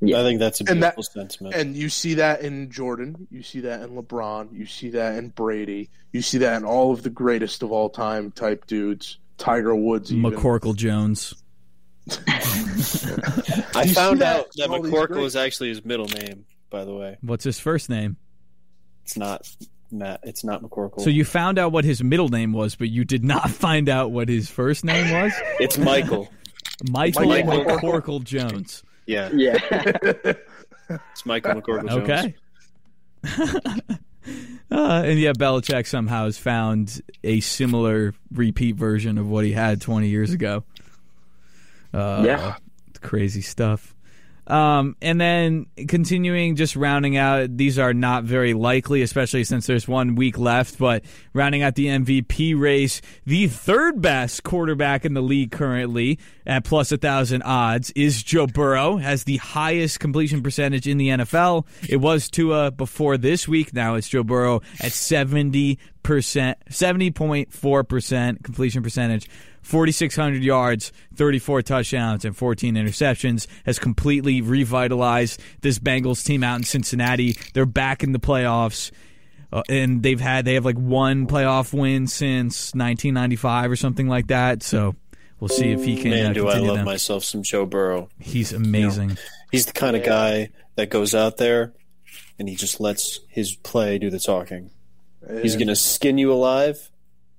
[0.00, 0.20] Yeah.
[0.20, 1.54] I think that's a And that- beautiful sentiment.
[1.56, 5.30] And you see that in Jordan, you see that in LeBron, you see that in
[5.30, 9.18] Brady, you see that in all of the greatest of all time type dudes.
[9.36, 10.30] Tiger Woods, even.
[10.30, 11.34] McCorkle Jones.
[12.28, 16.44] I you found see that out that in McCorkle great- is actually his middle name.
[16.70, 18.16] By the way, What's his first name?
[19.04, 19.46] it's not
[19.90, 20.20] Matt.
[20.22, 21.02] It's not McCorkle.
[21.02, 24.10] So you found out what his middle name was, but you did not find out
[24.10, 25.32] what his first name was?
[25.60, 26.30] it's Michael.
[26.90, 28.82] Michael Michael McCorkle Jones.
[29.06, 29.58] Yeah, yeah
[31.12, 31.88] it's Michael McCorkle.
[31.88, 32.08] Jones.
[32.08, 32.34] Okay.
[34.70, 39.80] uh, and yeah, Belichick somehow has found a similar repeat version of what he had
[39.80, 40.64] 20 years ago.
[41.92, 42.56] Uh, Yeah.
[43.00, 43.94] Crazy stuff.
[44.44, 49.86] Um, and then continuing, just rounding out, these are not very likely, especially since there's
[49.86, 50.78] one week left.
[50.78, 56.64] But rounding out the MVP race, the third best quarterback in the league currently at
[56.64, 61.64] plus a thousand odds is Joe Burrow, has the highest completion percentage in the NFL.
[61.88, 63.72] It was Tua before this week.
[63.72, 69.28] Now it's Joe Burrow at 70%, 70.4% completion percentage.
[69.62, 76.64] 4,600 yards, 34 touchdowns, and 14 interceptions has completely revitalized this Bengals team out in
[76.64, 77.36] Cincinnati.
[77.54, 78.90] They're back in the playoffs.
[79.52, 84.28] Uh, and they've had they have like one playoff win since 1995 or something like
[84.28, 84.62] that.
[84.62, 84.96] So
[85.40, 86.10] we'll see if he can.
[86.10, 86.84] Man, uh, do I love that.
[86.86, 88.08] myself some Joe Burrow.
[88.18, 89.18] He's amazing.
[89.50, 91.74] He's the kind of guy that goes out there
[92.38, 94.70] and he just lets his play do the talking.
[95.40, 96.90] He's going to skin you alive,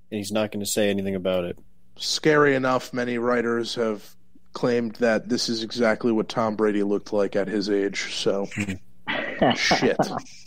[0.09, 1.59] and he's not going to say anything about it.
[1.95, 4.03] Scary enough, many writers have
[4.53, 8.13] claimed that this is exactly what Tom Brady looked like at his age.
[8.13, 8.47] So,
[9.55, 9.97] shit.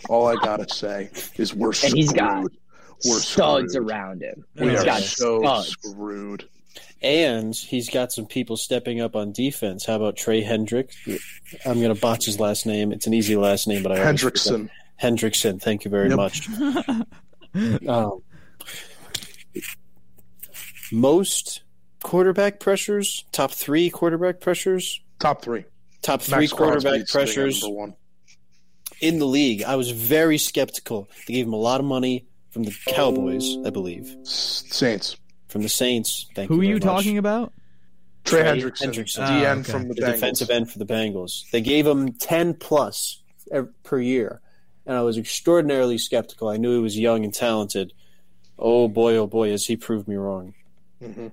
[0.08, 2.56] All I gotta say is we're And he's got screwed.
[3.04, 3.90] We're studs screwed.
[3.90, 4.44] around him.
[4.56, 5.68] We He's are got so studs.
[5.82, 6.48] screwed.
[7.02, 9.84] And he's got some people stepping up on defense.
[9.84, 10.90] How about Trey Hendrick?
[11.66, 12.90] I'm going to botch his last name.
[12.90, 13.98] It's an easy last name, but I.
[13.98, 14.70] Hendrickson.
[15.00, 15.60] Hendrickson.
[15.60, 16.16] Thank you very Yep.
[16.16, 16.48] much.
[17.88, 18.22] um,
[20.92, 21.62] most
[22.02, 25.64] quarterback pressures, top three quarterback pressures, Top three.
[26.02, 27.94] top three Max quarterback sitting pressures one.
[29.00, 29.62] in the league.
[29.62, 31.08] I was very skeptical.
[31.26, 35.16] They gave him a lot of money from the Cowboys, I believe, Saints.
[35.48, 36.26] from the Saints.
[36.34, 36.68] Thank Who are you.
[36.70, 36.82] you much.
[36.82, 37.52] talking about?
[38.24, 38.88] Trey, Trey Hendrickson.
[38.92, 39.26] Hendrickson.
[39.26, 39.62] DN Ah, okay.
[39.72, 40.12] from the, the Bengals.
[40.12, 41.50] defensive end for the Bengals.
[41.50, 42.54] They gave him 10
[43.84, 44.40] per year,
[44.84, 46.48] and I was extraordinarily skeptical.
[46.48, 47.92] I knew he was young and talented.
[48.58, 50.54] Oh boy, oh boy, has he proved me wrong.
[51.02, 51.32] Mhm.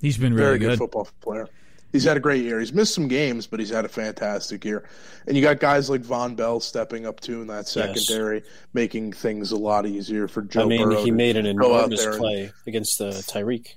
[0.00, 0.78] He's been Very good good.
[0.78, 1.48] football player.
[1.92, 2.58] He's had a great year.
[2.58, 4.88] He's missed some games, but he's had a fantastic year.
[5.26, 9.52] And you got guys like Vonn Bell stepping up too in that secondary, making things
[9.52, 11.04] a lot easier for Joe I mean, Burrow.
[11.04, 13.74] he to made an enormous there and- play against uh, Tyreek.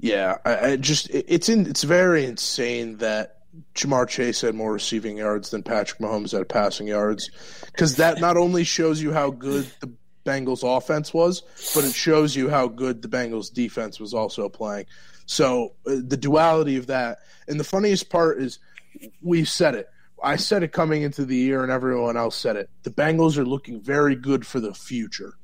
[0.00, 3.36] Yeah, I, I just it- it's in it's very insane that
[3.74, 7.30] Ja'Marr Chase had more receiving yards than Patrick Mahomes had passing yards,
[7.66, 9.92] because that not only shows you how good the
[10.24, 11.42] Bengals offense was,
[11.74, 14.86] but it shows you how good the Bengals defense was also playing.
[15.26, 17.18] So uh, the duality of that,
[17.48, 18.58] and the funniest part is,
[19.22, 19.88] we said it.
[20.22, 22.70] I said it coming into the year, and everyone else said it.
[22.84, 25.34] The Bengals are looking very good for the future.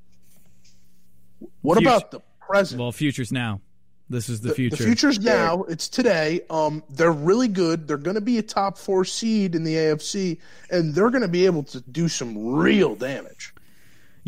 [1.63, 1.89] What Future.
[1.89, 2.81] about the present?
[2.81, 3.61] Well, future's now.
[4.11, 4.77] This is the, future.
[4.77, 5.65] The future's now.
[5.65, 6.41] It's today.
[6.49, 7.87] Um, they're really good.
[7.87, 10.39] They're going to be a top four seed in the AFC,
[10.71, 13.53] and they're going to be able to do some real damage.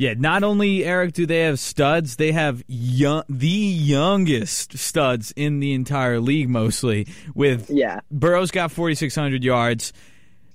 [0.01, 5.61] Yeah, not only Eric do they have studs, they have young, the youngest studs in
[5.61, 7.07] the entire league, mostly.
[7.35, 8.01] With Yeah.
[8.11, 9.93] Burrow's got 4,600 yards.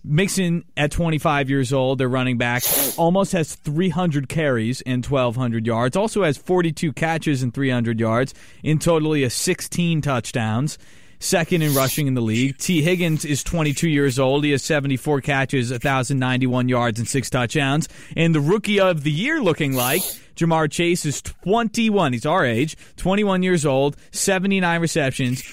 [0.04, 2.64] Mixon at 25 years old, their running back,
[2.98, 5.96] almost has 300 carries and 1,200 yards.
[5.96, 8.34] Also has 42 catches and 300 yards.
[8.64, 10.80] In totally, a 16 touchdowns.
[11.20, 12.58] Second in rushing in the league.
[12.58, 14.44] Tee Higgins is 22 years old.
[14.44, 17.88] He has 74 catches, 1,091 yards, and six touchdowns.
[18.16, 20.02] And the rookie of the year looking like
[20.36, 22.14] Ja'Marr Chase is 21.
[22.14, 25.44] He's our age, 21 years old, 79 receptions,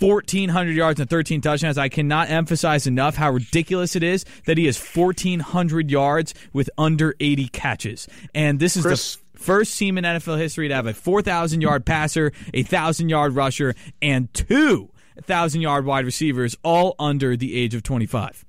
[0.00, 1.76] 1,400 yards and 13 touchdowns.
[1.76, 7.14] I cannot emphasize enough how ridiculous it is that he has 1,400 yards with under
[7.20, 8.08] 80 catches.
[8.34, 11.84] And this is Chris- the first team in NFL history to have a 4,000 yard
[11.84, 14.90] passer, a 1,000 yard rusher, and two
[15.20, 18.44] 1,000 yard wide receivers, all under the age of 25.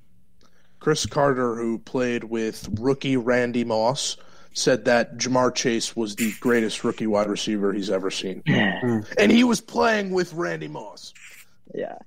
[0.80, 4.18] Cris Carter, who played with rookie Randy Moss,
[4.54, 9.44] said that Ja'Marr Chase was the greatest rookie wide receiver he's ever seen, and he
[9.44, 11.14] was playing with Randy Moss.
[11.74, 11.98] Yeah.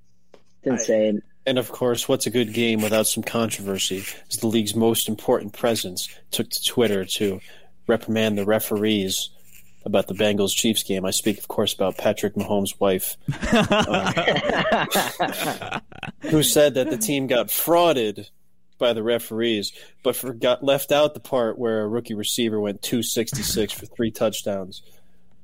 [0.63, 1.23] It's insane.
[1.47, 4.05] And of course, what's a good game without some controversy?
[4.31, 7.41] As the league's most important presence took to Twitter to
[7.87, 9.31] reprimand the referees
[9.85, 11.05] about the Bengals Chiefs game.
[11.05, 13.17] I speak, of course, about Patrick Mahomes' wife,
[13.79, 15.81] um,
[16.31, 18.29] who said that the team got frauded
[18.79, 23.73] by the referees, but forgot left out the part where a rookie receiver went 266
[23.73, 24.83] for three touchdowns.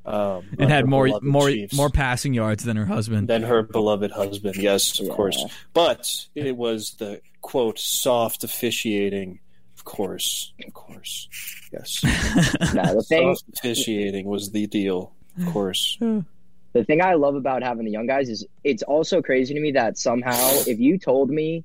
[0.05, 3.29] Um, And had more more Chiefs more passing yards than her husband.
[3.29, 4.57] than her beloved husband.
[4.57, 5.45] Yes, of course.
[5.75, 9.41] But it was the quote soft officiating.
[9.81, 11.27] Of course, of course.
[11.73, 12.05] Yes,
[12.75, 15.15] No, the thing soft officiating was the deal.
[15.39, 15.97] Of course.
[16.75, 19.73] the thing I love about having the young guys is it's also crazy to me
[19.73, 20.37] that somehow
[20.67, 21.65] if you told me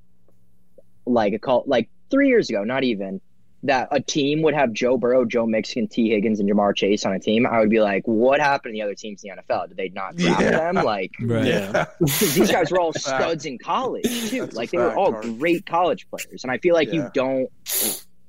[1.06, 3.20] like a call like three years ago, not even
[3.66, 7.14] that a team would have Joe Burrow, Joe Mixon, Tee Higgins, and Ja'Marr Chase on
[7.14, 9.70] a team, I would be like, what happened to the other teams in the NFL?
[9.70, 10.72] Did they not draft Yeah.
[10.72, 10.76] them?
[10.84, 11.46] Like Right.
[11.46, 11.86] Yeah.
[12.00, 14.42] these guys were all studs in college too.
[14.42, 15.34] That's like they were all Harvey.
[15.36, 16.94] great college players, and I feel like Yeah.
[16.96, 17.50] you don't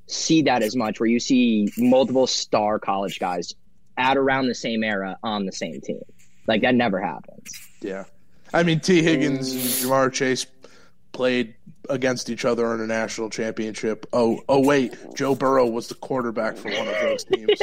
[0.07, 1.01] see that as much.
[1.01, 3.55] Where you see multiple star college guys
[3.97, 6.01] at around the same era on the same team.
[6.47, 7.51] Like that never happens.
[7.81, 8.05] Yeah,
[8.55, 9.57] I mean Tee Higgins mm.
[9.57, 10.47] and Ja'Marr Chase
[11.13, 11.56] played
[11.89, 14.07] against each other in a national championship.
[14.13, 17.61] Oh, oh wait, Joe Burrow was the quarterback for one of those teams,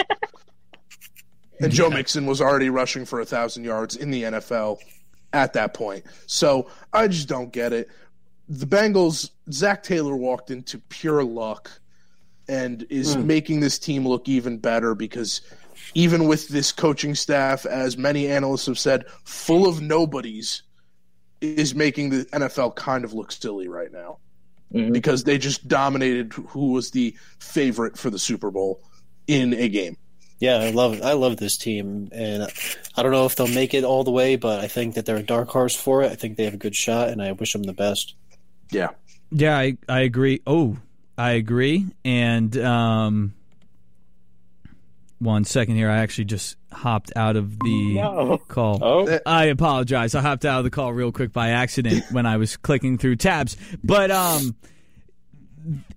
[1.60, 4.80] and Joe Mixon was already rushing for a thousand yards in the NFL
[5.34, 6.06] at that point.
[6.28, 7.90] So I just don't get it.
[8.50, 11.72] The Bengals, Zac Taylor walked into pure luck
[12.48, 13.26] and is hmm.
[13.26, 15.42] making this team look even better because
[15.94, 20.64] even with this coaching staff, as many analysts have said, full of nobodies,
[21.44, 24.18] is making the NFL kind of look silly right now.
[24.74, 24.92] Mhm.
[24.92, 28.82] because they just dominated who was the favorite for the Super Bowl
[29.28, 29.98] in a game.
[30.40, 32.48] Yeah, I love I love this team, and
[32.98, 35.18] I don't know if they'll make it all the way, but I think that they're
[35.18, 36.12] a dark horse for it.
[36.12, 38.16] I think they have a good shot, and I wish them the best.
[38.72, 38.90] Yeah.
[39.32, 40.42] Yeah, I, I agree.
[40.48, 40.78] Oh,
[41.20, 41.86] I agree.
[42.04, 43.36] And um,
[45.24, 48.38] one second here, I actually just hopped out of the No.
[48.48, 48.80] call.
[48.82, 50.16] Oh, I apologize.
[50.16, 53.16] I hopped out of the call real quick by accident when I was clicking through
[53.18, 53.58] tabs.
[53.84, 54.56] But um,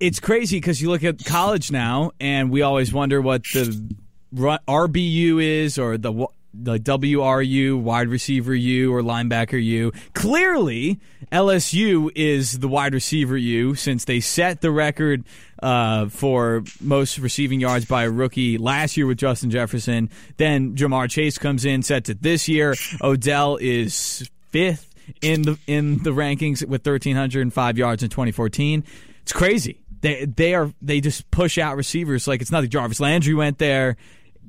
[0.01, 3.95] it's crazy because you look at college now, and we always wonder what the
[4.33, 6.27] RBU is or the
[6.63, 9.93] the WRU, wide receiver U, or linebacker U.
[10.15, 11.01] Clearly,
[11.33, 15.25] LSU is the wide receiver U since they set the record
[15.63, 20.11] uh, for most receiving yards by a rookie last year with Justin Jefferson.
[20.37, 22.75] Then Ja'Marr Chase comes in, sets it this year.
[23.01, 28.85] Odell is fifth in the in the rankings with 1,305 yards in 2014.
[29.23, 29.81] It's crazy.
[30.01, 32.71] They they are they just push out receivers like it's nothing.
[32.71, 33.97] Jarvis Landry went there.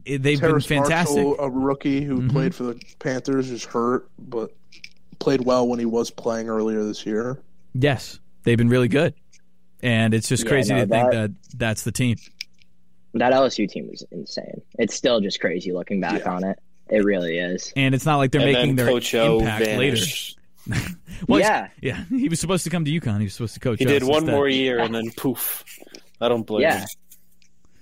[0.07, 1.23] It- They've Terrace been fantastic.
[1.23, 2.29] Marshall, a rookie who mm-hmm.
[2.29, 4.55] played for the Panthers, is hurt, but
[5.19, 7.39] played well when he was playing earlier this year.
[7.73, 9.13] Yes, they've been really good,
[9.81, 12.17] and it's just Yeah, crazy no, to think that- that that's the team.
[13.13, 14.61] That LSU team was insane.
[14.77, 16.31] It's still just crazy looking back Yeah.
[16.33, 16.59] on it.
[16.89, 17.73] It really is.
[17.75, 20.37] And it's not like they're and making their Coach O impact vanished.
[20.67, 20.81] later.
[21.27, 21.69] Well, Yeah.
[21.81, 22.03] yeah.
[22.09, 23.17] He was supposed to come to UConn.
[23.17, 23.79] He was supposed to coach.
[23.79, 24.31] He us did one instead.
[24.35, 25.63] more year, and then poof.
[26.21, 26.81] I don't blame Yeah.
[26.81, 26.87] him.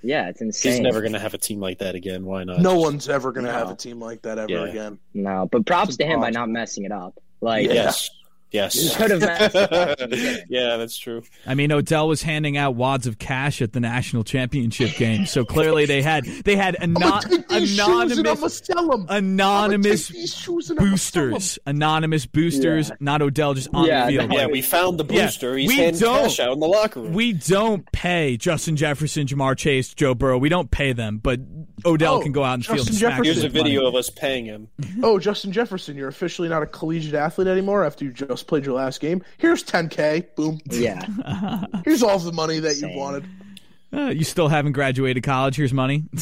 [0.06, 0.72] Yeah, it's insane.
[0.74, 2.26] He's never going to have a team like that again.
[2.26, 2.62] Why not?
[2.62, 3.58] No one's ever going to No.
[3.58, 4.66] have a team like that ever Yeah.
[4.66, 5.00] again.
[5.14, 7.20] No, but props to him by not messing it up.
[7.42, 7.74] Like, Yeah.
[7.74, 8.10] Yes.
[8.52, 8.96] He Yes.
[8.96, 11.24] could have messed yeah, that's true.
[11.46, 15.44] I mean, Odell was handing out wads of cash at the national championship game, so
[15.44, 18.88] clearly they had they had anon- gonna take these shoes and I'm anonymous gonna sell
[18.90, 19.06] them.
[19.10, 21.32] anonymous these shoes and I'ma sell 'em.
[21.32, 22.96] boosters, anonymous boosters, Yeah.
[23.02, 24.34] not Odell just on Yeah, the field.
[24.34, 25.58] Yeah, we found the Yeah, booster.
[25.58, 27.14] He's we handing don't- cash out in the locker room.
[27.14, 30.38] We don't pay Justin Jefferson, Ja'Marr Chase, Joe Burrow.
[30.38, 31.40] We don't pay them, but
[31.86, 33.26] Odell Oh, can go out in the field and Justin smack Jefferson.
[33.26, 33.70] Here's a them with money.
[33.72, 34.68] video of us paying him.
[35.04, 38.76] Oh, Justin Jefferson, you're officially not a collegiate athlete anymore after you just played your
[38.76, 39.24] last game.
[39.38, 40.36] Here's 10K.
[40.36, 40.60] Boom.
[40.70, 41.02] Yeah.
[41.86, 43.26] Here's all the money that you wanted.
[43.94, 45.56] Uh, you still haven't graduated college.
[45.56, 46.06] Here's money.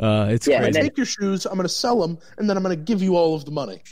[0.00, 0.66] uh, it's Yeah, crazy.
[0.66, 1.44] and then- Take your shoes.
[1.46, 3.50] I'm going to sell them, and then I'm going to give you all of the
[3.50, 3.82] money.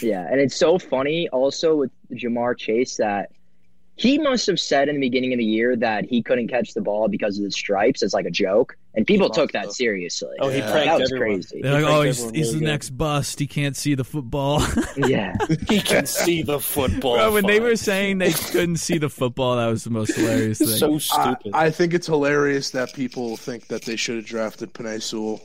[0.00, 3.30] Yeah, and it's so funny also with Jamar Chase that
[3.98, 6.80] he must have said in the beginning of the year that he couldn't catch the
[6.80, 10.30] ball because of the stripes as like a joke, and people took that seriously.
[10.40, 10.70] Oh, he Yeah.
[10.70, 11.34] pranked that was everyone.
[11.36, 11.60] crazy.
[11.62, 12.64] They're like, pranked oh, he's, he's really the good.
[12.66, 13.38] next bust.
[13.40, 14.62] He can't see the football.
[14.96, 15.36] Yeah,
[15.68, 17.16] He can see the football.
[17.16, 20.58] Bro, when they were saying they couldn't see the football, that was the most hilarious
[20.58, 20.68] thing.
[20.68, 21.52] so stupid.
[21.54, 25.40] I think it's hilarious that people think that they should have drafted Penei Sewell.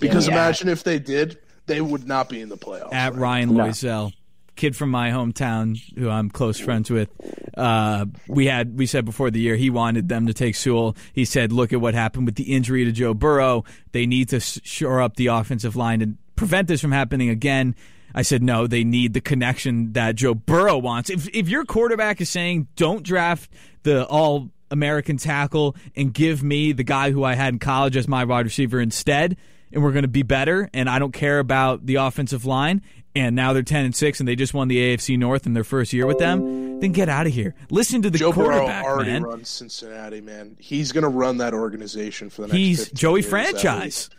[0.00, 0.34] Because Yeah.
[0.34, 2.92] imagine if they did, they would not be in the playoffs.
[2.94, 3.20] At right?
[3.20, 3.64] Ryan No.
[3.64, 4.12] Loisel,
[4.58, 7.08] kid from my hometown who I'm close friends with.
[7.56, 10.96] Uh, we had we said before the year he wanted them to take Sewell.
[11.14, 13.64] He said, "Look at what happened with the injury to Joe Burrow.
[13.92, 17.74] They need to shore up the offensive line and prevent this from happening again."
[18.14, 21.08] I said, "No, they need the connection that Joe Burrow wants.
[21.08, 23.50] If if your quarterback is saying, "Don't draft
[23.84, 28.06] the all." American tackle and give me the guy who I had in college as
[28.06, 29.38] my wide receiver instead,
[29.72, 30.68] and we're going to be better.
[30.74, 32.82] And I don't care about the offensive line.
[33.18, 35.64] And now they're ten and six, and they just won the AFC North in their
[35.64, 36.78] first year with them.
[36.80, 37.54] Then get out of here.
[37.70, 39.22] Listen to the Joe Burrow quarterback, already man.
[39.24, 40.56] runs Cincinnati, man.
[40.60, 44.10] He's going to run that organization for the next He's Joey years, franchise.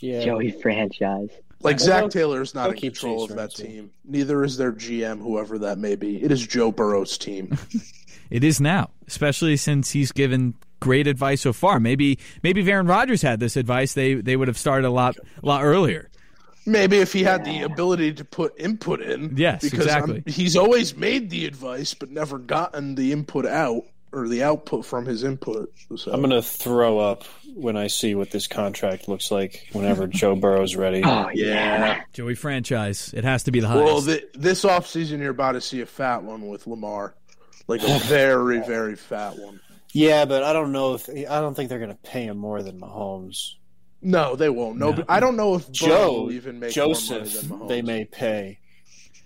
[0.00, 0.24] yeah.
[0.24, 1.28] Joey franchise.
[1.62, 3.64] Like Zac they'll- Taylor is not they'll in keep control of that around, too.
[3.64, 3.90] team.
[4.06, 6.22] Neither is their GM, whoever that may be.
[6.22, 7.56] It is Joe Burrow's team.
[8.30, 11.80] It is now, especially since he's given great advice so far.
[11.80, 15.16] Maybe maybe if Aaron Rodgers had this advice, they they would have started a lot
[15.42, 16.09] a lot earlier.
[16.66, 19.34] Maybe if he had the ability to put input in.
[19.36, 20.32] Yes, because I'm- exactly.
[20.32, 25.06] he's always made the advice, but never gotten the input out or the output from
[25.06, 25.72] his input.
[25.96, 26.12] So.
[26.12, 27.24] I'm gonna throw up
[27.54, 29.68] when I see what this contract looks like.
[29.72, 31.02] Whenever Joe Burrow's ready.
[31.04, 32.02] Oh yeah.
[32.12, 33.12] Joey franchise.
[33.14, 33.84] It has to be the highest.
[33.84, 37.14] Well, th- this offseason, you're about to see a fat one with Lamar.
[37.68, 39.60] Like a very, very fat one.
[39.92, 42.80] Yeah, but I don't know if I don't think they're gonna pay him more than
[42.80, 43.54] Mahomes.
[44.02, 44.78] No, they won't.
[44.78, 45.04] No, No.
[45.08, 47.68] I don't know if Joe even make Joseph, more money than Mahomes.
[47.68, 48.58] they may pay.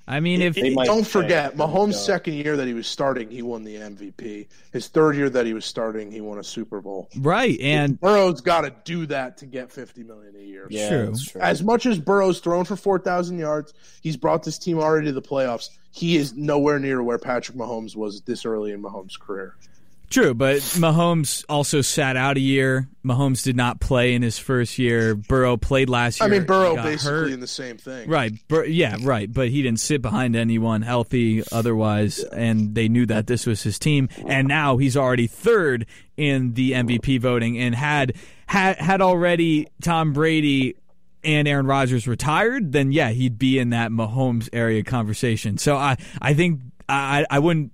[0.06, 3.40] I mean, if They might Don't forget, Mahomes' second year that he was starting, he
[3.40, 4.48] won the MVP.
[4.70, 7.09] His third year that he was starting, he won a Super Bowl.
[7.20, 10.66] right, and Burrow's got to do that to get fifty million a year.
[10.68, 11.14] Yeah, True.
[11.26, 11.40] true.
[11.40, 13.72] As much as Burrow's thrown for four thousand yards,
[14.02, 15.70] he's brought this team already to the playoffs.
[15.90, 19.55] He is nowhere near where Patrick Mahomes was this early in Mahomes' career.
[20.14, 22.88] True, but Mahomes also sat out a year.
[23.04, 25.16] Mahomes did not play in his first year.
[25.16, 26.28] Burrow played last year.
[26.28, 27.32] I mean, Burrow basically hurt.
[27.32, 28.08] in the same thing.
[28.08, 28.32] Right.
[28.46, 29.30] Bur- yeah, right.
[29.30, 33.76] But he didn't sit behind anyone healthy otherwise, and they knew that this was his
[33.76, 34.08] team.
[34.24, 35.84] And now he's already third
[36.16, 38.14] in the MVP voting, and had
[38.46, 40.76] had had already Tom Brady
[41.24, 45.58] and Aaron Rodgers retired, then yeah, he'd be in that Mahomes area conversation.
[45.58, 47.72] So I I think I I wouldn't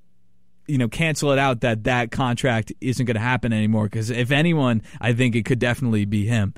[0.70, 4.30] you know cancel it out that that contract isn't going to happen anymore because if
[4.30, 6.55] anyone, I think it could definitely be him.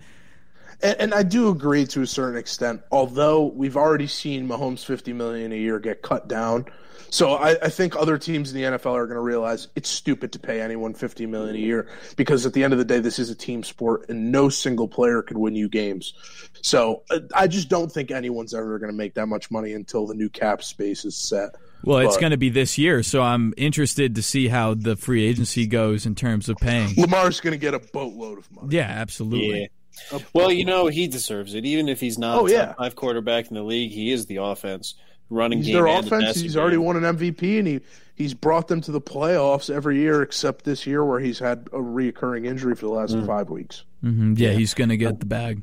[0.83, 5.13] And, and I do agree to a certain extent, although we've already seen Mahomes fifty
[5.13, 6.67] million a year get cut down.
[7.11, 10.33] So I, I think other teams in the NFL are going to realize it's stupid
[10.33, 13.19] to pay anyone fifty million a year because at the end of the day, this
[13.19, 16.15] is a team sport, and no single player could win you games.
[16.63, 20.07] So uh, I just don't think anyone's ever going to make that much money until
[20.07, 21.57] the new cap space is set.
[21.85, 25.25] Well, it's going to be this year, so I'm interested to see how the free
[25.25, 26.95] agency goes in terms of paying.
[26.97, 28.69] Lamar's going to get a boatload of money.
[28.77, 29.71] Yeah, absolutely.
[30.13, 30.19] Yeah.
[30.33, 31.65] Well, you know he deserves it.
[31.65, 32.73] Even if he's not Oh, a top yeah.
[32.75, 34.95] five quarterback in the league, he is the offense
[35.29, 35.75] running He's game.
[35.77, 36.25] their and the offense.
[36.25, 36.85] passing He's already game.
[36.85, 37.81] won an MVP, and he
[38.15, 41.79] he's brought them to the playoffs every year except this year where he's had a
[41.79, 43.27] reoccurring injury for the last Mm.
[43.27, 43.85] five weeks.
[44.03, 45.63] hmm Yeah, he's going to get the bag.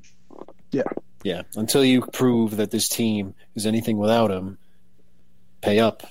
[0.71, 0.83] Yeah,
[1.23, 4.57] Yeah, until you prove that this team is anything without him,
[5.61, 6.03] pay up.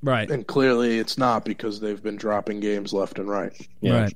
[0.00, 0.30] Right.
[0.30, 3.52] and clearly it's not because they've been dropping games left and right.
[3.80, 4.02] Yeah.
[4.02, 4.14] Right.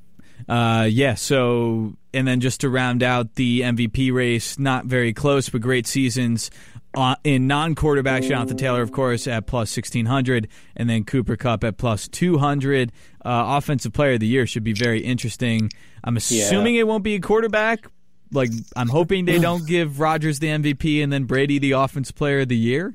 [0.48, 1.14] Uh, yeah.
[1.14, 5.86] So, and then just to round out the MVP race, not very close, but great
[5.86, 6.50] seasons.
[6.94, 11.64] Uh, in non-quarterbacks, Jonathan Taylor, of course, at plus sixteen hundred, and then Cooper Kupp
[11.64, 12.92] at plus two hundred.
[13.24, 15.70] Uh, offensive Player of the Year should be very interesting.
[16.04, 17.86] I'm assuming it won't be a quarterback.
[18.30, 22.40] Like I'm hoping they don't give Rodgers the MVP and then Brady the Offensive Player
[22.40, 22.94] of the Year.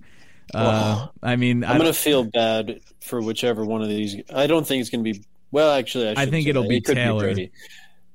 [0.53, 4.15] Uh, I mean, I I'm don't- going to feel bad for whichever one of these.
[4.33, 5.23] I don't think it's going to be.
[5.51, 6.69] Well, actually, I, I think say it'll that.
[6.69, 7.19] be It Taylor.
[7.23, 7.51] Brady.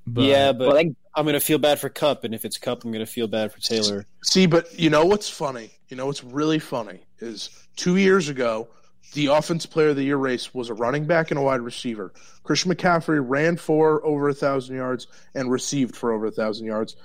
[0.06, 2.56] but- yeah, but Well, I, I'm going to feel bad for Kupp, and if it's
[2.58, 4.06] Kupp, I'm going to feel bad for Taylor.
[4.24, 5.70] See, but you know what's funny?
[5.88, 8.68] You know what's really funny is two years ago,
[9.12, 12.14] the offense player of the year race was a running back and a wide receiver.
[12.44, 16.96] Christian McCaffrey ran for over a thousand yards and received for over a thousand yards.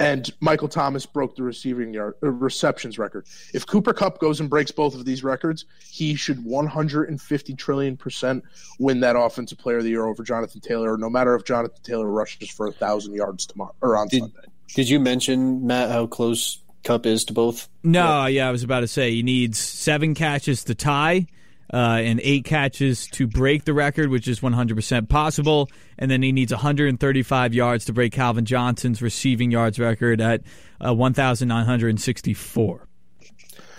[0.00, 3.26] And Michael Thomas broke the receiving yard uh, receptions record.
[3.52, 8.42] If Cooper Kupp goes and breaks both of these records, he should 150 trillion percent
[8.78, 10.96] win that offensive player of the year over Jonathan Taylor.
[10.96, 14.36] No matter if Jonathan Taylor rushes for a thousand yards tomorrow or on Did- Sunday.
[14.74, 17.68] Did you mention Matt how close Kupp is to both?
[17.82, 21.26] No, yeah, I was about to say he needs seven catches to tie,
[21.72, 25.68] uh, and eight catches to break the record, which is 100% possible.
[25.98, 30.42] And then he needs 135 yards to break Calvin Johnson's receiving yards record at
[30.84, 32.86] uh, 1,964.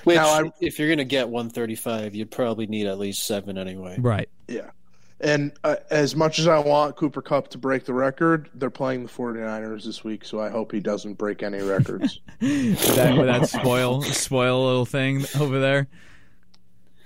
[0.03, 3.57] Which, Now, I- if you're going to get 135, you'd probably need at least seven
[3.57, 3.97] anyway.
[3.99, 4.29] Right.
[4.47, 4.71] Yeah.
[5.19, 9.03] And uh, as much as I want Cooper Kupp to break the record, they're playing
[9.03, 12.19] the 49ers this week, so I hope he doesn't break any records.
[12.41, 15.87] That, that spoil spoil little thing over there.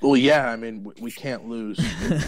[0.05, 1.79] Well, yeah, I mean, we, we can't lose.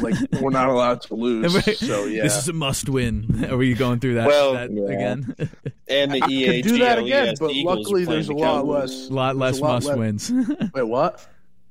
[0.01, 1.77] like, we're not allowed to lose.
[1.79, 2.23] So, yeah.
[2.23, 3.45] This is a must win.
[3.51, 4.83] Are we going through that, Well, that yeah.
[4.83, 5.35] again?
[5.89, 9.07] And the I EA do that again, but Eagles luckily there's a lot less.
[9.09, 10.31] a lot less there's a lot must less- wins.
[10.73, 11.25] Wait, what?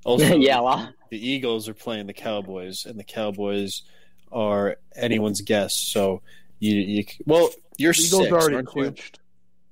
[0.04, 0.94] Also, yeah, a lot.
[1.10, 3.82] the Eagles are playing the Cowboys, and the Cowboys
[4.32, 5.74] are anyone's guess.
[5.76, 6.22] So
[6.60, 8.72] you, you well, you're The Eagles six, already aren't you?
[8.72, 9.18] clinched.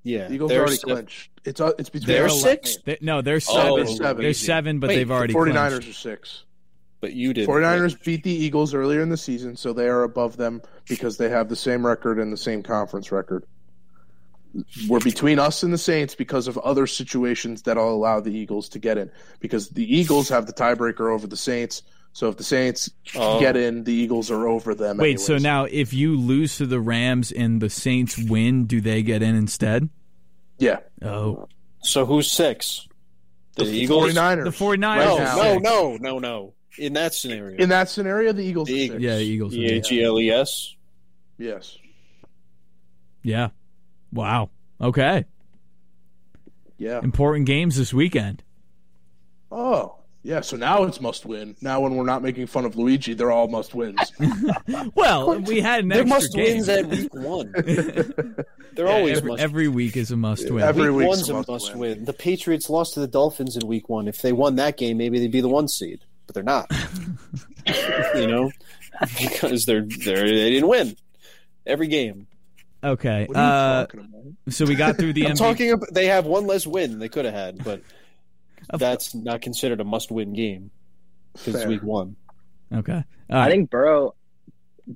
[0.04, 1.30] Yeah, The Eagles they're already si- clinched.
[1.44, 2.76] It's uh, it's between They're six?
[2.76, 2.82] me.
[2.84, 3.76] They- no, they're Oh, seven.
[3.76, 4.22] they're seven.
[4.22, 5.88] They're seven, but Wait, they've the already 49ers clinched.
[5.88, 6.44] are six.
[7.00, 7.48] but you did.
[7.48, 11.28] 49ers beat the Eagles earlier in the season, so they are above them because they
[11.30, 13.44] have the same record and the same conference record.
[14.88, 18.78] We're between us and the Saints because of other situations that'll allow the Eagles to
[18.78, 19.10] get in.
[19.40, 21.82] Because the Eagles have the tiebreaker over the Saints,
[22.14, 23.38] so if the Saints Oh.
[23.38, 24.96] get in, the Eagles are over them.
[24.96, 29.02] Wait, so now if you lose to the Rams and the Saints win, do they
[29.02, 29.90] get in instead?
[30.58, 31.48] yeah, Oh.
[31.82, 32.88] So who's six?
[33.56, 34.12] The, the Eagles.
[34.14, 34.44] 49ers.
[34.44, 36.54] The 49ers No, Right no, no, no, no.
[36.78, 38.94] In that scenario, In that scenario, the Eagles The are Eagles.
[38.96, 39.02] six.
[39.02, 39.54] Yeah, the Eagles.
[39.54, 39.76] are E there.
[39.76, 40.74] A G L E S.
[41.38, 41.78] Yes.
[43.22, 43.50] Yeah.
[44.12, 44.50] Wow.
[44.80, 45.24] Okay.
[46.78, 47.00] Yeah.
[47.02, 48.42] Important games this weekend.
[49.52, 49.96] Oh.
[50.26, 51.54] Yeah, so now it's must win.
[51.60, 53.98] Now when we're not making fun of Luigi, they're all must wins.
[54.94, 56.54] Well, we had an They're extra must game.
[56.56, 57.52] wins at week one.
[58.74, 59.42] They're Yeah, always every, must.
[59.42, 60.64] every week is a must win.
[60.64, 61.78] Every week week's one's a a must must win.
[61.98, 62.04] win.
[62.06, 64.08] The Patriots lost to the Dolphins in week one.
[64.08, 66.70] If they won that game, maybe they'd be the one seed, but they're not.
[68.14, 68.50] you know,
[69.20, 70.96] because they're they're they didn't win
[71.66, 72.26] every game.
[72.82, 73.26] okay.
[73.26, 74.52] What are you Uh, talking about?
[74.54, 75.38] so we got through the I'm MVP.
[75.38, 77.82] talking about they have one less win than they could have had, but
[78.72, 80.70] that's not considered a must-win game
[81.32, 82.16] because it's week one.
[82.72, 83.02] Okay.
[83.30, 84.14] All I think Burrow.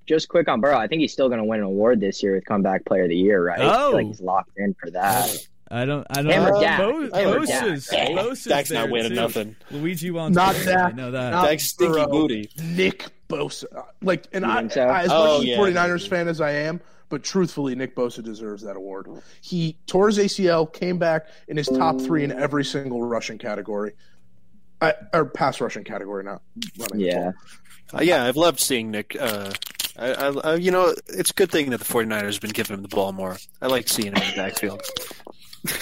[0.07, 0.77] just quick on Burrow.
[0.77, 3.09] I think he's still going to win an award this year with comeback player of
[3.09, 3.61] the year, right?
[3.61, 3.91] I feel Oh.
[3.93, 5.35] like he's locked in for that.
[5.71, 6.07] I don't.
[6.11, 6.31] I don't.
[6.33, 6.61] Him or know.
[6.61, 6.79] Dak?
[6.81, 8.09] Bo- Him Dak, Bosa's- right?
[8.11, 9.15] Bosa's Dak's not winning too.
[9.17, 9.57] nothing.
[9.71, 11.31] Luigi wants Not to Dak, know that.
[11.31, 12.51] not Dak's stinky Burrow, booty.
[12.63, 13.65] Nick Bosa.
[14.01, 14.83] Like, and I, so?
[14.83, 15.55] I, as Oh, much yeah.
[15.55, 19.09] as a 49ers fan as I am, but truthfully, Nick Bosa deserves that award.
[19.41, 23.93] He tore his ACL, came back in his top three in every single rushing category.
[24.81, 26.43] I, or pass rushing category, not
[26.79, 27.01] running.
[27.07, 27.33] Yeah.
[27.93, 29.17] Uh, yeah, I've loved seeing Nick.
[29.19, 29.53] Uh,
[29.97, 32.77] I, I, I, you know, it's a good thing that the 49ers have been giving
[32.77, 33.37] him the ball more.
[33.61, 34.83] I like seeing him in the backfield.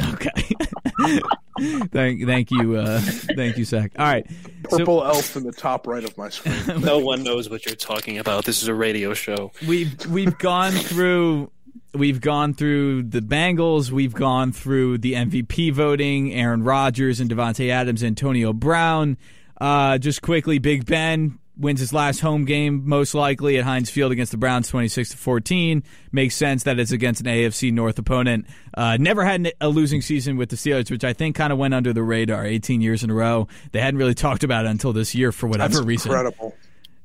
[0.00, 0.30] Okay.
[1.92, 3.00] thank, thank you, uh,
[3.36, 3.92] thank you, Zach.
[3.98, 4.26] All right.
[4.70, 6.80] So Purple elf in the top right of my screen.
[6.82, 8.44] No one knows what you're talking about.
[8.44, 9.52] This is a radio show.
[9.66, 11.50] we've we've gone through
[11.94, 17.70] we've gone through the Bengals, we've gone through the MVP voting, Aaron Rodgers and Davante
[17.70, 19.16] Adams, Antonio Brown.
[19.60, 24.12] Uh, just quickly, Big Ben wins his last home game, most likely at Heinz Field
[24.12, 25.82] against the Browns, twenty six to fourteen.
[26.10, 28.46] Makes sense that it's against an AFC North opponent.
[28.74, 31.74] Uh, never had a losing season with the Steelers, which I think kind of went
[31.74, 32.44] under the radar.
[32.44, 35.46] Eighteen years in a row, they hadn't really talked about it until this year for
[35.46, 36.10] whatever That's reason.
[36.10, 36.54] incredible.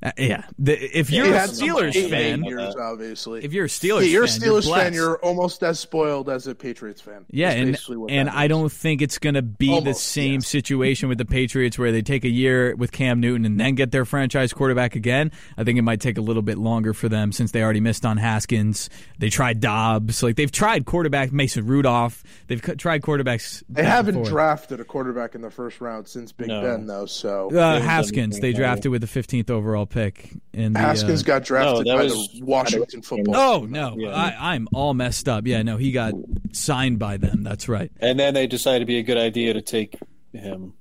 [0.04, 3.44] Uh, yeah, the, if you're He a had Steelers eight fan, years, obviously.
[3.44, 4.94] if you're a Steelers, Yeah, you're a fan, you're fan.
[4.94, 7.26] You're almost as spoiled as a Patriots fan.
[7.32, 10.48] yeah, That's and and I don't think it's going to be the same yes.
[10.48, 13.92] situation with the Patriots where they take a year with Cam Newton and then get
[13.92, 15.32] their franchise quarterback again.
[15.58, 18.06] I think it might take a little bit longer for them since they already missed
[18.06, 18.92] on Haskins.
[19.18, 22.24] They tried Dobbs, like they've tried quarterback Mason Rudolph.
[22.46, 23.64] They've cu- tried quarterbacks.
[23.68, 24.30] They haven't forth.
[24.30, 26.62] drafted a quarterback in the first round since Big No.
[26.62, 27.08] Ben, though.
[27.08, 30.32] So Uh, Haskins, they drafted with the 15th overall pick.
[30.54, 33.36] In the, Haskins uh, got drafted No, by was- the Washington football.
[33.36, 34.10] Oh no, Yeah.
[34.10, 35.48] I, I'm all messed up.
[35.48, 36.14] Yeah, no, he got
[36.52, 37.44] signed by them.
[37.44, 37.92] That's right.
[38.00, 39.98] And then they decided to be a good idea to take
[40.34, 40.74] him.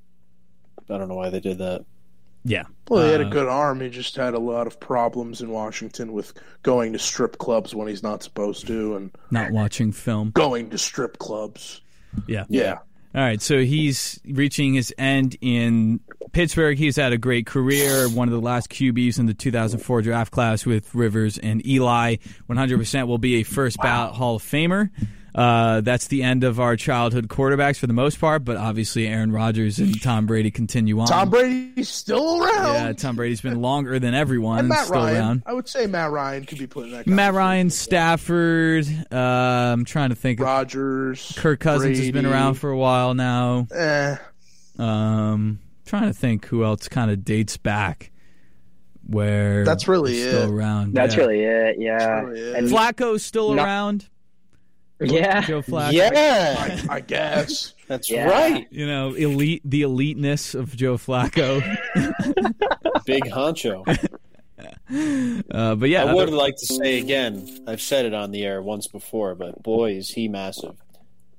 [0.88, 1.84] I don't know why they did that.
[2.44, 2.62] Yeah.
[2.88, 3.80] Well, he had a Uh, good arm.
[3.80, 7.88] He just had a lot of problems in Washington with going to strip clubs when
[7.88, 10.30] he's not supposed to, and Not watching film.
[10.30, 11.80] going to strip clubs.
[12.28, 12.44] Yeah.
[12.48, 12.74] Yeah,
[13.16, 15.98] All right, so he's reaching his end in
[16.36, 16.76] Pittsburgh.
[16.76, 20.66] He's had a great career, one of the last QBs in the 2004 draft class
[20.66, 22.16] with Rivers and Eli.
[22.50, 24.90] 100% will be a first ballot Hall of Famer.
[25.34, 29.32] Uh, that's the end of our childhood quarterbacks for the most part, but obviously Aaron
[29.32, 31.06] Rodgers and Tom Brady continue on.
[31.06, 32.74] Tom Brady's still around.
[32.74, 34.58] Yeah, Tom Brady's been longer than everyone.
[34.58, 35.16] and Matt still Ryan.
[35.16, 35.42] around.
[35.46, 37.06] I would say Matt Ryan could be put in that.
[37.06, 37.32] Matt.
[37.32, 38.86] Ryan, Stafford.
[39.10, 40.40] Uh, I'm trying to think.
[40.40, 43.66] of Rodgers, Kirk Cousins has been around for a while now.
[43.74, 44.16] Eh,
[44.78, 48.10] Um, trying to think who else kind of dates back
[49.06, 50.94] where That's really they're still around.
[50.94, 51.20] That's yeah.
[51.20, 51.76] really it.
[51.78, 52.20] Yeah.
[52.20, 52.56] really it.
[52.56, 54.08] And Flacco's still Not- around.
[55.00, 55.42] yeah.
[55.42, 55.92] Joe Flacco.
[55.92, 57.74] Yeah, I, I guess.
[57.86, 58.28] that's Yeah.
[58.28, 58.66] right.
[58.70, 61.60] You know, elite the eliteness of Joe Flacco.
[63.06, 63.86] Big honcho.
[65.50, 68.62] uh, but yeah, I would like to say again, I've said it on the air
[68.62, 70.76] once before, but boy, is he massive.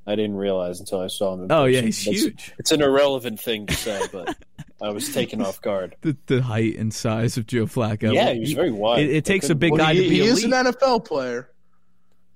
[0.08, 1.44] I didn't realize until I saw him.
[1.44, 2.54] In oh yeah, he's That's- huge.
[2.58, 4.36] It's an irrelevant thing to say, but
[4.82, 5.96] I was taken off guard.
[6.02, 8.14] The, the height and size of Joe Flacco.
[8.14, 9.00] Yeah, he's very wide.
[9.04, 11.50] It, it takes a big Well, guy he, to be he is an NFL player.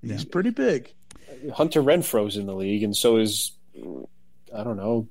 [0.02, 0.28] He's Yeah.
[0.30, 0.92] pretty big.
[1.54, 3.52] Hunter Renfrow's in the league, and so is
[4.54, 5.08] I don't know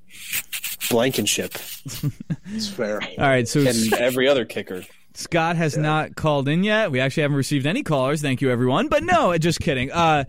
[0.90, 1.54] Blankenship
[2.54, 3.00] It's fair.
[3.02, 4.82] All right, so and every other kicker.
[5.14, 6.90] Scott has not called in yet.
[6.90, 8.22] We actually haven't received any callers.
[8.22, 8.88] Thank you, everyone.
[8.88, 9.90] But no, just kidding.
[9.92, 10.24] Uh,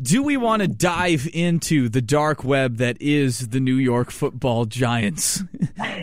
[0.00, 4.64] do we want to dive into the dark web that is the New York Football
[4.66, 5.42] Giants?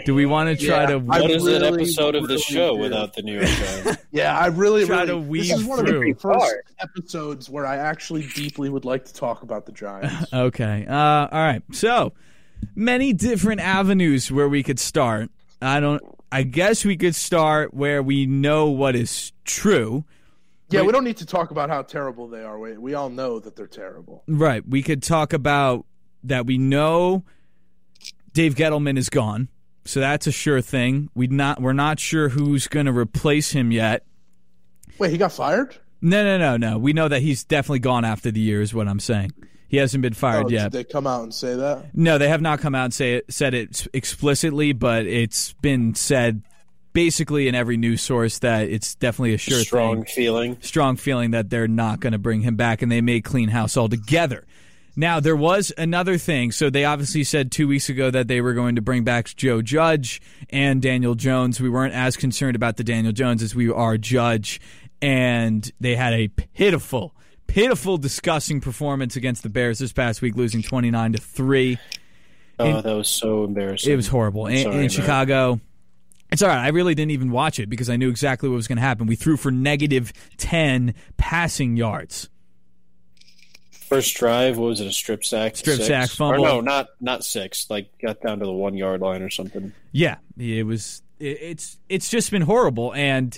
[0.06, 0.94] do we want to try Yeah, to?
[0.96, 2.82] I What is an episode of the really show do.
[2.82, 4.02] without the New York Giants?
[4.12, 5.08] Yeah, I really, Try really.
[5.10, 9.04] to weave this is one of the first episodes where I actually deeply would like
[9.06, 10.14] to talk about the Giants.
[10.34, 10.86] Okay.
[10.88, 11.62] Uh, all right.
[11.74, 12.14] So
[12.76, 15.30] many different avenues where we could start.
[15.62, 16.02] I don't.
[16.32, 20.04] I guess we could start where we know what is true.
[20.70, 22.58] Yeah, we don't need to talk about how terrible they are.
[22.58, 24.24] We, we all know that they're terrible.
[24.28, 24.68] Right.
[24.68, 25.86] We could talk about
[26.24, 27.24] that we know
[28.34, 29.50] Dave Gettleman is gone.
[29.86, 31.10] So that's a sure thing.
[31.14, 34.04] We not we're not sure who's going to replace him yet.
[34.98, 35.76] Wait, he got fired?
[36.02, 36.80] No, no, no, no.
[36.80, 39.32] We know that he's definitely gone after the year is what I'm saying.
[39.68, 40.72] He hasn't been fired Oh, yet.
[40.72, 41.96] Did they come out and say that?
[41.96, 45.96] No, they have not come out and say it, said it explicitly, but it's been
[45.96, 46.42] said
[46.96, 50.14] basically in every news source that it's definitely a sure Strong thing.
[50.16, 50.58] feeling.
[50.62, 53.78] Strong feeling that they're not going to bring him back, and they may clean house
[53.78, 54.46] altogether.
[54.96, 56.54] Now there was another thing.
[56.54, 59.62] So they obviously said two weeks ago that they were going to bring back Joe
[59.62, 61.60] Judge and Daniel Jones.
[61.60, 64.62] We weren't as concerned about the Daniel Jones as we are Judge,
[65.02, 67.14] and they had a pitiful,
[67.46, 71.78] pitiful, disgusting performance against the Bears this past week, losing twenty nine to three.
[72.58, 73.92] Oh, that was so embarrassing.
[73.92, 74.88] It was horrible in, in.
[74.88, 75.60] Chicago.
[76.32, 76.64] It's all right.
[76.64, 79.08] I really didn't even watch it because I knew exactly what was going to happen.
[79.08, 82.30] We threw for negative 10 passing yards.
[83.72, 84.88] First drive, what was it?
[84.88, 85.56] A strip sack?
[85.56, 85.88] Strip Six?
[85.88, 86.44] sack, fumble.
[86.44, 87.70] Or no, not not six.
[87.70, 89.74] Like got down to the one yard line or something.
[89.92, 91.04] Yeah, it was.
[91.20, 93.38] It, it's it's just been horrible, and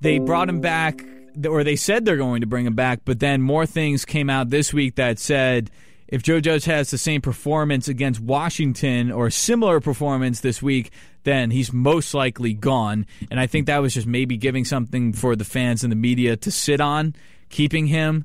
[0.00, 1.04] they brought him back,
[1.46, 4.48] or they said they're going to bring him back, but then more things came out
[4.48, 5.70] this week that said
[6.08, 10.90] if Joe Judge has the same performance against Washington or a similar performance this week,
[11.24, 13.06] then he's most likely gone.
[13.30, 16.36] And I think that was just maybe giving something for the fans and the media
[16.38, 17.14] to sit on,
[17.50, 18.24] keeping him.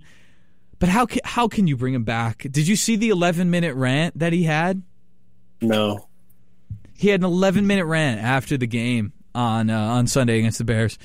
[0.79, 2.47] But how ca- how can you bring him back?
[2.49, 4.81] Did you see the 11 minute rant that he had?
[5.61, 6.07] No.
[6.97, 10.63] He had an 11 minute rant after the game on uh, on Sunday against the
[10.63, 10.97] Bears,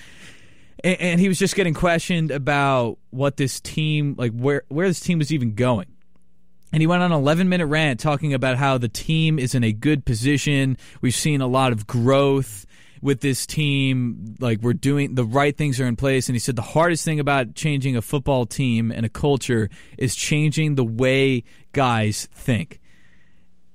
[0.84, 5.00] and, and he was just getting questioned about what this team like where where this
[5.00, 5.86] team was even going.
[6.73, 9.65] And he went on an 11 minute rant talking about how the team is in
[9.65, 10.77] a good position.
[11.01, 12.66] We've seen a lot of growth
[13.01, 14.36] with this team.
[14.39, 16.28] Like, we're doing the right things are in place.
[16.28, 20.15] And he said the hardest thing about changing a football team and a culture is
[20.15, 22.81] changing the way guys think.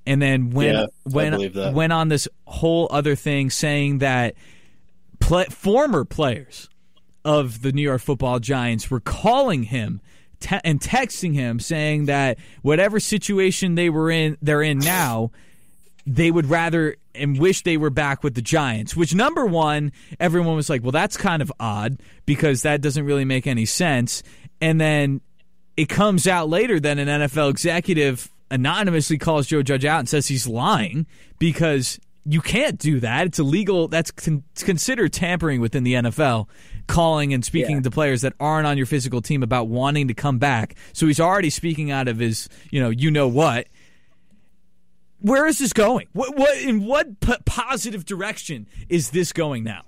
[0.05, 4.35] And then when Yeah, when went on this whole other thing saying that
[5.19, 6.69] play, former players
[7.25, 10.01] of the New York Football Giants were calling him
[10.43, 15.31] te- and texting him saying that whatever situation they were in, they're in now,
[16.05, 18.95] they would rather and wish they were back with the Giants.
[18.95, 23.25] Which number one, everyone was like, "Well, that's kind of odd because that doesn't really
[23.25, 24.23] make any sense."
[24.59, 25.21] And then
[25.77, 30.27] it comes out later that an NFL executive anonymously calls Joe Judge out and says
[30.27, 31.07] he's lying
[31.39, 33.27] because you can't do that.
[33.27, 33.87] It's illegal.
[33.87, 36.47] That's con- considered tampering within the NFL,
[36.87, 37.81] calling and speaking Yeah.
[37.83, 40.75] to players that aren't on your physical team about wanting to come back.
[40.93, 43.67] So he's already speaking out of his, you know, you know what.
[45.19, 46.07] Where is this going?
[46.11, 49.83] What, what in what p- positive direction is this going now?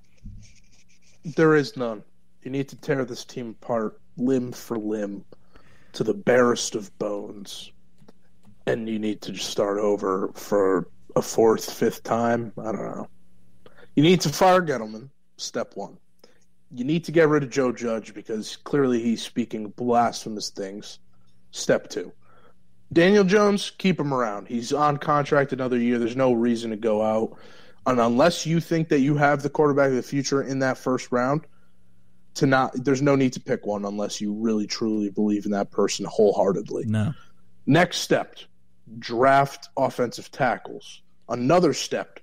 [1.25, 2.03] There is none.
[2.43, 5.25] You need to tear this team apart limb for limb
[5.93, 7.71] to the barest of bones.
[8.67, 12.53] And you need to just start over for a fourth, fifth time.
[12.57, 13.07] I don't know.
[13.95, 15.97] You need to fire Gettleman, step one.
[16.71, 20.99] You need to get rid of Joe Judge because clearly he's speaking blasphemous things.
[21.51, 22.11] Step two.
[22.93, 24.47] Daniel Jones, keep him around.
[24.47, 25.99] He's on contract another year.
[25.99, 27.37] There's no reason to go out.
[27.87, 31.11] And unless you think that you have the quarterback of the future in that first
[31.11, 31.45] round,
[32.35, 35.71] to not there's no need to pick one unless you really truly believe in that
[35.71, 36.85] person wholeheartedly.
[36.85, 37.13] No.
[37.65, 38.35] Next step,
[38.99, 41.01] draft offensive tackles.
[41.29, 42.19] Another step,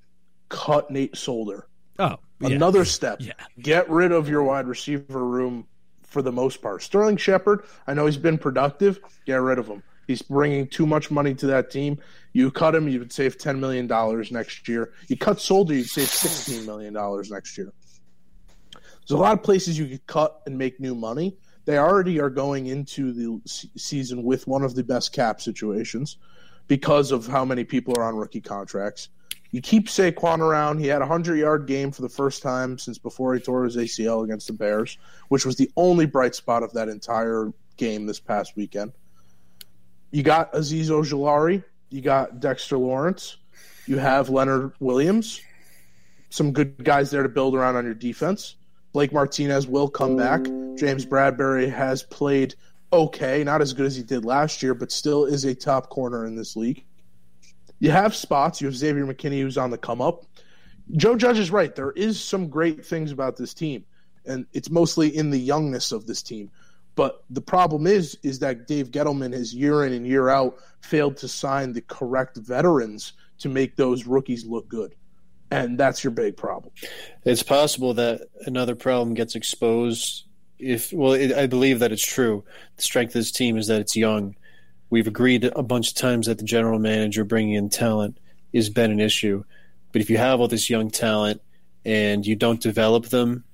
[0.49, 1.67] cut Nate Solder.
[1.99, 2.49] Oh, yeah.
[2.49, 3.33] Another step, Yeah.
[3.61, 5.67] get rid of your wide receiver room
[6.03, 6.83] for the most part.
[6.83, 9.01] Sterling Shepard, I know he's been productive.
[9.27, 9.83] Get rid of him.
[10.07, 11.99] He's bringing too much money to that team.
[12.33, 13.87] You cut him, you would save $10 million
[14.31, 14.93] next year.
[15.09, 16.93] You cut Solder, you'd save $16 million
[17.31, 17.73] next year.
[18.73, 21.37] There's a lot of places you could cut and make new money.
[21.65, 23.41] They already are going into the
[23.77, 26.19] season with one of the best cap situations
[26.67, 29.09] because of how many people are on rookie contracts.
[29.53, 30.79] You keep Saquon around.
[30.79, 33.77] He had a 100 yard game for the first time since before he tore his
[33.77, 34.99] ACL against the Bears,
[35.29, 38.93] which was the only bright spot of that entire game this past weekend.
[40.11, 41.63] You got Azeez Ojulari.
[41.91, 43.37] You got Dexter Lawrence.
[43.87, 45.43] You have Leonard Williams.
[46.31, 48.57] Some good guys there to build around on your defense.
[48.95, 50.45] Blake Martinez will come back.
[50.77, 52.55] James Bradberry has played
[52.93, 56.27] okay, not as good as he did last year, but still is a top corner
[56.27, 56.85] in this league.
[57.83, 58.61] You have spots.
[58.61, 60.25] You have Xavier McKinney who's on the come up.
[60.93, 61.75] Joe Judge is right.
[61.75, 63.85] There is some great things about this team,
[64.25, 66.49] and it's mostly in the youngness of this team.
[66.95, 71.17] But the problem is, is that Dave Gettleman has year in and year out failed
[71.17, 74.95] to sign the correct veterans to make those rookies look good,
[75.51, 76.73] and that's your big problem.
[77.25, 80.27] It's possible that another problem gets exposed.
[80.57, 82.45] If well, it, I believe that it's true.
[82.77, 84.37] The strength of this team is that it's young.
[84.93, 88.19] We've agreed a bunch of times that the general manager bringing in talent
[88.53, 89.43] has been an issue.
[89.91, 91.41] But if you have all this young talent
[91.83, 93.45] and you don't develop them,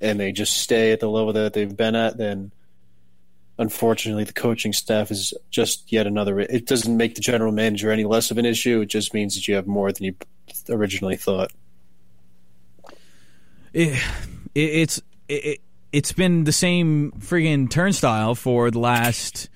[0.00, 2.52] and they just stay at the level that they've been at, then
[3.58, 6.38] unfortunately the coaching staff is just yet another.
[6.38, 8.82] It doesn't make the general manager any less of an issue.
[8.82, 10.14] It just means that you have more than you
[10.68, 11.50] originally thought.
[13.72, 14.00] it,
[14.54, 15.60] it, it's it,
[15.90, 19.48] it's been the same friggin' turnstile for the last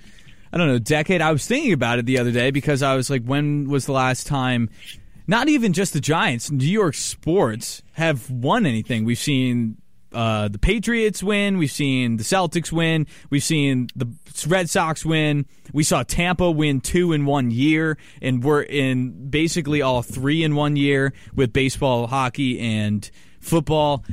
[0.51, 1.21] I don't know decade.
[1.21, 3.91] I was thinking about it the other day because I was like, when was the
[3.91, 4.69] last time?
[5.27, 9.05] Not even just the Giants, New York sports have won anything.
[9.05, 9.77] We've seen
[10.11, 11.59] uh, the Patriots win.
[11.59, 13.05] We've seen the Celtics win.
[13.29, 14.07] We've seen the
[14.47, 15.45] Red Sox win.
[15.71, 20.55] We saw Tampa win two in one year, and we're in basically all three in
[20.55, 23.09] one year with baseball, hockey, and
[23.39, 24.03] football.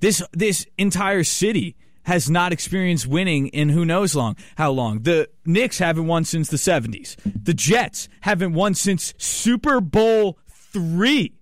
[0.00, 5.02] This this entire city has not experienced winning in who knows long how long.
[5.02, 7.16] The Knicks haven't won since the 70s.
[7.24, 11.34] The Jets haven't won since Super Bowl 3.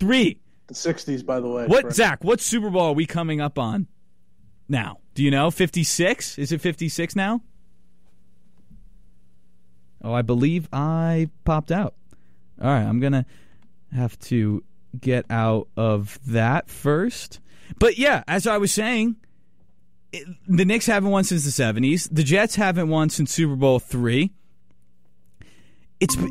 [0.00, 0.40] 3.
[0.66, 1.66] The '60s, by the way.
[1.66, 1.96] What correct?
[1.96, 3.86] Zach, what Super Bowl are we coming up on
[4.68, 4.98] now?
[5.14, 5.50] Do you know?
[5.50, 6.38] 56?
[6.38, 7.42] Is it 56 now?
[10.02, 11.94] Oh, I believe I popped out.
[12.60, 13.24] All right, I'm going to
[13.94, 14.62] have to
[15.00, 17.40] get out of that first.
[17.78, 19.16] But yeah, as I was saying,
[20.48, 22.08] the Knicks haven't won since the 70s.
[22.10, 24.30] The Jets haven't won since Super Bowl 3.
[26.00, 26.28] It's All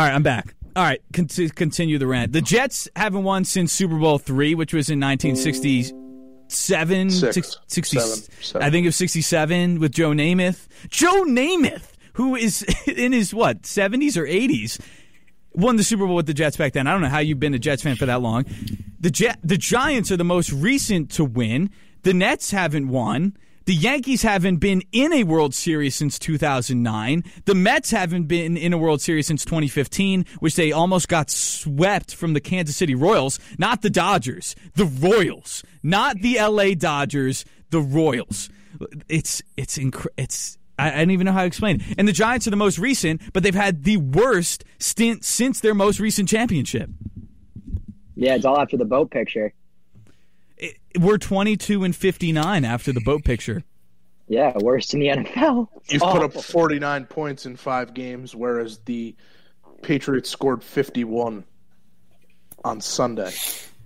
[0.00, 0.54] right, I'm back.
[0.76, 2.32] All right, con- continue the rant.
[2.32, 7.34] The Jets haven't won since Super Bowl 3, which was in 1967, Six.
[7.34, 8.24] six- 60 Seven.
[8.40, 8.62] Seven.
[8.66, 10.68] I think it was 67 with Joe Namath.
[10.88, 14.80] Joe Namath, who is in his what, 70s or 80s,
[15.52, 16.86] won the Super Bowl with the Jets back then.
[16.86, 18.44] I don't know how you've been a Jets fan for that long.
[19.00, 21.70] The Jet, the Giants are the most recent to win.
[22.02, 23.36] The Nets haven't won.
[23.66, 27.22] The Yankees haven't been in a World Series since 2009.
[27.44, 32.14] The Mets haven't been in a World Series since 2015, which they almost got swept
[32.14, 33.38] from the Kansas City Royals.
[33.58, 35.62] Not the Dodgers, the Royals.
[35.82, 38.48] Not the LA Dodgers, the Royals.
[39.08, 41.94] It's it's incre- it's I, I don't even know how to explain it.
[41.98, 45.74] And the Giants are the most recent, but they've had the worst stint since their
[45.74, 46.90] most recent championship.
[48.16, 49.52] Yeah, it's all after the boat picture.
[50.60, 53.62] It- we're 22 and 59 after the boat picture.
[54.28, 55.68] Yeah, worst in the NFL.
[55.88, 56.12] You've Oh.
[56.12, 59.14] put up 49 points in five games, whereas the
[59.82, 61.44] Patriots scored 51
[62.64, 63.32] on Sunday.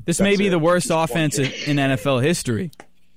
[0.05, 0.51] This may be it.
[0.51, 2.71] the worst Just offense in NFL history.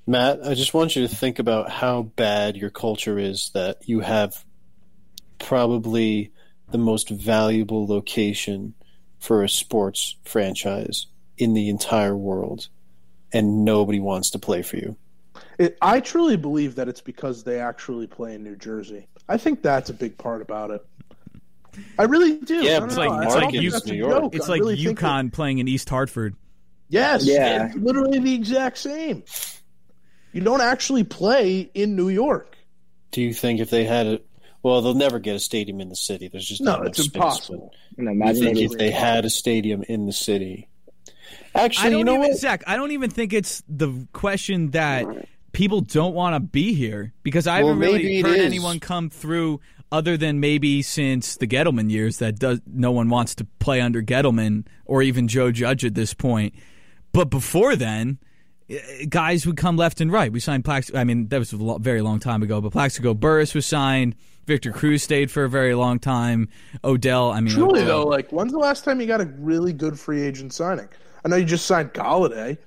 [0.06, 4.00] Matt, I just want you to think about how bad your culture is that you
[4.00, 4.46] have
[5.40, 6.32] probably
[6.72, 8.74] the most valuable location
[9.20, 11.08] for a sports franchise
[11.38, 12.70] in the entire world,
[13.38, 14.96] and nobody wants to play for you.
[15.58, 19.08] It, I truly believe that it's because they actually play in New Jersey.
[19.30, 20.86] I think that's a big part about it.
[22.00, 22.64] I really do.
[22.64, 24.34] Yeah, it's like- I it's like think you- that's a New York.
[24.36, 26.36] It's I like really think that- UConn playing in East Hartford.
[26.90, 27.68] Yes, Yeah.
[27.68, 29.24] it's literally the exact same.
[30.34, 32.58] You don't actually play in New York.
[33.12, 34.26] Do you think if they had it?
[34.64, 36.28] Well, they'll never get a stadium in the city.
[36.30, 37.74] There's just No, not it's enough space, impossible.
[37.98, 40.68] And but I imagine think if they had a stadium in the city,
[41.58, 42.38] actually, I don't you know even, what?
[42.38, 42.64] Zach.
[42.68, 45.06] I don't even think it's the question that
[45.54, 48.80] people don't want to be here because I Well, haven't really maybe it heard anyone
[48.80, 49.60] come through
[49.92, 54.02] other than maybe since the Gettleman years that does no one wants to play under
[54.02, 56.54] Gettleman or even Joe Judge at this point.
[57.14, 58.20] But before then,
[58.70, 60.32] eh, guys would come left and right.
[60.32, 60.94] We signed Plax.
[60.96, 62.60] I mean, that was a lo- very long time ago.
[62.60, 64.16] But Plaxico Burress was signed.
[64.46, 66.50] Victor Cruz stayed for a very long time.
[66.84, 67.32] Odell.
[67.32, 69.98] I mean, Truly Odell- though, like when's the last time you got a really good
[70.00, 70.88] free agent signing?
[71.26, 72.58] I know you just signed Golladay,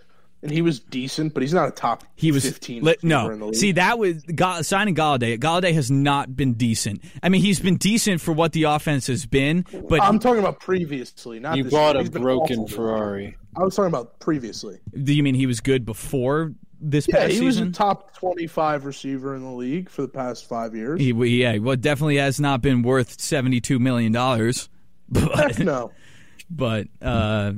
[0.43, 2.05] and he was decent, but he's not a top.
[2.17, 3.47] He was 15 li- receiver in the no.
[3.47, 3.55] league.
[3.57, 5.39] See, that was Ga- signing Golladay.
[5.39, 7.03] Golladay has not been decent.
[7.23, 10.61] I mean, he's been decent for what the offense has been, but I'm talking about
[10.61, 12.01] previously, not You this bought year.
[12.01, 12.77] a He's broken awful this year.
[12.79, 13.37] Ferrari.
[13.57, 14.79] I was talking about previously.
[15.03, 18.87] do you mean he was good before this Yeah, past he was a top 25
[18.87, 20.99] receiver in the league for the past five years.
[21.01, 24.69] He, yeah, well, definitely has not been worth seventy-two million dollars.
[25.11, 25.91] But, Heck no.
[26.49, 27.53] but uh,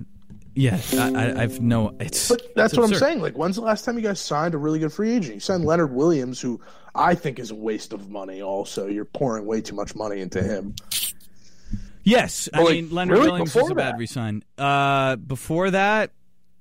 [0.54, 1.96] yeah, I, I, I've no.
[2.00, 3.20] It's But that's it's what I'm saying.
[3.20, 5.34] Like, when's the last time you guys signed a really good free agent?
[5.34, 6.60] You signed Leonard Williams, who
[6.94, 8.42] I think is a waste of money.
[8.42, 10.74] Also, you're pouring way too much money into him.
[12.04, 13.98] Yes, I like, mean Leonard really Williams was a bad that?
[13.98, 14.44] resign.
[14.58, 16.10] Uh, before that,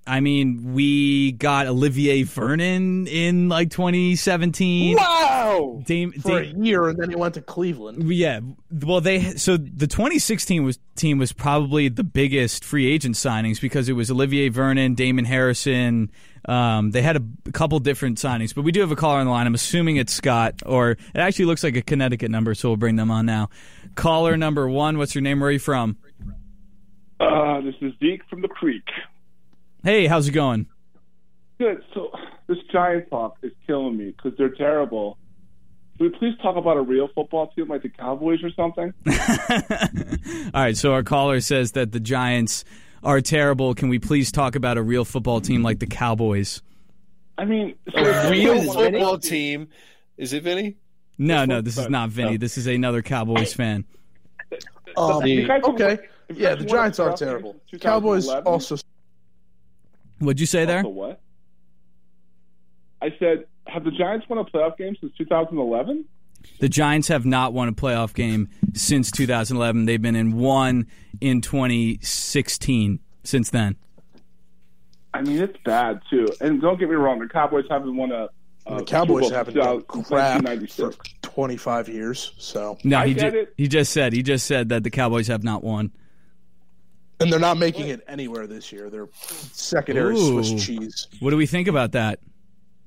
[0.08, 4.98] I mean we got Olivier Vernon in like 2017.
[4.98, 8.12] Wow, Dame, for a year, and then he went to Cleveland.
[8.12, 8.40] yeah.
[8.72, 13.90] Well, they so the 2016 was team was probably the biggest free agent signings because
[13.90, 16.12] it was Olivier Vernon, Damon Harrison.
[16.46, 19.32] Um, they had a, couple different signings, but we do have a caller on the
[19.32, 19.46] line.
[19.46, 22.96] I'm assuming it's Scott, or it actually looks like a Connecticut number, so we'll bring
[22.96, 23.50] them on now.
[23.96, 25.40] Caller number one, what's your name?
[25.40, 25.98] Where are you from?
[27.20, 28.88] Uh, this is Zeke from the Creek.
[29.84, 30.68] Hey, how's it going?
[31.60, 31.84] Good.
[31.94, 32.12] So
[32.48, 35.18] this Giant talk is killing me because they're terrible.
[35.98, 38.94] Can we please talk about a real football team like the Cowboys or something?
[40.54, 42.64] All right, so our caller says that the Giants
[43.04, 43.74] are terrible.
[43.76, 46.62] Can we please talk about a real football team like the Cowboys?
[47.38, 48.92] I mean, so A real Is Vinny?
[49.00, 49.68] football team.
[50.18, 50.78] Is it Vinny?
[51.18, 52.38] No, no, this is not Vinny.
[52.38, 53.86] This is another Cowboys fan.
[54.98, 56.00] Um, You guys have- okay,
[56.34, 57.56] yeah, the Giants are terrible.
[57.80, 58.78] Cowboys also.
[60.22, 60.78] What'd you say there?
[60.78, 61.20] Also what?
[63.02, 66.06] I said, have the Giants won a playoff game since 2011?
[66.60, 69.86] The Giants have not won a playoff game since 2011.
[69.86, 70.88] They've been in one
[71.20, 73.76] in 2016 since then.
[75.14, 76.28] I mean, it's bad too.
[76.40, 78.30] And don't get me wrong, the Cowboys haven't won a.
[78.68, 83.34] a the Cowboys haven't since done crap for 25 years, so No, I he get
[83.34, 83.54] ju- it.
[83.58, 85.92] he just said he just said that the Cowboys have not won.
[87.22, 88.90] And they're not making it anywhere this year.
[88.90, 90.44] They're secondary Ooh.
[90.44, 91.08] Swiss cheese.
[91.20, 92.20] What do we think about that?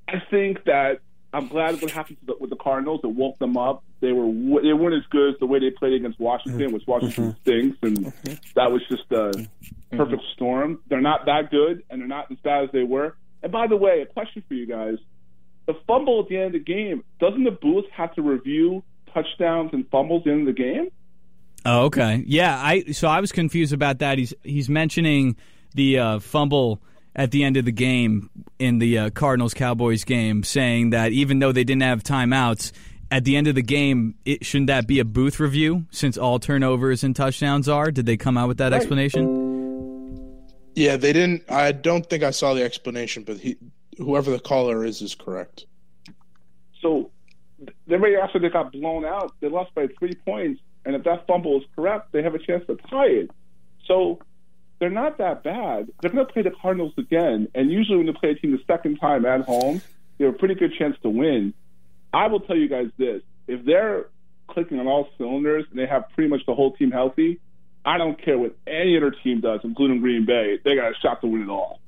[0.08, 1.00] I think that
[1.32, 3.00] I'm glad what happened to the, with the Cardinals.
[3.02, 3.82] It woke them up.
[4.00, 4.26] They were
[4.62, 7.40] they weren't as good as the way they played against Washington, which Washington mm-hmm.
[7.40, 8.34] stinks, and mm-hmm.
[8.54, 9.96] that was just a mm-hmm.
[9.96, 10.80] perfect storm.
[10.88, 13.16] They're not that good, and they're not as bad as they were.
[13.42, 14.98] And by the way, a question for you guys:
[15.66, 19.70] the fumble at the end of the game doesn't the booth have to review touchdowns
[19.72, 20.90] and fumbles in the the game?
[21.64, 22.22] Oh, okay.
[22.26, 24.18] Yeah, I so I was confused about that.
[24.18, 25.36] He's he's mentioning
[25.74, 26.80] the uh, fumble
[27.16, 28.28] at the end of the game
[28.58, 32.72] in the uh, Cardinals Cowboys game, saying that even though they didn't have timeouts
[33.10, 36.38] at the end of the game, it, shouldn't that be a booth review since all
[36.38, 37.90] turnovers and touchdowns are?
[37.90, 38.78] Did they come out with that Right.
[38.78, 39.40] explanation?
[40.74, 41.44] Yeah, they didn't.
[41.48, 43.56] I don't think I saw the explanation, but he,
[43.96, 45.66] whoever the caller is, is correct.
[46.80, 47.10] So
[47.86, 50.60] then right after they got blown out, they lost by three points.
[50.84, 53.30] And if that fumble is correct, they have a chance to tie it.
[53.86, 54.18] So
[54.78, 55.90] they're not that bad.
[56.00, 57.48] They're going to play the Cardinals again.
[57.54, 59.80] And usually when they play a team the second time at home,
[60.18, 61.54] they have a pretty good chance to win.
[62.12, 63.22] I will tell you guys this.
[63.46, 64.06] If they're
[64.46, 67.40] clicking on all cylinders and they have pretty much the whole team healthy,
[67.84, 70.58] I don't care what any other team does, including Green Bay.
[70.64, 71.80] They got a shot to win it all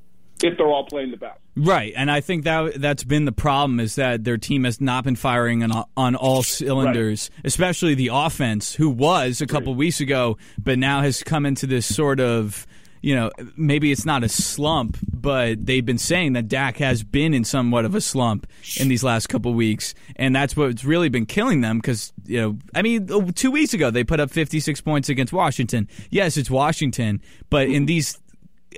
[0.42, 1.38] if they're all playing the best.
[1.56, 5.04] Right, and I think that that's been the problem is that their team has not
[5.04, 10.36] been firing on on all cylinders, especially the offense, who was a couple weeks ago,
[10.58, 12.66] but now has come into this sort of,
[13.00, 17.32] you know, maybe it's not a slump, but they've been saying that Dak has been
[17.32, 18.46] in somewhat of a slump
[18.78, 22.58] in these last couple weeks, and that's what's really been killing them because you know,
[22.74, 25.88] I mean, oh, two weeks ago they put up fifty six points against Washington.
[26.10, 28.18] Yes, it's Washington, but in these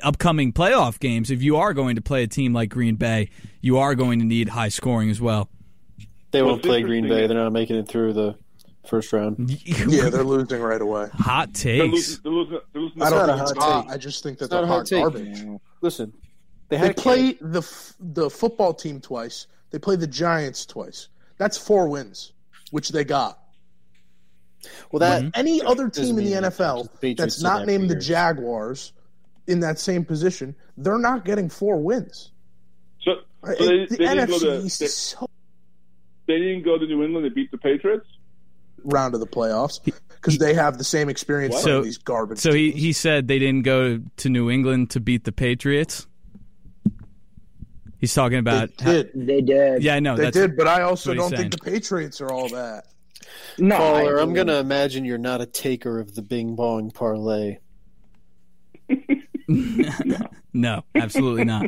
[0.03, 3.79] upcoming playoff games, if you are going to play a team like Green Bay, you
[3.79, 5.49] are going to need high scoring as well.
[6.31, 7.27] They won't play Green Bay.
[7.27, 8.37] They're not making it through the
[8.87, 9.51] first round.
[9.67, 11.09] Yeah, they're losing right away.
[11.15, 11.93] Hot They're takes.
[11.93, 13.83] losing, they're losing, they're losing I don't not think it's hot hot.
[13.85, 13.93] take.
[13.93, 15.45] I just think that It's they're hot hot garbage.
[15.81, 16.13] Listen,
[16.69, 17.63] they They had play the
[18.01, 19.47] the football team twice.
[19.71, 21.09] They play the Giants twice.
[21.39, 22.33] That's four wins,
[22.71, 23.39] which they got.
[24.91, 28.07] well that Any other team in the NFL that's not named for the years.
[28.07, 28.93] Jaguars
[29.49, 32.31] in that same position, they're not getting four wins.
[33.03, 33.13] So,
[33.43, 35.27] uh, so It- they, the they didn't go NFC to East they, is so
[36.27, 38.07] they didn't go to New England and beat the Patriots.
[38.85, 41.65] round of the playoffs because they have the same experience What?
[41.65, 42.39] So- these garbage.
[42.39, 42.83] So he, teams.
[42.83, 46.07] he said they didn't go to New England to beat the Patriots.
[47.99, 49.11] He's talking they about did.
[49.15, 49.83] They did.
[49.83, 51.59] yeah, I know They did, but I also don't think the.
[51.59, 52.85] Patriots are all that.
[53.59, 54.19] No, caller.
[54.19, 57.59] I'm gonna imagine you're not a taker of the Bing Bong parlay.
[60.53, 61.67] no, absolutely not.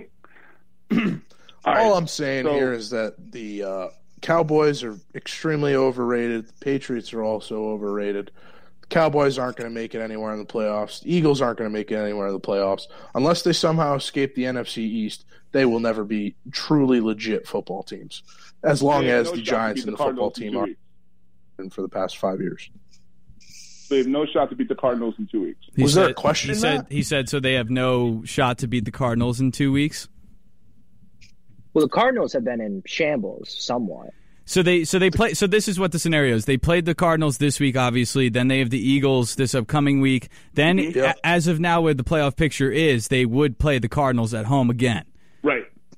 [0.92, 1.20] All right.
[1.64, 3.88] All I'm saying So- here is that the uh,
[4.22, 6.46] Cowboys are extremely overrated.
[6.48, 8.30] The Patriots are also overrated.
[8.82, 11.02] The Cowboys aren't going to make it anywhere in the playoffs.
[11.02, 12.82] The Eagles aren't going to make it anywhere in the playoffs.
[13.14, 18.22] Unless they somehow escape the NFC East, they will never be truly legit football teams.
[18.62, 21.74] As long They have as the Giants and the football team are weeks.
[21.74, 22.68] for the past five years.
[23.90, 25.66] They have no shot to beat the Cardinals in two weeks.
[25.74, 28.68] He Was there a question He said he said so they have no shot to
[28.68, 30.08] beat the Cardinals in two weeks.
[31.74, 34.10] Well, the Cardinals have been in shambles somewhat.
[34.44, 36.44] So they so they play so this is what the scenario is.
[36.44, 38.28] They played the Cardinals this week, obviously.
[38.28, 40.28] Then they have the Eagles this upcoming week.
[40.54, 40.98] Then, mm-hmm.
[40.98, 41.12] Yeah.
[41.22, 44.46] a- as of now, where the playoff picture is, they would play the Cardinals at
[44.46, 45.04] home again.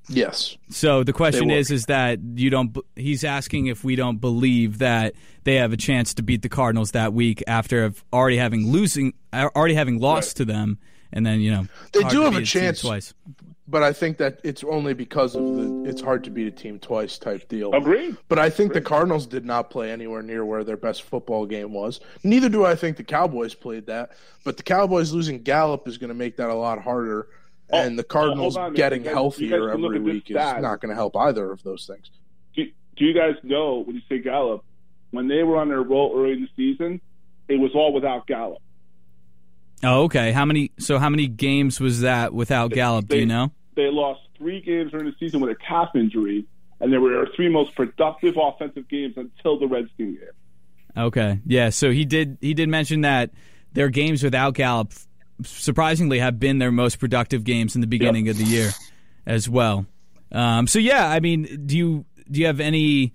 [0.09, 0.17] Right.
[0.17, 0.57] Yes.
[0.71, 2.77] So the question is, is that you don't?
[2.97, 5.15] He's asking if we don't believe that
[5.45, 9.15] they have a chance to beat the Cardinals that week after have already having losing,
[9.33, 10.79] uh, already having lost to them,
[11.13, 12.81] and then you know They do have a team chance.
[12.81, 13.15] twice.
[13.69, 16.79] But I think that it's only because of the it's hard to beat a team
[16.81, 17.73] twice type deal.
[17.73, 18.17] Agreed.
[18.29, 21.73] But I think the Cardinals did not play anywhere near where their best football game
[21.73, 22.01] was.
[22.25, 24.11] Neither do I think the Cowboys played that.
[24.45, 27.29] But the Cowboys losing Gallup is going to make that a lot harder.
[27.73, 30.61] Oh, and the Cardinals on getting guys- healthier every week is stat.
[30.63, 32.11] not going to help either of those things.
[32.55, 32.65] Do,
[32.97, 34.65] do you guys know when you say Gallup,
[35.11, 37.01] when they were on their roll early in the season,
[37.49, 38.61] it was all without Gallup.
[39.83, 40.33] Oh, okay.
[40.33, 40.71] How many?
[40.79, 43.09] So how many games was that without Gallup?
[43.09, 43.51] Do you know?
[43.75, 46.45] They lost three games during the season with a calf injury,
[46.81, 50.29] and they were their three most productive offensive games until the Redskin game.
[50.97, 51.41] Okay.
[51.47, 51.71] Yeah.
[51.71, 52.39] So he did.
[52.41, 53.31] He did mention that
[53.73, 54.93] their games without Gallup,
[55.43, 58.71] surprisingly, have been their most productive games in the beginning of the year,
[59.27, 59.87] as well.
[60.31, 63.13] Um, so yeah, I mean, do you do you have any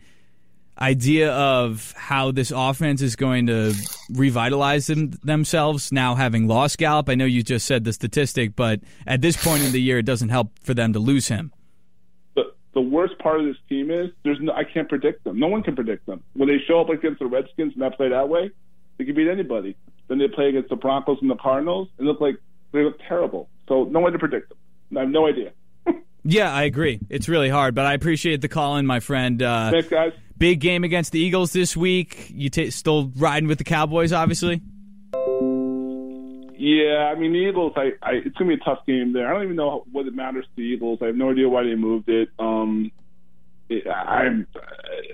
[0.79, 3.73] idea of how this offense is going to
[4.11, 7.09] revitalize them, themselves now having lost Gallup.
[7.09, 10.05] I know you just said the statistic, but at this point in the year, it
[10.05, 11.51] doesn't help for them to lose him.
[12.35, 15.39] the the worst part of this team is there's no I can't predict them.
[15.39, 16.23] No one can predict them.
[16.33, 18.51] When they show up against the Redskins and that play that way,
[18.97, 19.75] they can beat anybody.
[20.07, 22.35] Then they play against the Broncos and the Cardinals and look like
[22.71, 23.49] they look terrible.
[23.67, 24.57] So no way to predict them.
[24.95, 25.51] I have no idea.
[26.29, 26.99] Yeah, I agree.
[27.09, 29.41] It's really hard, but I appreciate the call in, my friend.
[29.41, 30.11] Uh, Thanks, guys.
[30.37, 32.27] big game against the Eagles this week.
[32.29, 34.61] You ta still riding with the Cowboys, obviously.
[36.59, 37.73] Yeah, I mean the Eagles.
[37.77, 39.29] I, I it's gonna be a tough game there.
[39.29, 40.99] I don't even know what it matters to the Eagles.
[41.01, 42.29] I have no idea why they moved it.
[42.39, 42.93] Um, it,
[43.69, 44.47] I'm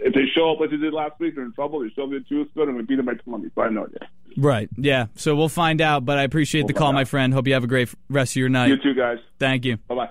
[0.01, 1.79] if they show up like they did last week, they're in trouble.
[1.79, 3.49] They show up at two good, I'm gonna beat them by twenty.
[3.55, 4.09] So I know no idea.
[4.37, 4.69] Right.
[4.77, 5.07] Yeah.
[5.15, 6.05] So we'll find out.
[6.05, 7.33] But I appreciate the We'll call, find my friend.
[7.33, 8.67] Hope you have a great rest of your night.
[8.69, 9.17] You too, guys.
[9.39, 9.77] Thank you.
[9.87, 10.09] Bye bye.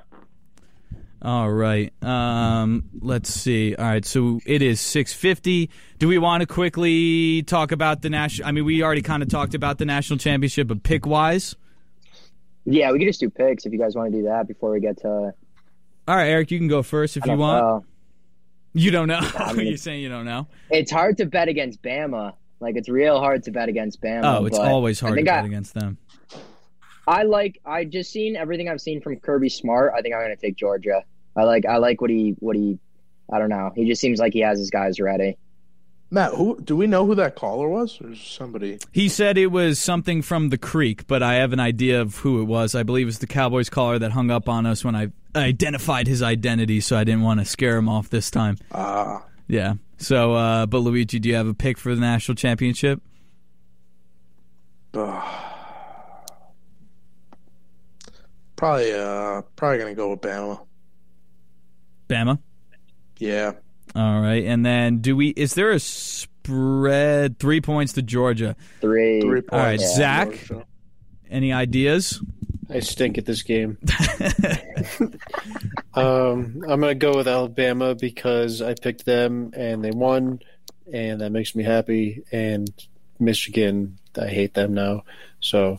[1.24, 1.92] All right.
[2.02, 3.76] Um, let's see.
[3.76, 4.04] All right.
[4.04, 5.70] So it is six fifty.
[5.98, 8.48] Do we want to quickly talk about the national?
[8.48, 11.54] I mean, we already kind of talked about the national championship, but pick wise.
[12.64, 14.80] Yeah, we could just do picks if you guys want to do that before we
[14.80, 15.08] get to.
[15.08, 17.62] All right, Eric, you can go first if you want.
[17.62, 17.84] NFL.
[18.74, 19.20] You don't know.
[19.36, 20.46] I mean- You're saying you don't know.
[20.70, 22.34] It's hard to bet against Bama.
[22.60, 24.38] Like it's real hard to bet against Bama.
[24.40, 25.98] Oh, it's always hard to think bet against them.
[27.06, 27.60] I like.
[27.66, 29.92] I just seen everything I've seen from Kirby Smart.
[29.96, 31.02] I think I'm going to take Georgia.
[31.36, 31.66] I like.
[31.66, 32.36] I like what he.
[32.38, 32.78] What he.
[33.32, 33.72] I don't know.
[33.74, 35.36] He just seems like he has his guys ready.
[36.12, 37.98] Matt, who do we know who that caller was?
[38.02, 38.78] Or somebody?
[38.92, 42.42] He said it was something from the creek, but I have an idea of who
[42.42, 42.74] it was.
[42.74, 46.06] I believe it was the Cowboys caller that hung up on us when I identified
[46.06, 48.58] his identity, so I didn't want to scare him off this time.
[48.72, 49.74] Ah, Yeah.
[49.96, 53.00] So, uh, but Luigi, do you have a pick for the national championship?
[58.56, 58.92] probably.
[58.92, 60.60] Uh, probably gonna go with Bama.
[62.06, 62.38] Bama.
[63.16, 63.52] Yeah.
[63.94, 65.28] All right, and then do we?
[65.28, 67.38] Is there a spread?
[67.38, 68.56] Three points to Georgia.
[68.80, 69.20] Three.
[69.20, 69.96] Three All right, points.
[69.96, 70.48] Zach.
[71.30, 72.22] Any ideas?
[72.70, 73.78] I stink at this game.
[75.94, 80.40] um, I'm going to go with Alabama because I picked them and they won,
[80.90, 82.22] and that makes me happy.
[82.32, 82.70] And
[83.18, 85.02] Michigan, I hate them now.
[85.40, 85.76] So,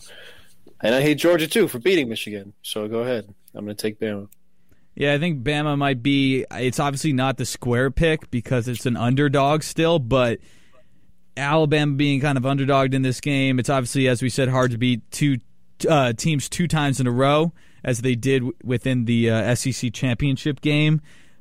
[0.80, 2.52] and I hate Georgia too for beating Michigan.
[2.62, 3.32] So go ahead.
[3.54, 4.28] I'm going to take Bama.
[4.94, 6.44] Yeah, I think Bama might be.
[6.52, 10.38] It's obviously not the square pick because it's an underdog still, but
[11.36, 14.78] Alabama being kind of underdogged in this game, it's obviously, as we said, hard to
[14.78, 15.38] beat two
[15.88, 17.52] uh, teams two times in a row,
[17.82, 21.00] as they did w- within the uh, SEC championship game.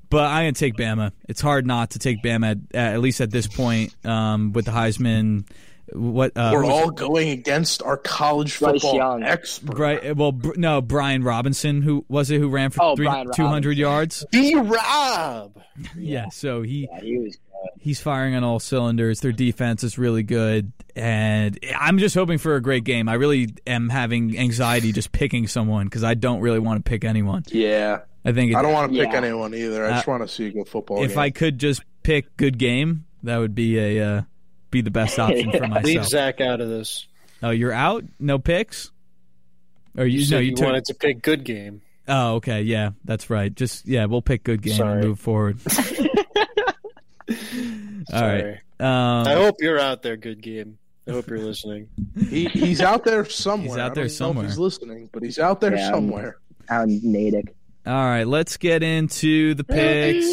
[0.09, 1.11] But I'm going to take Bama.
[1.27, 4.71] It's hard not to take Bama, at, at least at this point, um, with the
[4.71, 5.47] Heisman.
[5.91, 9.23] What uh, We're who was- all going against our college football Young.
[9.23, 9.77] expert.
[9.77, 10.15] Right.
[10.15, 14.26] Well, br- no, Brian Robinson, who was it, who ran for Oh, three, 200 yards?
[14.31, 15.61] B Rob.
[15.97, 16.30] Yeah.
[16.30, 17.38] So he Yeah, he was.
[17.80, 19.19] he's firing on all cylinders.
[19.19, 23.10] Their defense is really good, and I'm just hoping for a great game.
[23.10, 27.03] I really am having anxiety just picking someone because I don't really want to pick
[27.03, 27.43] anyone.
[27.47, 27.99] Yeah.
[28.26, 29.18] I think it, I don't want to pick Yeah.
[29.18, 29.85] anyone either.
[29.85, 31.19] I just want to see a good football if game.
[31.19, 34.22] I could just pick good game, that would be a uh,
[34.73, 35.83] be the best option for myself.
[35.85, 36.09] Leave myself.
[36.09, 37.07] Zach out of this.
[37.41, 38.03] Oh, you're out?
[38.19, 38.91] No picks?
[39.97, 40.25] Or you, You no?
[40.25, 40.65] said You you took.
[40.65, 41.81] wanted to pick good game.
[42.07, 42.63] Oh, okay.
[42.63, 43.53] Yeah, that's right.
[43.53, 44.99] Just yeah, we'll pick good game Sorry.
[44.99, 45.59] and move forward.
[45.71, 45.81] All
[47.29, 48.01] right.
[48.09, 48.53] Sorry.
[48.79, 50.77] Um, I hope you're out there, good game.
[51.07, 51.87] I hope you're listening.
[52.29, 53.67] he, he's out there somewhere.
[53.69, 54.45] He's out I there don't even know somewhere.
[54.45, 55.89] if he's listening, but he's out there Yeah.
[55.89, 56.37] somewhere.
[56.69, 57.53] Out in Natick.
[57.85, 60.25] All right, let's get into the picks.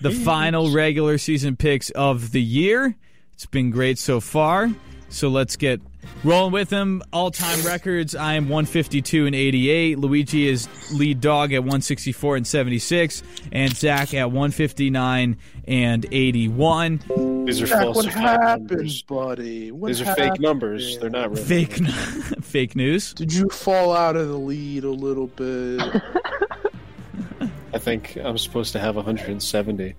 [0.00, 2.96] The final regular season picks of the year.
[3.38, 4.68] It's been great so far.
[5.10, 5.80] So let's get
[6.24, 7.04] rolling with them.
[7.12, 9.96] All time records I am 152 and 88.
[9.96, 13.22] Luigi is lead dog at 164 and 76.
[13.52, 15.36] And Zach at 159
[15.68, 17.44] and 81.
[17.46, 19.02] These are Zach, what happened, numbers.
[19.02, 19.70] buddy?
[19.70, 20.30] What These are happened?
[20.32, 20.98] fake numbers.
[20.98, 21.44] They're not real.
[21.44, 21.74] Fake,
[22.42, 23.14] fake news.
[23.14, 25.80] Did you fall out of the lead a little bit?
[27.72, 29.94] I think I'm supposed to have 170.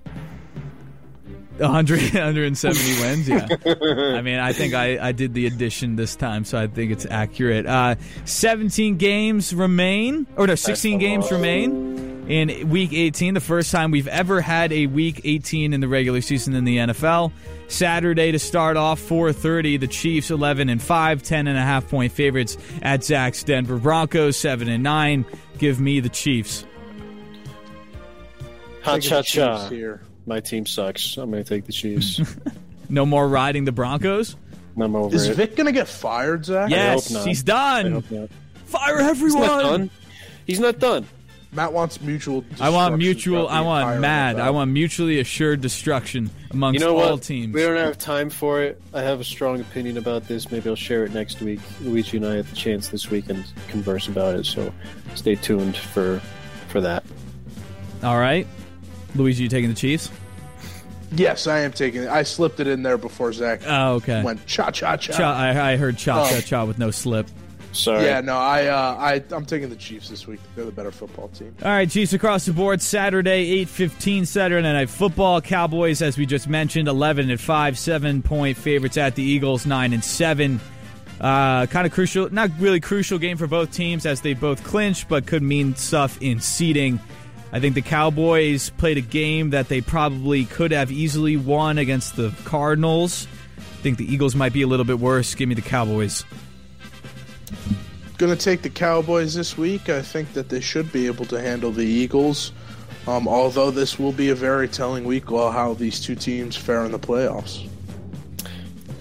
[1.60, 3.48] 100, 170 wins, yeah.
[4.18, 7.06] I mean, I think I, I did the addition this time, so I think it's
[7.06, 7.66] accurate.
[7.66, 7.96] Uh,
[8.26, 12.00] 17 games remain, or no, 16 games remain
[12.30, 16.22] in Week 18, the first time we've ever had a Week 18 in the regular
[16.22, 17.32] season in the NFL.
[17.68, 19.80] Saturday to start off, 4:30.
[19.80, 24.38] The Chiefs 11 and 5, 10 and a half point favorites at Zach's Denver Broncos
[24.38, 25.26] 7 and 9.
[25.58, 26.66] Give me the Chiefs.
[28.84, 29.70] Ha Taking cha cha.
[29.70, 30.02] Here.
[30.30, 31.18] My team sucks.
[31.18, 32.22] I'm going to take the Chiefs.
[32.92, 34.36] No more riding the Broncos.
[34.82, 35.36] I'm over Is it.
[35.36, 36.72] Vic gonna get fired, Zach?
[36.72, 37.28] Yes, hope not.
[37.28, 37.92] he's I done.
[37.92, 38.30] hope not.
[38.66, 39.42] Fire He's everyone.
[39.42, 39.90] not done.
[40.48, 41.06] He's not done.
[41.52, 42.44] Matt wants mutual.
[42.60, 43.48] I want mutual.
[43.48, 44.40] I want mad.
[44.40, 47.22] I want mutually assured destruction amongst You know all what?
[47.22, 47.54] teams.
[47.54, 48.82] We don't have time for it.
[48.92, 50.50] I have a strong opinion about this.
[50.50, 51.60] Maybe I'll share it next week.
[51.82, 54.74] Luigi and I had the chance this weekend to converse about it, so
[55.14, 56.20] stay tuned for
[56.70, 57.04] for that.
[58.04, 58.48] All right,
[59.16, 60.10] Luigi, you taking the Chiefs?
[61.12, 62.10] Yes, I am taking it.
[62.10, 64.22] I slipped it in there before Zach Oh, okay.
[64.22, 65.14] went cha cha cha.
[65.14, 66.42] Cha, I, I heard cha cha Oh.
[66.42, 67.28] cha with no slip.
[67.72, 68.04] Sorry.
[68.06, 70.40] Yeah, no, I, uh, I, I'm taking the Chiefs this week.
[70.56, 71.56] They're the better football team.
[71.64, 72.82] All right, Chiefs across the board.
[72.82, 75.40] Saturday, 8.15 Saturday Night Football.
[75.42, 80.04] Cowboys, as we just mentioned, 11 and 5, 7-point favorites at the Eagles, 9 and
[80.04, 80.60] 7.
[81.22, 85.08] Uh, kind of crucial, not really crucial game for both teams as they both clinch,
[85.08, 87.00] but could mean stuff in seeding.
[87.52, 92.16] I think the Cowboys played a game that they probably could have easily won against
[92.16, 93.28] the Cardinals.
[93.58, 95.34] I think the Eagles might be a little bit worse.
[95.34, 96.26] Give me the Cowboys.
[98.18, 99.90] Going to take the Cowboys this week.
[99.90, 102.52] I think that they should be able to handle the Eagles.
[103.08, 106.86] Um, although this will be a very telling week while how these two teams fare
[106.86, 107.68] in the playoffs.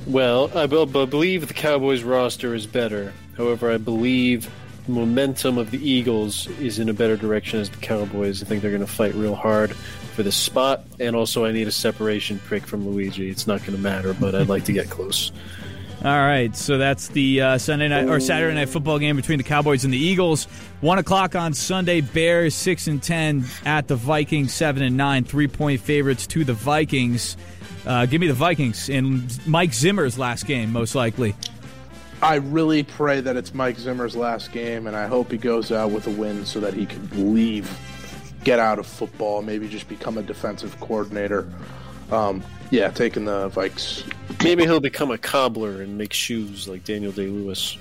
[0.06, 3.12] Well, I be- be- believe the Cowboys roster is better.
[3.36, 4.50] However, I believe the
[4.88, 8.42] momentum of the Eagles is in a better direction as the Cowboys.
[8.42, 11.68] I think they're going to fight real hard for the spot, and also I need
[11.68, 13.30] a separation prick from Luigi.
[13.30, 15.30] It's not going to matter, but I'd like to get close.
[16.04, 19.44] All right, so that's the uh, Sunday night or Saturday night football game between the
[19.44, 20.44] Cowboys and the Eagles.
[20.80, 22.02] One o'clock on Sunday.
[22.02, 26.54] Bears six and ten at the Vikings, seven and nine, three point favorites to the
[26.54, 27.36] Vikings.
[27.84, 31.34] Uh, give me the Vikings in Mike Zimmer's last game, most likely.
[32.20, 35.90] I really pray that it's Mike Zimmer's last game, and I hope he goes out
[35.90, 37.70] with a win so that he can leave,
[38.44, 41.48] get out of football, maybe just become a defensive coordinator.
[42.10, 44.04] Um, yeah, taking the Vikes.
[44.42, 47.76] Maybe he'll become a cobbler and make shoes like Daniel Day Lewis.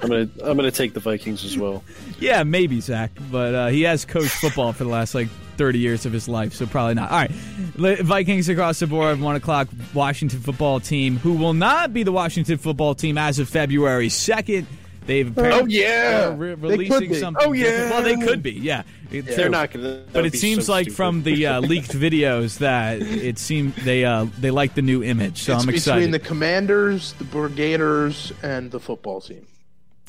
[0.00, 1.82] I'm gonna I'm gonna take the Vikings as well.
[2.18, 5.26] Yeah, maybe Zach, but uh, he has coached football for the last like
[5.56, 7.10] 30 years of his life, so probably not.
[7.10, 9.68] All right, Vikings across the board, one o'clock.
[9.94, 14.66] Washington football team, who will not be the Washington football team as of February 2nd.
[15.04, 16.34] They've apparently Oh, yeah.
[16.36, 17.44] re- releasing could something.
[17.44, 17.76] Oh, different.
[17.76, 17.90] yeah.
[17.90, 18.52] Well, they could be.
[18.52, 20.04] Yeah, It- They're not gonna.
[20.12, 24.52] But it seems like from the uh, leaked videos that it seemed they uh, they
[24.52, 25.98] like the new image, so it's I'm excited.
[26.02, 29.44] between the Commanders, the Brigaders, and the football team.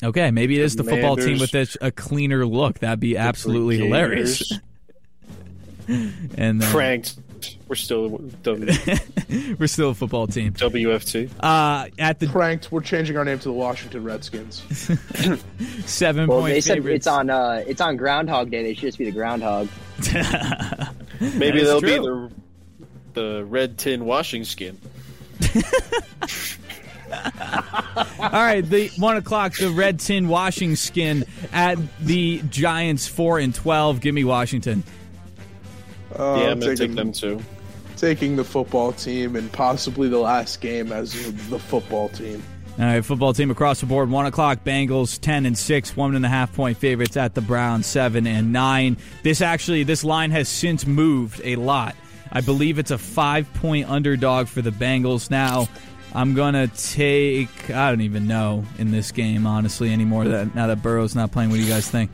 [0.02, 2.78] okay, maybe it is the football team with a, a cleaner look.
[2.78, 4.52] That'd be absolutely hilarious.
[6.36, 7.16] And then, pranked.
[7.68, 8.30] We're still w-
[9.58, 10.54] we're still a football team.
[10.54, 11.30] WFT.
[11.40, 12.72] Uh, at the Pranked.
[12.72, 14.62] We're changing our name to the Washington Redskins.
[15.84, 16.96] seven Well, point they said favorites.
[16.96, 18.62] it's on uh, it's on Groundhog Day.
[18.62, 19.68] They should just be the Groundhog.
[21.20, 21.88] Maybe they'll true.
[21.90, 22.30] be the
[23.20, 24.78] the red tin washing skin.
[28.18, 33.54] All right, the one o'clock, the red tin washing skin at the Giants four and
[33.54, 34.00] twelve.
[34.00, 34.82] Give me Washington.
[36.18, 37.40] Uh, yeah, I'm gonna taking, take them too.
[37.96, 41.12] taking the football team and possibly the last game as
[41.48, 42.42] the football team.
[42.78, 44.10] All right, football team across the board.
[44.10, 44.64] One o'clock.
[44.64, 48.52] Bengals ten and six, one and a half point favorites at the Browns seven and
[48.52, 48.96] nine.
[49.22, 51.94] This actually, this line has since moved a lot.
[52.32, 55.68] I believe it's a five point underdog for the Bengals now.
[56.14, 57.70] I'm gonna take.
[57.70, 60.24] I don't even know in this game honestly anymore.
[60.24, 62.10] That now that Burrow's not playing, what do you guys think?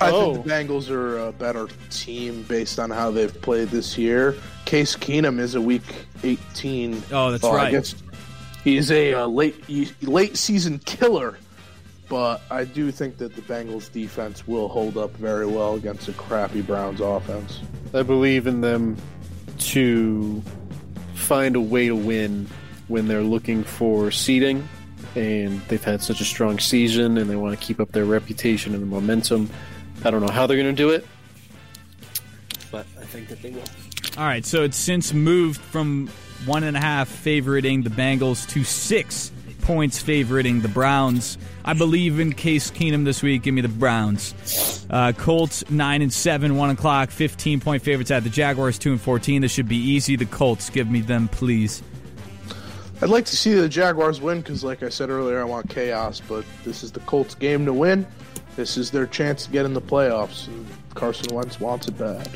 [0.00, 0.34] I Oh.
[0.34, 4.34] think the Bengals are a better team based on how they've played this year.
[4.64, 5.82] Case Keenum is a Week
[6.22, 7.02] 18.
[7.12, 7.70] Oh, that's well, I right.
[7.72, 7.94] guess
[8.64, 9.62] he's a uh, late
[10.02, 11.38] late season killer,
[12.08, 16.12] but I do think that the Bengals defense will hold up very well against a
[16.12, 17.60] crappy Browns offense.
[17.92, 18.96] I believe in them
[19.58, 20.42] to
[21.14, 22.48] find a way to win
[22.88, 24.66] when they're looking for seeding,
[25.14, 28.74] and they've had such a strong season, and they want to keep up their reputation
[28.74, 29.48] and the momentum.
[30.04, 31.06] I don't know how they're going to do it,
[32.70, 33.64] but I think that they will.
[34.18, 36.08] All right, so it's since moved from
[36.44, 39.32] one and a half favoriting the Bengals to six
[39.62, 41.38] points favoriting the Browns.
[41.64, 43.44] I believe in Case Keenum this week.
[43.44, 44.86] Give me the Browns.
[44.90, 49.00] Uh, Colts nine and seven, one o'clock, fifteen point favorites at the Jaguars two and
[49.00, 49.40] fourteen.
[49.40, 50.16] This should be easy.
[50.16, 51.82] The Colts, give me them, please.
[53.00, 56.20] I'd like to see the Jaguars win because, like I said earlier, I want chaos.
[56.20, 58.06] But this is the Colts' game to win.
[58.56, 62.28] This is their chance to get in the playoffs, and Carson Wentz wants it bad.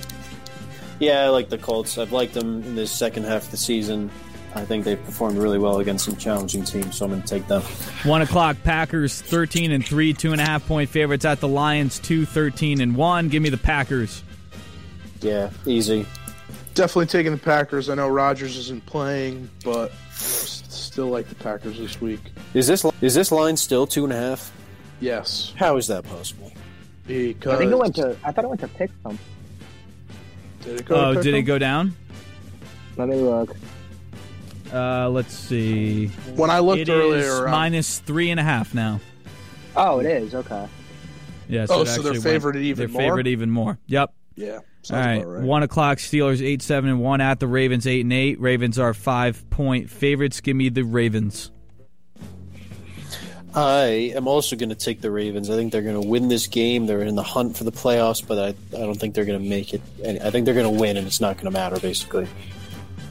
[0.98, 1.96] Yeah, I like the Colts.
[1.96, 4.10] I've liked them in this second half of the season.
[4.54, 7.46] I think they've performed really well against some challenging teams, so I'm going to take
[7.46, 7.62] them.
[8.04, 11.98] One o'clock, Packers thirteen and three, two and a half point favorites at the Lions
[12.00, 13.28] two thirteen and one.
[13.28, 14.24] Give me the Packers.
[15.20, 16.06] Yeah, easy.
[16.74, 17.88] Definitely taking the Packers.
[17.90, 22.20] I know Rodgers isn't playing, but s- still like the Packers this week.
[22.54, 24.50] Is this is this line still two and a half?
[25.00, 25.52] Yes.
[25.56, 26.52] How is that possible?
[27.06, 28.16] because I think it went to.
[28.22, 29.18] I thought it went to pick them.
[30.62, 31.12] Did it go?
[31.14, 31.96] to Oh, did it go down?
[32.96, 33.56] Let me look.
[34.72, 36.08] Uh, let's see.
[36.36, 39.00] When I looked It earlier, is around- minus three and a half now.
[39.76, 40.66] Oh, it is okay.
[41.48, 41.64] Yeah.
[41.70, 43.00] Oh, it so they're actually favored went- even They're more?
[43.02, 43.78] favored even more.
[43.86, 44.12] Yep.
[44.36, 45.14] yeah, All sounds right.
[45.22, 45.42] about right.
[45.44, 45.98] One o'clock.
[45.98, 48.38] Steelers eight seven and one at the Ravens eight and eight.
[48.40, 50.42] Ravens are five point favorites.
[50.42, 51.50] Give me the Ravens.
[53.58, 55.50] I am also going to take the Ravens.
[55.50, 56.86] I think they're going to win this game.
[56.86, 59.48] They're in the hunt for the playoffs, but I, I don't think they're going to
[59.48, 59.82] make it.
[60.04, 62.28] And I think they're going to win, and it's not going to matter, basically.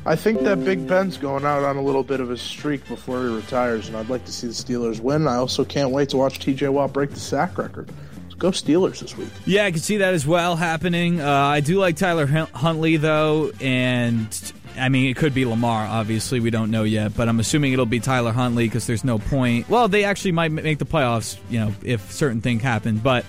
[0.05, 3.23] I think that Big Ben's going out on a little bit of a streak before
[3.23, 5.27] he retires, and I'd like to see the Steelers win.
[5.27, 6.69] I also can't wait to watch T.J.
[6.69, 7.89] Watt break the sack record.
[8.29, 9.27] So go Steelers this week.
[9.45, 11.19] Yeah, I can see that as well happening.
[11.19, 14.31] Uh, I do like Tyler Huntley though, and
[14.77, 15.85] I mean it could be Lamar.
[15.85, 19.19] Obviously, we don't know yet, but I'm assuming it'll be Tyler Huntley because there's no
[19.19, 19.69] point.
[19.69, 22.97] Well, they actually might make the playoffs, you know, if certain thing happen.
[22.97, 23.25] But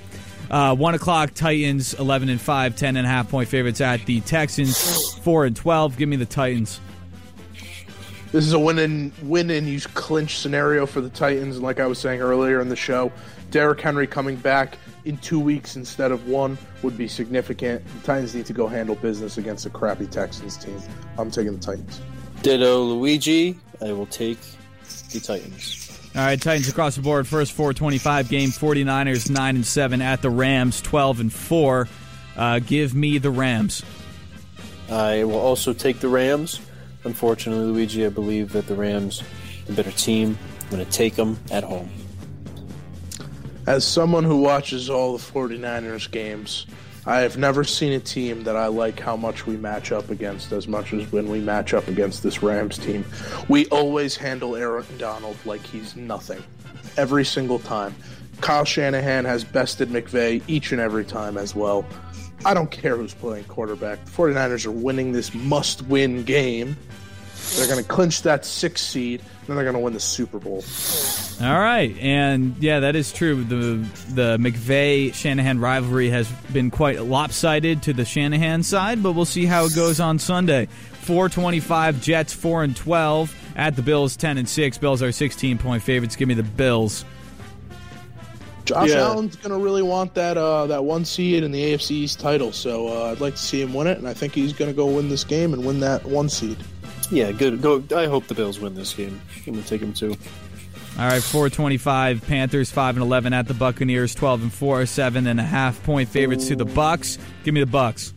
[0.51, 4.21] uh, one o'clock, Titans 11 and 5, 10 and a half point favorites at the
[4.23, 5.97] Texans 4 and 12.
[5.97, 6.81] Give me the Titans.
[8.33, 11.81] This is a win and win and you clinch scenario for the Titans, and like
[11.81, 13.11] I was saying earlier in the show,
[13.51, 14.77] Derrick Henry coming back
[15.09, 17.83] in two weeks instead of one would be significant.
[18.03, 20.79] The Titans need to go handle business against a crappy Texans team.
[21.17, 22.03] I'm taking the Titans.
[22.43, 23.59] Ditto Luigi.
[23.81, 24.39] I will take
[25.11, 25.99] the Titans.
[26.15, 27.27] All right, Titans across the board.
[27.27, 31.89] First 425 game, 49ers 9 and 7 at the Rams 12 and 4.
[32.37, 33.83] Uh, give me the Rams.
[34.91, 36.61] I will also take the Rams.
[37.05, 39.23] Unfortunately, Luigi, I believe that the Rams,
[39.67, 41.91] the better team, I'm going to take them at home.
[43.69, 46.67] As someone who watches all the 49ers games,
[47.05, 50.53] I have never seen a team that I like how much we match up against
[50.53, 53.05] as much as when we match up against this Rams team.
[53.47, 56.43] We always handle Aaron Donald like he's nothing.
[56.97, 57.95] Every single time.
[58.41, 61.85] Kyle Shanahan has bested McVay each and every time as well.
[62.47, 64.03] I don't care who's playing quarterback.
[64.07, 66.75] The 49ers are winning this must win game.
[67.57, 70.39] They're going to clinch that sixth seed, and then they're going to win the Super
[70.39, 70.63] Bowl.
[71.41, 73.43] All right, and yeah, that is true.
[73.45, 73.77] The
[74.13, 79.47] the McVay Shanahan rivalry has been quite lopsided to the Shanahan side, but we'll see
[79.47, 80.67] how it goes on Sunday.
[81.03, 84.79] 425 Jets 4 and 12 at the Bills 10 and 6.
[84.79, 86.17] Bills are 16 point favorites.
[86.17, 87.05] Give me the Bills.
[88.67, 89.07] Josh Yeah.
[89.07, 92.53] Allen's going to really want that uh, that one seed in the AFC East title,
[92.53, 94.77] so uh, I'd like to see him win it, and I think he's going to
[94.77, 96.59] go win this game and win that one seed.
[97.11, 97.61] Yeah, good.
[97.63, 97.83] Go.
[97.97, 99.21] I hope the Bills win this game.
[99.47, 100.17] I'm going to take them too.
[100.99, 105.77] All right, 425 Panthers 5 and 11 at the Buccaneers 12 and 4, 7 and
[105.85, 107.19] point favorites to the Bucs.
[107.45, 108.13] Give me the Bucs.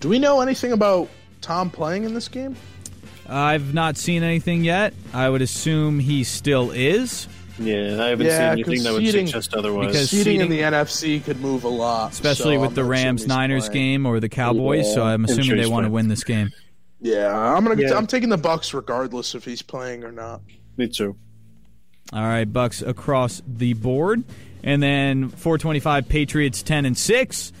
[0.00, 1.08] Do we know anything about
[1.40, 2.56] Tom playing in this game?
[3.28, 4.92] I've not seen anything yet.
[5.14, 7.28] I would assume he still is.
[7.60, 9.86] Yeah, I haven't Yeah, seen anything that would conceding- suggest otherwise.
[9.88, 13.22] because- Seeding in the NFC could move a lot, especially so with I'm the Rams
[13.22, 13.84] he's Niners playing.
[14.02, 14.92] game or the Cowboys.
[14.94, 16.50] so I'm I'm assuming sure they he's want to win this game.
[17.00, 17.80] Yeah, I'm gonna.
[17.80, 17.96] Yeah.
[17.96, 20.40] I'm taking the Bucs regardless if he's playing or not.
[20.76, 21.16] Me too.
[22.12, 24.24] All right, Bucs across the board,
[24.64, 27.52] and then 425 Patriots 10 and six.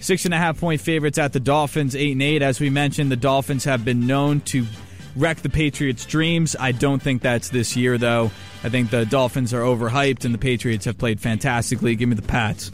[0.00, 2.42] Six and a half point favorites at the Dolphins, eight and eight.
[2.42, 4.66] As we mentioned, the Dolphins have been known to
[5.14, 6.56] wreck the Patriots' dreams.
[6.58, 8.32] I don't think that's this year, though.
[8.64, 11.94] I think the Dolphins are overhyped, and the Patriots have played fantastically.
[11.94, 12.72] Give me the Pats.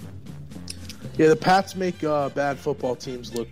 [1.19, 3.49] Yeah, the Pats make uh, bad football teams look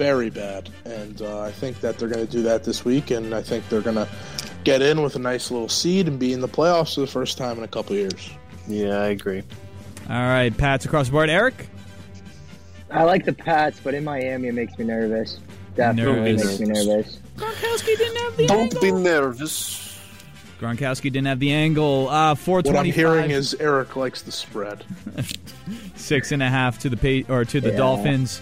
[0.00, 3.34] very bad, and uh, I think that they're going to do that this week, and
[3.34, 4.08] I think they're going to
[4.64, 7.36] get in with a nice little seed and be in the playoffs for the first
[7.36, 8.30] time in a couple years.
[8.66, 9.42] Yeah, I agree.
[10.08, 11.28] All right, Pats across the board.
[11.28, 11.68] Eric?
[12.90, 15.38] I like the Pats, but in Miami it makes me nervous.
[15.76, 16.58] Definitely Nervous.
[16.58, 17.20] makes me nervous.
[17.36, 18.56] Gronkowski didn't have the angle.
[18.68, 20.00] Don't be nervous.
[20.58, 22.08] Gronkowski didn't have the angle.
[22.08, 24.82] Uh, What I'm hearing is Eric likes the spread.
[25.94, 27.76] six and a half to the pay, or to the Yeah.
[27.76, 28.40] Dolphins.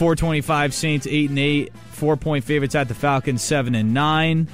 [0.00, 1.74] Four twenty five Saints eight and eight.
[1.92, 4.48] Four point favorites at the Falcons seven and nine.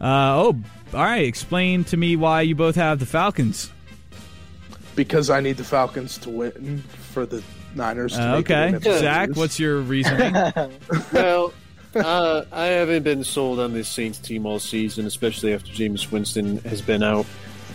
[0.00, 0.56] Uh, oh,
[0.94, 1.26] all right.
[1.26, 3.70] Explain to me why you both have the Falcons.
[4.96, 6.78] because I need the Falcons to win
[7.12, 7.42] for the
[7.74, 8.52] Niners to Uh, make it.
[8.54, 10.32] okay, And if they Zach, what's your reasoning?
[11.12, 11.52] well,
[11.94, 16.60] uh, I haven't been sold on this Saints team all season, especially after Jameis Winston
[16.60, 17.26] has been out.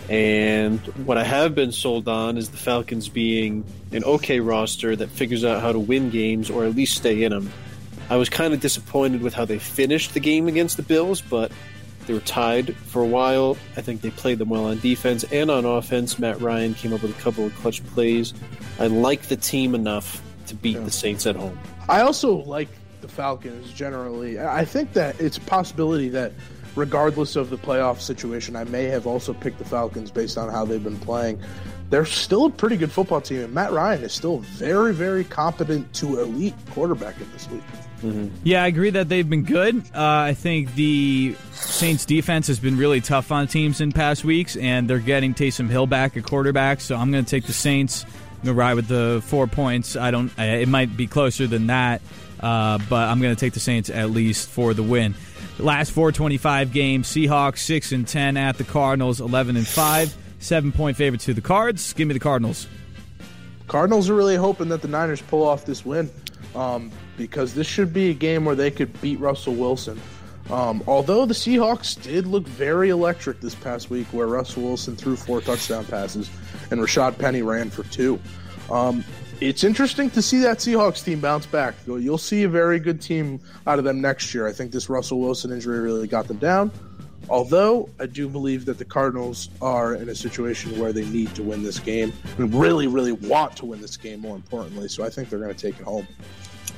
[0.08, 5.08] And what I have been sold on is the Falcons being an okay roster that
[5.08, 7.50] figures out how to win games or at least stay in them.
[8.10, 11.50] I was kind of disappointed with how they finished the game against the Bills, but
[12.06, 13.56] they were tied for a while.
[13.76, 16.18] I think they played them well on defense and on offense.
[16.18, 18.34] Matt Ryan came up with a couple of clutch plays.
[18.78, 21.58] I like the team enough to beat the Saints at home.
[21.88, 22.68] I also like
[23.00, 24.38] the Falcons generally.
[24.38, 26.32] I think that it's a possibility that,
[26.76, 30.64] regardless of the playoff situation, I may have also picked the Falcons based on how
[30.64, 31.40] they've been playing.
[31.90, 35.92] they're still a pretty good football team, and Matt Ryan is still very, very competent
[35.94, 37.62] to elite quarterback in this league.
[38.42, 39.76] Yeah, I agree that they've been good.
[39.94, 44.56] Uh, I think the Saints defense has been really tough on teams in past weeks,
[44.56, 46.82] and they're getting Taysom Hill back at quarterback.
[46.82, 48.04] So I'm going to take the Saints.
[48.04, 48.10] I'm
[48.44, 49.96] going to ride with the four points.
[49.96, 50.30] I don't.
[50.38, 52.02] It might be closer than that,
[52.40, 55.14] uh, but I'm going to take the Saints at least for the win.
[55.58, 60.14] Last 425 games: Seahawks six and ten at the Cardinals, 11 and five.
[60.40, 61.92] Seven point favorite to the Cards.
[61.94, 62.66] Give me the Cardinals.
[63.66, 66.10] Cardinals are really hoping that the Niners pull off this win
[66.54, 70.00] um, because this should be a game where they could beat Russell Wilson.
[70.50, 75.16] Um, although the Seahawks did look very electric this past week, where Russell Wilson threw
[75.16, 76.30] four touchdown passes
[76.70, 78.20] and Rashad Penny ran for two.
[78.70, 79.02] Um,
[79.40, 81.74] it's interesting to see that Seahawks team bounce back.
[81.86, 84.46] You'll- see a very good team out of them next year.
[84.46, 86.70] I think this Russell Wilson injury really got them down.
[87.28, 91.42] Although I do believe that the Cardinals are in a situation where they need to
[91.42, 94.88] win this game and really, really want to win this game, more importantly.
[94.88, 96.06] So I think they're going to take it home.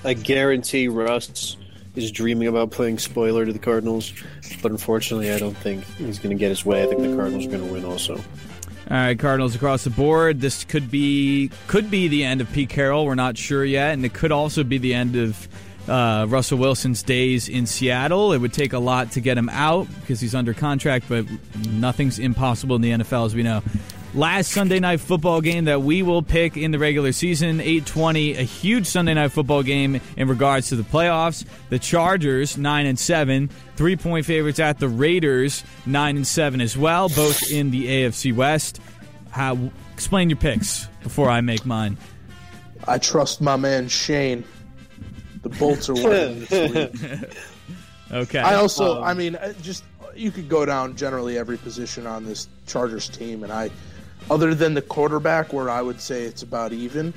[0.05, 1.57] I guarantee Russ
[1.97, 4.13] is dreaming about playing spoiler to the Cardinals,
[4.63, 6.83] but unfortunately, I don't think he's going to get his way.
[6.83, 8.21] I think the Cardinals are going to win also.
[8.89, 10.41] All right, Cardinals across the board.
[10.41, 13.05] This could be could be the end of Pete Carroll.
[13.05, 15.49] We're not sure yet, and it could also be the end of
[15.89, 18.33] uh, Russell Wilson's days in Seattle.
[18.33, 21.27] It would take a lot to get him out because he's under contract, but
[21.69, 23.63] nothing's impossible in the NFL, as we know.
[24.17, 28.43] Last Sunday night football game that we will pick in the regular season, 820, a
[28.45, 31.45] huge Sunday night football game in regards to the playoffs.
[31.69, 36.79] The Chargers, 9 and 7, three point favorites at the Raiders, 9 and 7 as
[36.79, 38.81] well, both in the AFC West.
[39.33, 39.59] How,
[39.93, 41.99] explain your picks before I make mine.
[42.89, 44.45] I trust my man Shane.
[45.43, 47.37] The Bolts are winning this week.
[48.11, 48.39] Okay.
[48.39, 49.85] I also, I mean, uh, just
[50.15, 53.71] you could go down generally every position on this Chargers team, and I,
[54.31, 57.15] other than the quarterback, where I would say it's about even,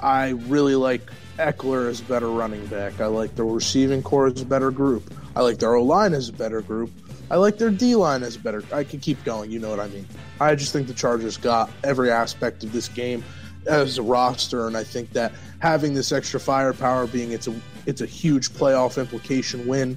[0.00, 1.02] I really like
[1.38, 3.00] Ekeler as a better running back.
[3.00, 5.12] I like their receiving core as a better group.
[5.34, 6.90] I like their O line as a better group.
[7.30, 8.62] I like their D line as a better.
[8.72, 9.50] I can keep going.
[9.50, 10.06] You know what I mean.
[10.40, 13.24] I just think the Chargers got every aspect of this game
[13.66, 17.54] as a roster, and I think that having this extra firepower, being it's a
[17.86, 19.96] it's a huge playoff implication win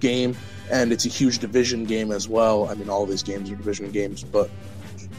[0.00, 0.36] game,
[0.70, 2.68] and it's a huge division game as well.
[2.68, 4.48] I mean, all these games are division games, but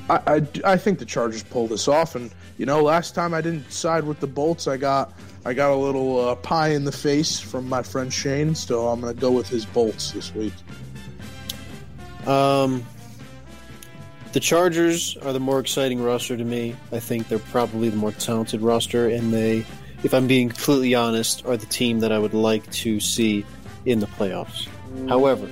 [0.09, 2.15] I, I, think the Chargers pull this off.
[2.15, 5.13] And you know, last time I didn't side with the Bolts, I got
[5.45, 9.01] I got a little uh, pie in the face from my friend Shane, so I'm
[9.01, 10.53] gonna go with his Bolts this week.
[12.25, 12.85] Um,
[14.33, 16.75] the Chargers are the more exciting roster to me.
[16.91, 19.65] I think they're probably the more talented roster, and they,
[20.03, 23.45] if I'm being completely honest, are the team that I would like to see
[23.85, 24.67] in the playoffs.
[25.07, 25.49] However,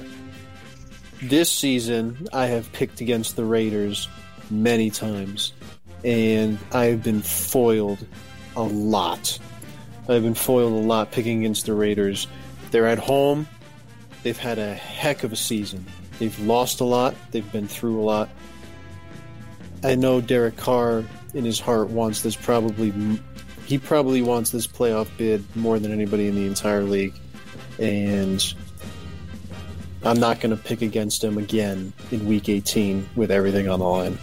[1.22, 4.08] this season I have picked against the Raiders
[4.50, 5.54] many times,
[6.04, 8.06] and I have been foiled
[8.56, 9.38] a lot.
[10.10, 12.28] I've been foiled a lot picking against the Raiders.
[12.72, 13.48] They're at home.
[14.24, 15.86] They've had a heck of a season.
[16.20, 17.16] They've lost a lot.
[17.32, 18.30] They've been through a lot.
[19.84, 21.04] I know Derek Carr,
[21.34, 22.94] in his heart, wants this probably.
[23.66, 27.14] He probably wants this playoff bid more than anybody in the entire league,
[27.80, 28.42] and
[30.04, 33.86] I'm not going to pick against him again in Week 18 with everything on the
[33.86, 34.18] line.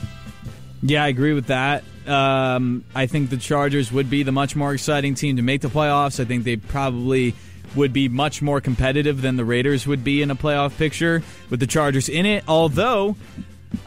[0.87, 1.83] Yeah, I agree with that.
[2.07, 5.69] Um, I think the Chargers would be the much more exciting team to make the
[5.69, 6.21] playoffs.
[6.21, 7.35] I think they probably
[7.75, 11.61] would be much more competitive than the Raiders would be in a playoff picture with
[11.61, 12.45] the Chargers in it.
[12.47, 13.17] Although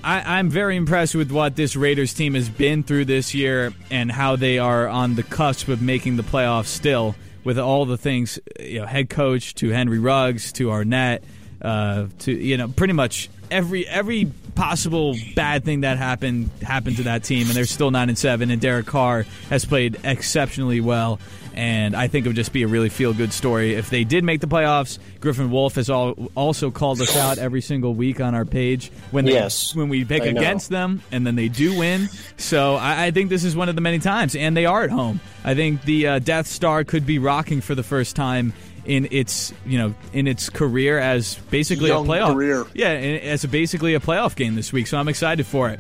[0.04, 4.12] I, I'm very impressed with what this Raiders team has been through this year and
[4.12, 8.40] how they are on the cusp of making the playoffs still with all the things,
[8.60, 11.22] you know, head coach to Henry Ruggs to Arnette
[11.62, 17.04] uh, to you know pretty much every every possible bad thing that happened happened to
[17.04, 18.50] that team, and they're still nine and seven.
[18.50, 21.20] And Derek Carr has played exceptionally well,
[21.54, 24.24] and I think it would just be a really feel good story if they did
[24.24, 25.00] make the playoffs.
[25.20, 29.26] Griffin Wolf has all, also called us out every single week on our page when
[29.26, 32.10] they, Yes, when we pick against them, and then they do win.
[32.38, 34.90] So I, I think this is one of the many times, and they are at
[34.90, 35.20] home.
[35.44, 38.54] I think the uh, Death Star could be rocking for the first time
[38.88, 42.66] in its you know in its career as basically Young a playoff career.
[42.74, 44.88] yeah, as a basically a playoff game this week.
[44.88, 45.80] So I'm excited for it.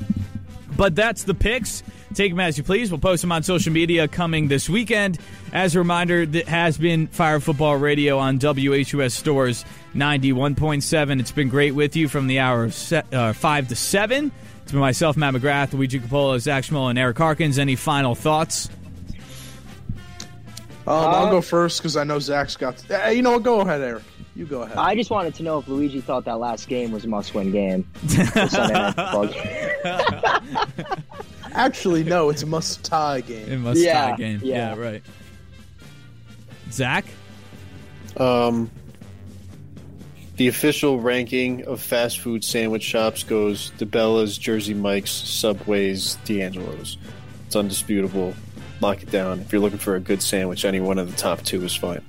[0.75, 1.81] But that's the picks.
[2.13, 2.91] Take them as you please.
[2.91, 5.17] We'll post them on social media coming this weekend.
[5.53, 9.65] As a reminder, that has been Phire Football Radio on WHUS Storrs
[9.95, 11.19] 91.7.
[11.19, 14.31] It's been great with you from the hour of se- uh, 5 to 7.
[14.63, 17.57] It's been myself, Matt McGrath, Luigi Capola, Zach Schmoll, and Eric Harkins.
[17.57, 18.69] Any final thoughts?
[20.87, 22.81] Um, I'll go first because I know Zach's got.
[22.89, 23.43] Uh, you know what?
[23.43, 24.03] Go ahead, Eric.
[24.37, 24.77] You go ahead.
[24.77, 27.85] I just wanted to know if Luigi thought that last game was a must-win game.
[28.03, 31.03] The Sunday night football game.
[31.53, 33.49] Actually, no, it's a must tie game.
[33.51, 34.39] It must Yeah, tie game.
[34.43, 34.75] Yeah.
[34.75, 34.79] yeah.
[34.81, 35.03] right.
[36.71, 37.05] Zach?
[38.15, 38.69] Um,
[40.37, 46.97] the official ranking of fast food sandwich shops goes DiBella's, Jersey Mike's, Subway's, D'Angelo's.
[47.47, 48.35] It's undisputable.
[48.81, 49.39] Lock it down.
[49.39, 52.01] If you're looking for a good sandwich, any one of the top two is fine.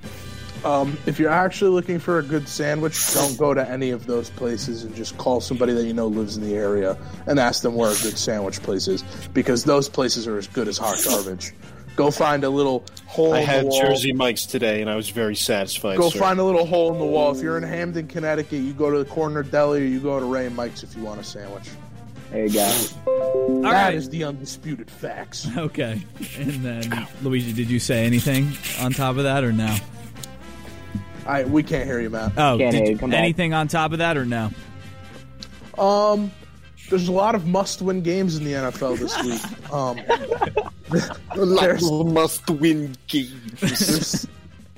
[0.63, 4.29] Um, if you're actually looking for a good sandwich, don't go to any of those
[4.29, 6.97] places and just call somebody that you know lives in the area
[7.27, 10.67] and ask them where a good sandwich place is because those places are as good
[10.67, 11.53] as hot garbage.
[11.95, 13.81] Go find a little hole I in had the wall.
[13.81, 15.97] Jersey Mike's today, and I was very satisfied.
[15.97, 16.19] Go sir.
[16.19, 17.35] find a little hole in the wall.
[17.35, 20.25] If you're in Hamden, Connecticut, you go to the corner deli or you go to
[20.25, 21.69] Ray and Mike's if you want a sandwich.
[22.31, 22.73] There you go.
[23.07, 24.11] All That is right.
[24.11, 25.47] the undisputed facts.
[25.57, 26.01] Okay.
[26.37, 29.75] And then, Luigi, did you say anything on top of that or no?
[31.25, 32.33] I we can't hear you, Matt.
[32.37, 32.97] Oh, Can't did you- you.
[32.97, 33.19] Come back.
[33.19, 34.49] anything on top of that or no?
[35.77, 36.31] Um,
[36.89, 39.71] there's a lot of must-win games in the NFL this week.
[39.71, 39.99] Um,
[41.59, 43.41] there's must-win game.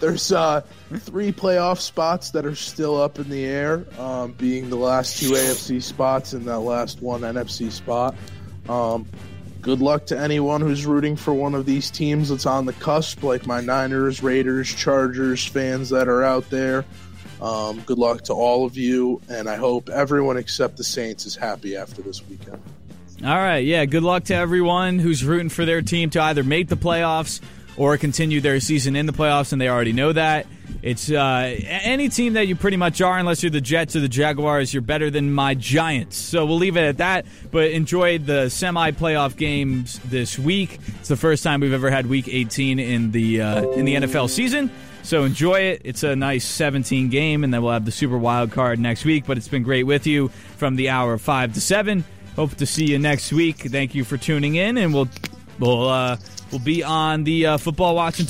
[0.02, 0.62] There's, uh,
[0.98, 5.32] three playoff spots that are still up in the air, um, being the last two
[5.32, 8.16] AFC spots and that last one NFC spot.
[8.68, 9.06] Um,
[9.62, 13.24] good luck to anyone who's rooting for one of these teams that's on the cusp,
[13.24, 16.84] like my Niners, Raiders, Chargers fans that are out there.
[17.42, 21.36] Um, good luck to all of you, and I hope everyone except the Saints is
[21.36, 22.62] happy after this weekend.
[23.24, 23.86] All right, yeah.
[23.86, 27.40] Good luck to everyone who's rooting for their team to either make the playoffs
[27.78, 30.48] or continue their season in the playoffs, and they already know that.
[30.82, 34.10] It's uh, any team that you pretty much are, unless you're the Jets or the
[34.10, 36.18] Jaguars, you're better than my Giants.
[36.18, 37.26] So we'll leave it at that.
[37.52, 40.80] But enjoy the semi-playoff games this week.
[41.00, 44.30] It's the first time we've ever had Week 18 in the uh, in the NFL
[44.30, 44.72] season.
[45.04, 45.82] So enjoy it.
[45.84, 49.26] It's a nice 17 game, and then we'll have the Super Wild Card next week.
[49.26, 52.04] But it's been great with you from the hour of five to seven.
[52.36, 53.58] Hope to see you next week.
[53.58, 55.10] Thank you for tuning in, and we'll
[55.60, 56.18] we'll uh,
[56.52, 58.30] we'll be on the uh, football watch until.